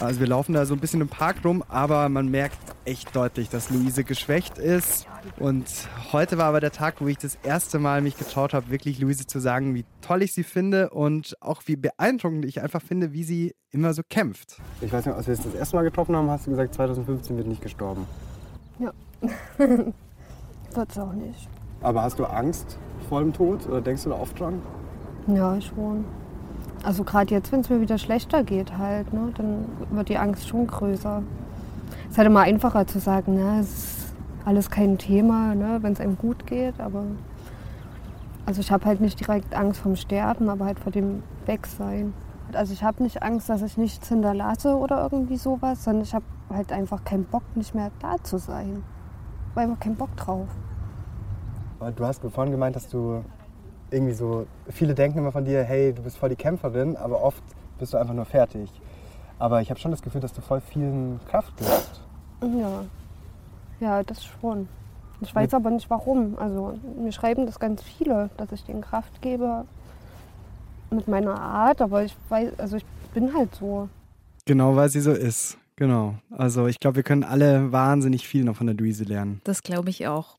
Also 0.00 0.20
wir 0.20 0.28
laufen 0.28 0.52
da 0.52 0.64
so 0.64 0.74
ein 0.74 0.80
bisschen 0.80 1.00
im 1.00 1.08
Park 1.08 1.44
rum, 1.44 1.64
aber 1.68 2.08
man 2.08 2.28
merkt 2.28 2.58
echt 2.84 3.16
deutlich, 3.16 3.48
dass 3.48 3.70
Luise 3.70 4.04
geschwächt 4.04 4.56
ist. 4.56 5.08
Und 5.38 5.66
heute 6.12 6.38
war 6.38 6.46
aber 6.46 6.60
der 6.60 6.70
Tag, 6.70 7.00
wo 7.00 7.08
ich 7.08 7.18
das 7.18 7.36
erste 7.42 7.80
Mal 7.80 8.00
mich 8.00 8.16
getraut 8.16 8.54
habe, 8.54 8.70
wirklich 8.70 9.00
Luise 9.00 9.26
zu 9.26 9.40
sagen, 9.40 9.74
wie 9.74 9.84
toll 10.00 10.22
ich 10.22 10.32
sie 10.32 10.44
finde 10.44 10.90
und 10.90 11.36
auch 11.40 11.62
wie 11.66 11.74
beeindruckend 11.74 12.44
ich 12.44 12.62
einfach 12.62 12.80
finde, 12.80 13.12
wie 13.12 13.24
sie 13.24 13.56
immer 13.70 13.92
so 13.92 14.02
kämpft. 14.08 14.58
Ich 14.80 14.92
weiß 14.92 15.04
nicht, 15.04 15.16
als 15.16 15.26
wir 15.26 15.34
uns 15.34 15.44
das 15.44 15.54
erste 15.54 15.76
Mal 15.76 15.82
getroffen 15.82 16.14
haben, 16.14 16.30
hast 16.30 16.46
du 16.46 16.50
gesagt, 16.50 16.74
2015 16.74 17.36
wird 17.36 17.48
nicht 17.48 17.60
gestorben. 17.60 18.06
Ja. 18.78 18.92
Wird's 20.74 20.98
auch 20.98 21.12
nicht. 21.12 21.48
Aber 21.80 22.02
hast 22.02 22.20
du 22.20 22.24
Angst 22.24 22.78
vor 23.08 23.20
dem 23.20 23.32
Tod 23.32 23.66
oder 23.66 23.80
denkst 23.80 24.04
du 24.04 24.10
da 24.10 24.16
oft 24.16 24.38
dran? 24.38 24.62
Ja, 25.26 25.60
schon. 25.60 26.04
Also 26.84 27.04
gerade 27.04 27.34
jetzt, 27.34 27.52
wenn 27.52 27.60
es 27.60 27.70
mir 27.70 27.80
wieder 27.80 27.98
schlechter 27.98 28.44
geht 28.44 28.78
halt, 28.78 29.12
ne, 29.12 29.32
dann 29.36 29.66
wird 29.90 30.08
die 30.08 30.18
Angst 30.18 30.48
schon 30.48 30.66
größer. 30.66 31.22
Es 32.04 32.12
ist 32.12 32.18
halt 32.18 32.26
immer 32.26 32.40
einfacher 32.40 32.86
zu 32.86 33.00
sagen, 33.00 33.34
ne, 33.34 33.60
es 33.60 33.68
ist 33.68 34.14
alles 34.44 34.70
kein 34.70 34.96
Thema, 34.96 35.54
ne, 35.54 35.78
wenn 35.82 35.92
es 35.92 36.00
einem 36.00 36.16
gut 36.16 36.46
geht, 36.46 36.80
aber 36.80 37.02
also 38.46 38.60
ich 38.60 38.70
habe 38.70 38.86
halt 38.86 39.00
nicht 39.00 39.20
direkt 39.20 39.54
Angst 39.54 39.80
vom 39.80 39.96
Sterben, 39.96 40.48
aber 40.48 40.64
halt 40.64 40.80
vor 40.80 40.90
dem 40.90 41.22
Wegsein. 41.44 42.14
Also 42.54 42.72
ich 42.72 42.82
habe 42.82 43.02
nicht 43.02 43.22
Angst, 43.22 43.50
dass 43.50 43.60
ich 43.60 43.76
nichts 43.76 44.08
hinterlasse 44.08 44.74
oder 44.74 45.02
irgendwie 45.02 45.36
sowas, 45.36 45.84
sondern 45.84 46.02
ich 46.04 46.14
habe 46.14 46.24
halt 46.48 46.72
einfach 46.72 47.04
keinen 47.04 47.24
Bock, 47.24 47.42
nicht 47.56 47.74
mehr 47.74 47.90
da 48.00 48.16
zu 48.22 48.38
sein. 48.38 48.82
Ich 49.50 49.50
habe 49.50 49.68
einfach 49.68 49.80
keinen 49.80 49.96
Bock 49.96 50.16
drauf. 50.16 50.48
Du 51.94 52.04
hast 52.06 52.22
vorhin 52.22 52.50
gemeint, 52.50 52.74
dass 52.74 52.88
du 52.88 53.22
irgendwie 53.90 54.14
so, 54.14 54.46
viele 54.68 54.94
denken 54.94 55.18
immer 55.18 55.32
von 55.32 55.44
dir, 55.44 55.62
hey, 55.62 55.92
du 55.92 56.02
bist 56.02 56.18
voll 56.18 56.28
die 56.28 56.36
Kämpferin, 56.36 56.96
aber 56.96 57.22
oft 57.22 57.42
bist 57.78 57.92
du 57.92 57.98
einfach 57.98 58.14
nur 58.14 58.24
fertig. 58.24 58.70
Aber 59.38 59.60
ich 59.60 59.70
habe 59.70 59.78
schon 59.78 59.90
das 59.90 60.02
Gefühl, 60.02 60.20
dass 60.20 60.32
du 60.32 60.40
voll 60.40 60.60
vielen 60.60 61.20
Kraft 61.28 61.56
gibst. 61.56 62.02
Ja, 62.42 62.84
ja, 63.80 64.02
das 64.02 64.24
schon. 64.24 64.68
Ich 65.20 65.34
weiß 65.34 65.54
aber 65.54 65.70
nicht 65.70 65.90
warum. 65.90 66.36
Also 66.38 66.78
mir 66.96 67.12
schreiben 67.12 67.46
das 67.46 67.58
ganz 67.58 67.82
viele, 67.82 68.30
dass 68.36 68.52
ich 68.52 68.64
denen 68.64 68.82
Kraft 68.82 69.20
gebe 69.20 69.64
mit 70.90 71.08
meiner 71.08 71.38
Art, 71.40 71.80
aber 71.80 72.04
ich 72.04 72.16
weiß, 72.28 72.58
also 72.58 72.76
ich 72.76 72.84
bin 73.14 73.34
halt 73.34 73.54
so. 73.54 73.88
Genau, 74.44 74.76
weil 74.76 74.88
sie 74.88 75.00
so 75.00 75.12
ist. 75.12 75.58
Genau. 75.78 76.16
Also 76.30 76.66
ich 76.66 76.80
glaube, 76.80 76.96
wir 76.96 77.02
können 77.04 77.22
alle 77.22 77.70
wahnsinnig 77.70 78.26
viel 78.26 78.42
noch 78.42 78.56
von 78.56 78.66
der 78.66 78.74
Luise 78.74 79.04
lernen. 79.04 79.40
Das 79.44 79.62
glaube 79.62 79.90
ich 79.90 80.08
auch. 80.08 80.36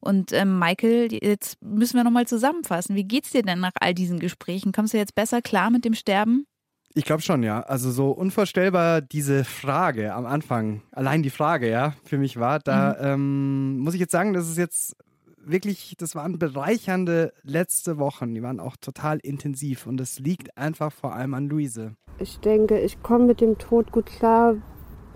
Und 0.00 0.32
ähm, 0.32 0.58
Michael, 0.58 1.12
jetzt 1.12 1.62
müssen 1.62 1.96
wir 1.96 2.02
nochmal 2.02 2.26
zusammenfassen. 2.26 2.96
Wie 2.96 3.04
geht's 3.04 3.30
dir 3.30 3.42
denn 3.42 3.60
nach 3.60 3.70
all 3.80 3.94
diesen 3.94 4.18
Gesprächen? 4.18 4.72
Kommst 4.72 4.92
du 4.92 4.98
jetzt 4.98 5.14
besser 5.14 5.42
klar 5.42 5.70
mit 5.70 5.84
dem 5.84 5.94
Sterben? 5.94 6.44
Ich 6.92 7.04
glaube 7.04 7.22
schon, 7.22 7.44
ja. 7.44 7.60
Also 7.60 7.92
so 7.92 8.10
unvorstellbar 8.10 9.00
diese 9.00 9.44
Frage 9.44 10.12
am 10.12 10.26
Anfang, 10.26 10.82
allein 10.90 11.22
die 11.22 11.30
Frage, 11.30 11.70
ja, 11.70 11.94
für 12.02 12.18
mich 12.18 12.40
war, 12.40 12.58
da 12.58 12.98
ähm, 12.98 13.78
muss 13.78 13.94
ich 13.94 14.00
jetzt 14.00 14.10
sagen, 14.10 14.32
das 14.32 14.48
ist 14.48 14.58
jetzt 14.58 14.96
wirklich, 15.36 15.94
das 15.98 16.16
waren 16.16 16.40
bereichernde 16.40 17.32
letzte 17.44 17.98
Wochen. 17.98 18.34
Die 18.34 18.42
waren 18.42 18.58
auch 18.58 18.76
total 18.76 19.20
intensiv 19.22 19.86
und 19.86 19.98
das 19.98 20.18
liegt 20.18 20.58
einfach 20.58 20.90
vor 20.90 21.14
allem 21.14 21.34
an 21.34 21.48
Luise. 21.48 21.94
Ich 22.18 22.40
denke, 22.40 22.80
ich 22.80 23.00
komme 23.04 23.26
mit 23.26 23.40
dem 23.40 23.56
Tod 23.56 23.92
gut 23.92 24.06
klar, 24.06 24.56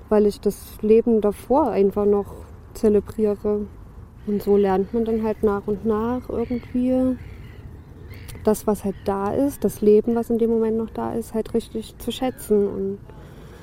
weil 0.09 0.27
ich 0.27 0.41
das 0.41 0.81
Leben 0.83 1.21
davor 1.21 1.71
einfach 1.71 2.07
noch 2.07 2.27
zelebriere. 2.75 3.67
Und 4.27 4.43
so 4.43 4.57
lernt 4.57 4.95
man 4.95 5.05
dann 5.05 5.23
halt 5.23 5.43
nach 5.43 5.67
und 5.67 5.85
nach 5.85 6.29
irgendwie 6.29 7.17
das, 8.43 8.67
was 8.67 8.85
halt 8.85 8.97
da 9.05 9.33
ist, 9.33 9.65
das 9.65 9.81
Leben, 9.81 10.15
was 10.15 10.31
in 10.31 10.39
dem 10.39 10.51
Moment 10.51 10.77
noch 10.77 10.91
da 10.91 11.15
ist, 11.15 11.35
halt 11.35 11.55
richtig 11.55 11.97
zu 11.99 12.11
schätzen 12.11 12.67
und 12.69 12.99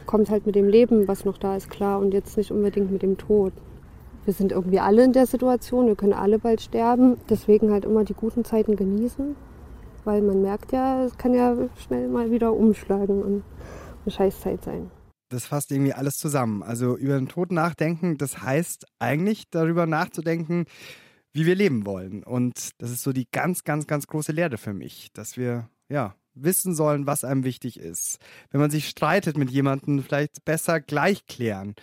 kommt 0.05 0.29
halt 0.29 0.45
mit 0.45 0.55
dem 0.55 0.67
Leben, 0.67 1.07
was 1.07 1.25
noch 1.25 1.37
da 1.37 1.55
ist, 1.55 1.69
klar 1.69 1.99
und 1.99 2.13
jetzt 2.13 2.37
nicht 2.37 2.51
unbedingt 2.51 2.91
mit 2.91 3.01
dem 3.01 3.17
Tod. 3.17 3.53
Wir 4.25 4.33
sind 4.33 4.51
irgendwie 4.51 4.79
alle 4.79 5.03
in 5.03 5.13
der 5.13 5.25
Situation, 5.25 5.87
wir 5.87 5.95
können 5.95 6.13
alle 6.13 6.37
bald 6.37 6.61
sterben, 6.61 7.17
deswegen 7.29 7.71
halt 7.71 7.85
immer 7.85 8.03
die 8.03 8.13
guten 8.13 8.43
Zeiten 8.43 8.75
genießen, 8.75 9.35
weil 10.03 10.21
man 10.21 10.41
merkt 10.41 10.71
ja, 10.71 11.03
es 11.03 11.17
kann 11.17 11.33
ja 11.33 11.55
schnell 11.77 12.07
mal 12.07 12.29
wieder 12.31 12.53
umschlagen 12.53 13.21
und 13.21 13.43
eine 14.03 14.11
Scheißzeit 14.11 14.63
sein. 14.63 14.91
Das 15.31 15.45
fasst 15.45 15.71
irgendwie 15.71 15.93
alles 15.93 16.17
zusammen. 16.17 16.61
Also 16.61 16.97
über 16.97 17.17
den 17.17 17.29
Tod 17.29 17.51
nachdenken, 17.51 18.17
das 18.17 18.41
heißt 18.41 18.85
eigentlich 18.99 19.49
darüber 19.49 19.85
nachzudenken, 19.85 20.65
wie 21.31 21.45
wir 21.45 21.55
leben 21.55 21.85
wollen. 21.85 22.23
Und 22.23 22.71
das 22.79 22.91
ist 22.91 23.01
so 23.01 23.13
die 23.13 23.27
ganz, 23.31 23.63
ganz, 23.63 23.87
ganz 23.87 24.07
große 24.07 24.33
Lehre 24.33 24.57
für 24.57 24.73
mich, 24.73 25.09
dass 25.13 25.37
wir, 25.37 25.69
ja, 25.87 26.15
wissen 26.33 26.75
sollen, 26.75 27.07
was 27.07 27.23
einem 27.23 27.43
wichtig 27.43 27.79
ist. 27.79 28.17
Wenn 28.49 28.61
man 28.61 28.71
sich 28.71 28.89
streitet 28.89 29.37
mit 29.37 29.49
jemandem, 29.49 30.03
vielleicht 30.03 30.43
besser 30.43 30.81
gleich 30.81 31.25
klären. 31.25 31.75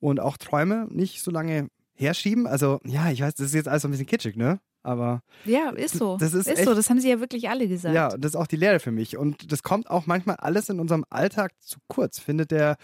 Und 0.00 0.20
auch 0.20 0.36
Träume 0.36 0.86
nicht 0.90 1.22
so 1.22 1.30
lange 1.30 1.68
herschieben. 1.94 2.46
Also, 2.46 2.80
ja, 2.84 3.10
ich 3.10 3.20
weiß, 3.20 3.34
das 3.34 3.46
ist 3.48 3.54
jetzt 3.54 3.68
alles 3.68 3.82
so 3.82 3.88
ein 3.88 3.92
bisschen 3.92 4.06
kitschig, 4.06 4.36
ne? 4.36 4.60
Aber 4.88 5.20
Ja, 5.44 5.68
ist 5.70 5.98
so. 5.98 6.16
Das 6.18 6.32
ist 6.32 6.46
ist 6.46 6.58
echt- 6.58 6.64
so, 6.68 6.74
das 6.74 6.88
haben 6.88 6.98
sie 6.98 7.10
ja 7.10 7.20
wirklich 7.20 7.50
alle 7.50 7.68
gesagt. 7.68 7.94
ja, 7.94 8.08
das 8.08 8.30
ist 8.32 8.36
auch 8.36 8.46
die 8.46 8.56
Lehre 8.56 8.80
für 8.80 8.90
mich. 8.90 9.18
Und 9.18 9.52
das 9.52 9.62
kommt 9.62 9.90
auch 9.90 10.06
manchmal 10.06 10.36
alles 10.36 10.70
in 10.70 10.80
unserem 10.80 11.04
Alltag 11.10 11.52
zu 11.60 11.78
kurz, 11.88 12.18
findet 12.18 12.50
der 12.50 12.76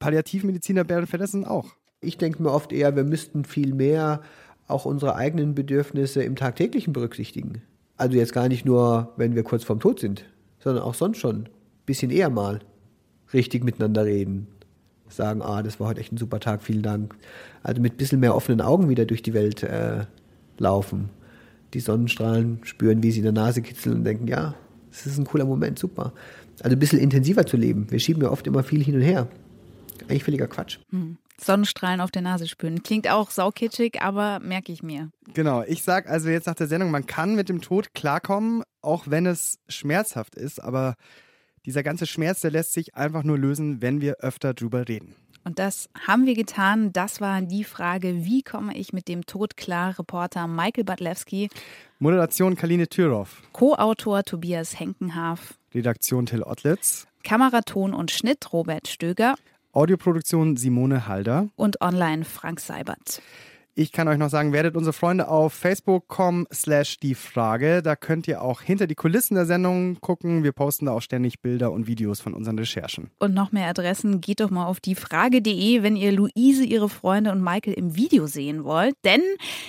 Palliativmediziner 0.00 0.84
Bernd 0.84 1.08
Feddersen 1.08 1.44
auch. 1.44 1.66
Ich 2.00 2.18
denke 2.18 2.42
mir 2.42 2.50
oft 2.50 2.72
eher, 2.72 2.96
wir 2.96 3.04
müssten 3.04 3.44
viel 3.44 3.72
mehr 3.72 4.20
auch 4.66 4.84
unsere 4.84 5.14
eigenen 5.14 5.54
Bedürfnisse 5.54 6.24
im 6.24 6.36
Tagtäglichen 6.36 6.92
berücksichtigen. 6.92 7.62
Also 7.96 8.16
jetzt 8.16 8.32
gar 8.32 8.48
nicht 8.48 8.64
nur, 8.64 9.12
wenn 9.16 9.34
wir 9.36 9.44
kurz 9.44 9.62
vorm 9.62 9.78
Tod 9.80 10.00
sind, 10.00 10.24
sondern 10.58 10.82
auch 10.82 10.94
sonst 10.94 11.18
schon. 11.18 11.48
Bisschen 11.86 12.10
eher 12.10 12.30
mal 12.30 12.58
richtig 13.32 13.62
miteinander 13.62 14.04
reden. 14.04 14.48
Sagen, 15.08 15.40
ah, 15.42 15.62
das 15.62 15.78
war 15.78 15.86
heute 15.88 16.00
echt 16.00 16.12
ein 16.12 16.16
super 16.16 16.40
Tag, 16.40 16.62
vielen 16.62 16.82
Dank. 16.82 17.14
Also 17.62 17.80
mit 17.80 17.94
ein 17.94 17.96
bisschen 17.98 18.18
mehr 18.20 18.34
offenen 18.34 18.60
Augen 18.60 18.88
wieder 18.88 19.04
durch 19.04 19.22
die 19.22 19.34
Welt 19.34 19.62
äh, 19.62 20.06
laufen. 20.58 21.10
Die 21.74 21.80
Sonnenstrahlen 21.80 22.60
spüren, 22.62 23.02
wie 23.02 23.10
sie 23.10 23.18
in 23.18 23.24
der 23.24 23.32
Nase 23.32 23.60
kitzeln 23.60 23.96
und 23.96 24.04
denken, 24.04 24.28
ja, 24.28 24.54
das 24.90 25.06
ist 25.06 25.18
ein 25.18 25.24
cooler 25.24 25.44
Moment, 25.44 25.78
super. 25.78 26.12
Also 26.62 26.76
ein 26.76 26.78
bisschen 26.78 27.00
intensiver 27.00 27.44
zu 27.44 27.56
leben. 27.56 27.90
Wir 27.90 27.98
schieben 27.98 28.22
ja 28.22 28.30
oft 28.30 28.46
immer 28.46 28.62
viel 28.62 28.82
hin 28.82 28.94
und 28.94 29.02
her. 29.02 29.28
Eigentlich 30.08 30.24
völliger 30.24 30.46
Quatsch. 30.46 30.78
Hm. 30.90 31.18
Sonnenstrahlen 31.40 32.00
auf 32.00 32.12
der 32.12 32.22
Nase 32.22 32.46
spüren. 32.46 32.84
Klingt 32.84 33.10
auch 33.10 33.30
saukitschig, 33.30 34.00
aber 34.00 34.38
merke 34.38 34.70
ich 34.70 34.84
mir. 34.84 35.10
Genau, 35.34 35.64
ich 35.66 35.82
sag 35.82 36.08
also 36.08 36.28
jetzt 36.28 36.46
nach 36.46 36.54
der 36.54 36.68
Sendung, 36.68 36.92
man 36.92 37.06
kann 37.06 37.34
mit 37.34 37.48
dem 37.48 37.60
Tod 37.60 37.92
klarkommen, 37.92 38.62
auch 38.82 39.04
wenn 39.08 39.26
es 39.26 39.58
schmerzhaft 39.68 40.36
ist, 40.36 40.62
aber 40.62 40.94
dieser 41.66 41.82
ganze 41.82 42.06
Schmerz, 42.06 42.40
der 42.40 42.52
lässt 42.52 42.72
sich 42.72 42.94
einfach 42.94 43.24
nur 43.24 43.38
lösen, 43.38 43.82
wenn 43.82 44.00
wir 44.00 44.18
öfter 44.20 44.54
drüber 44.54 44.86
reden. 44.86 45.16
Und 45.44 45.58
das 45.58 45.88
haben 46.06 46.26
wir 46.26 46.34
getan. 46.34 46.92
Das 46.92 47.20
war 47.20 47.42
die 47.42 47.64
Frage, 47.64 48.24
wie 48.24 48.42
komme 48.42 48.76
ich 48.76 48.92
mit 48.92 49.08
dem 49.08 49.26
Tod 49.26 49.56
klar? 49.56 49.98
Reporter 49.98 50.48
Michael 50.48 50.84
Badlewski, 50.84 51.50
Moderation 51.98 52.56
Kaline 52.56 52.88
Thüroff. 52.88 53.42
Co-Autor 53.52 54.24
Tobias 54.24 54.78
Henkenhaf. 54.78 55.54
Redaktion 55.74 56.26
Till 56.26 56.42
Ottlitz. 56.42 57.06
Kameraton 57.22 57.94
und 57.94 58.10
Schnitt 58.10 58.52
Robert 58.52 58.88
Stöger. 58.88 59.34
Audioproduktion 59.72 60.56
Simone 60.56 61.08
Halder. 61.08 61.48
Und 61.56 61.80
online 61.80 62.24
Frank 62.24 62.60
Seibert. 62.60 63.22
Ich 63.76 63.90
kann 63.90 64.06
euch 64.06 64.18
noch 64.18 64.30
sagen, 64.30 64.52
werdet 64.52 64.76
unsere 64.76 64.92
Freunde 64.92 65.26
auf 65.26 65.52
facebook.com 65.52 66.46
slash 66.52 67.00
die 67.00 67.16
Frage. 67.16 67.82
Da 67.82 67.96
könnt 67.96 68.28
ihr 68.28 68.40
auch 68.40 68.60
hinter 68.60 68.86
die 68.86 68.94
Kulissen 68.94 69.34
der 69.34 69.46
Sendung 69.46 70.00
gucken. 70.00 70.44
Wir 70.44 70.52
posten 70.52 70.86
da 70.86 70.92
auch 70.92 71.02
ständig 71.02 71.40
Bilder 71.40 71.72
und 71.72 71.88
Videos 71.88 72.20
von 72.20 72.34
unseren 72.34 72.56
Recherchen. 72.56 73.10
Und 73.18 73.34
noch 73.34 73.50
mehr 73.50 73.66
Adressen, 73.66 74.20
geht 74.20 74.38
doch 74.38 74.50
mal 74.50 74.66
auf 74.66 74.78
diefrage.de, 74.78 75.82
wenn 75.82 75.96
ihr 75.96 76.12
Luise, 76.12 76.64
ihre 76.64 76.88
Freunde 76.88 77.32
und 77.32 77.42
Michael 77.42 77.72
im 77.72 77.96
Video 77.96 78.28
sehen 78.28 78.62
wollt. 78.62 78.94
Denn 79.04 79.22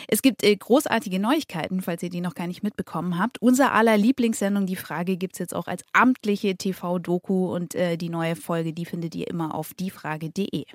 es 0.07 0.21
gibt 0.21 0.43
äh, 0.43 0.55
großartige 0.55 1.19
Neuigkeiten, 1.19 1.81
falls 1.81 2.03
ihr 2.03 2.11
die 2.11 2.21
noch 2.21 2.35
gar 2.35 2.45
nicht 2.45 2.61
mitbekommen 2.61 3.17
habt. 3.17 3.41
Unser 3.41 3.73
aller 3.73 3.97
Lieblingssendung, 3.97 4.67
die 4.67 4.75
Frage, 4.75 5.17
gibt 5.17 5.33
es 5.33 5.39
jetzt 5.39 5.55
auch 5.55 5.65
als 5.65 5.83
amtliche 5.93 6.55
TV-Doku 6.55 7.51
und 7.51 7.73
äh, 7.73 7.97
die 7.97 8.09
neue 8.09 8.35
Folge, 8.35 8.71
die 8.71 8.85
findet 8.85 9.15
ihr 9.15 9.27
immer 9.27 9.55
auf 9.55 9.73
diefrage.de. 9.73 10.65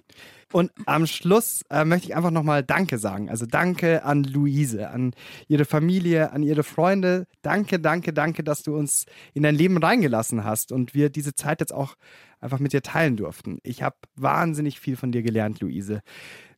Und 0.52 0.72
am 0.86 1.06
Schluss 1.06 1.62
äh, 1.70 1.84
möchte 1.84 2.08
ich 2.08 2.16
einfach 2.16 2.32
nochmal 2.32 2.64
Danke 2.64 2.98
sagen. 2.98 3.19
Also 3.28 3.46
danke 3.46 4.04
an 4.04 4.24
Luise, 4.24 4.90
an 4.90 5.12
ihre 5.48 5.64
Familie, 5.64 6.32
an 6.32 6.42
ihre 6.42 6.62
Freunde. 6.62 7.26
Danke, 7.42 7.78
danke, 7.78 8.12
danke, 8.12 8.42
dass 8.42 8.62
du 8.62 8.76
uns 8.76 9.06
in 9.34 9.42
dein 9.42 9.54
Leben 9.54 9.78
reingelassen 9.78 10.44
hast 10.44 10.72
und 10.72 10.94
wir 10.94 11.10
diese 11.10 11.34
Zeit 11.34 11.60
jetzt 11.60 11.72
auch 11.72 11.96
einfach 12.40 12.58
mit 12.58 12.72
dir 12.72 12.82
teilen 12.82 13.16
durften. 13.16 13.58
Ich 13.62 13.82
habe 13.82 13.96
wahnsinnig 14.16 14.80
viel 14.80 14.96
von 14.96 15.12
dir 15.12 15.22
gelernt, 15.22 15.60
Luise. 15.60 16.00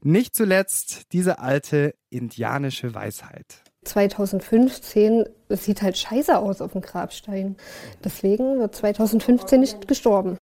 Nicht 0.03 0.35
zuletzt 0.35 1.13
diese 1.13 1.39
alte 1.39 1.95
indianische 2.11 2.95
Weisheit. 2.95 3.63
2015, 3.85 5.25
es 5.49 5.65
sieht 5.65 5.83
halt 5.83 5.99
scheiße 5.99 6.39
aus 6.39 6.61
auf 6.61 6.73
dem 6.73 6.83
Grabstein. 6.83 7.57
Deswegen 8.05 8.61
wird 8.61 8.77
2015 8.77 9.61
nicht 9.61 9.89
gestorben. 9.89 10.39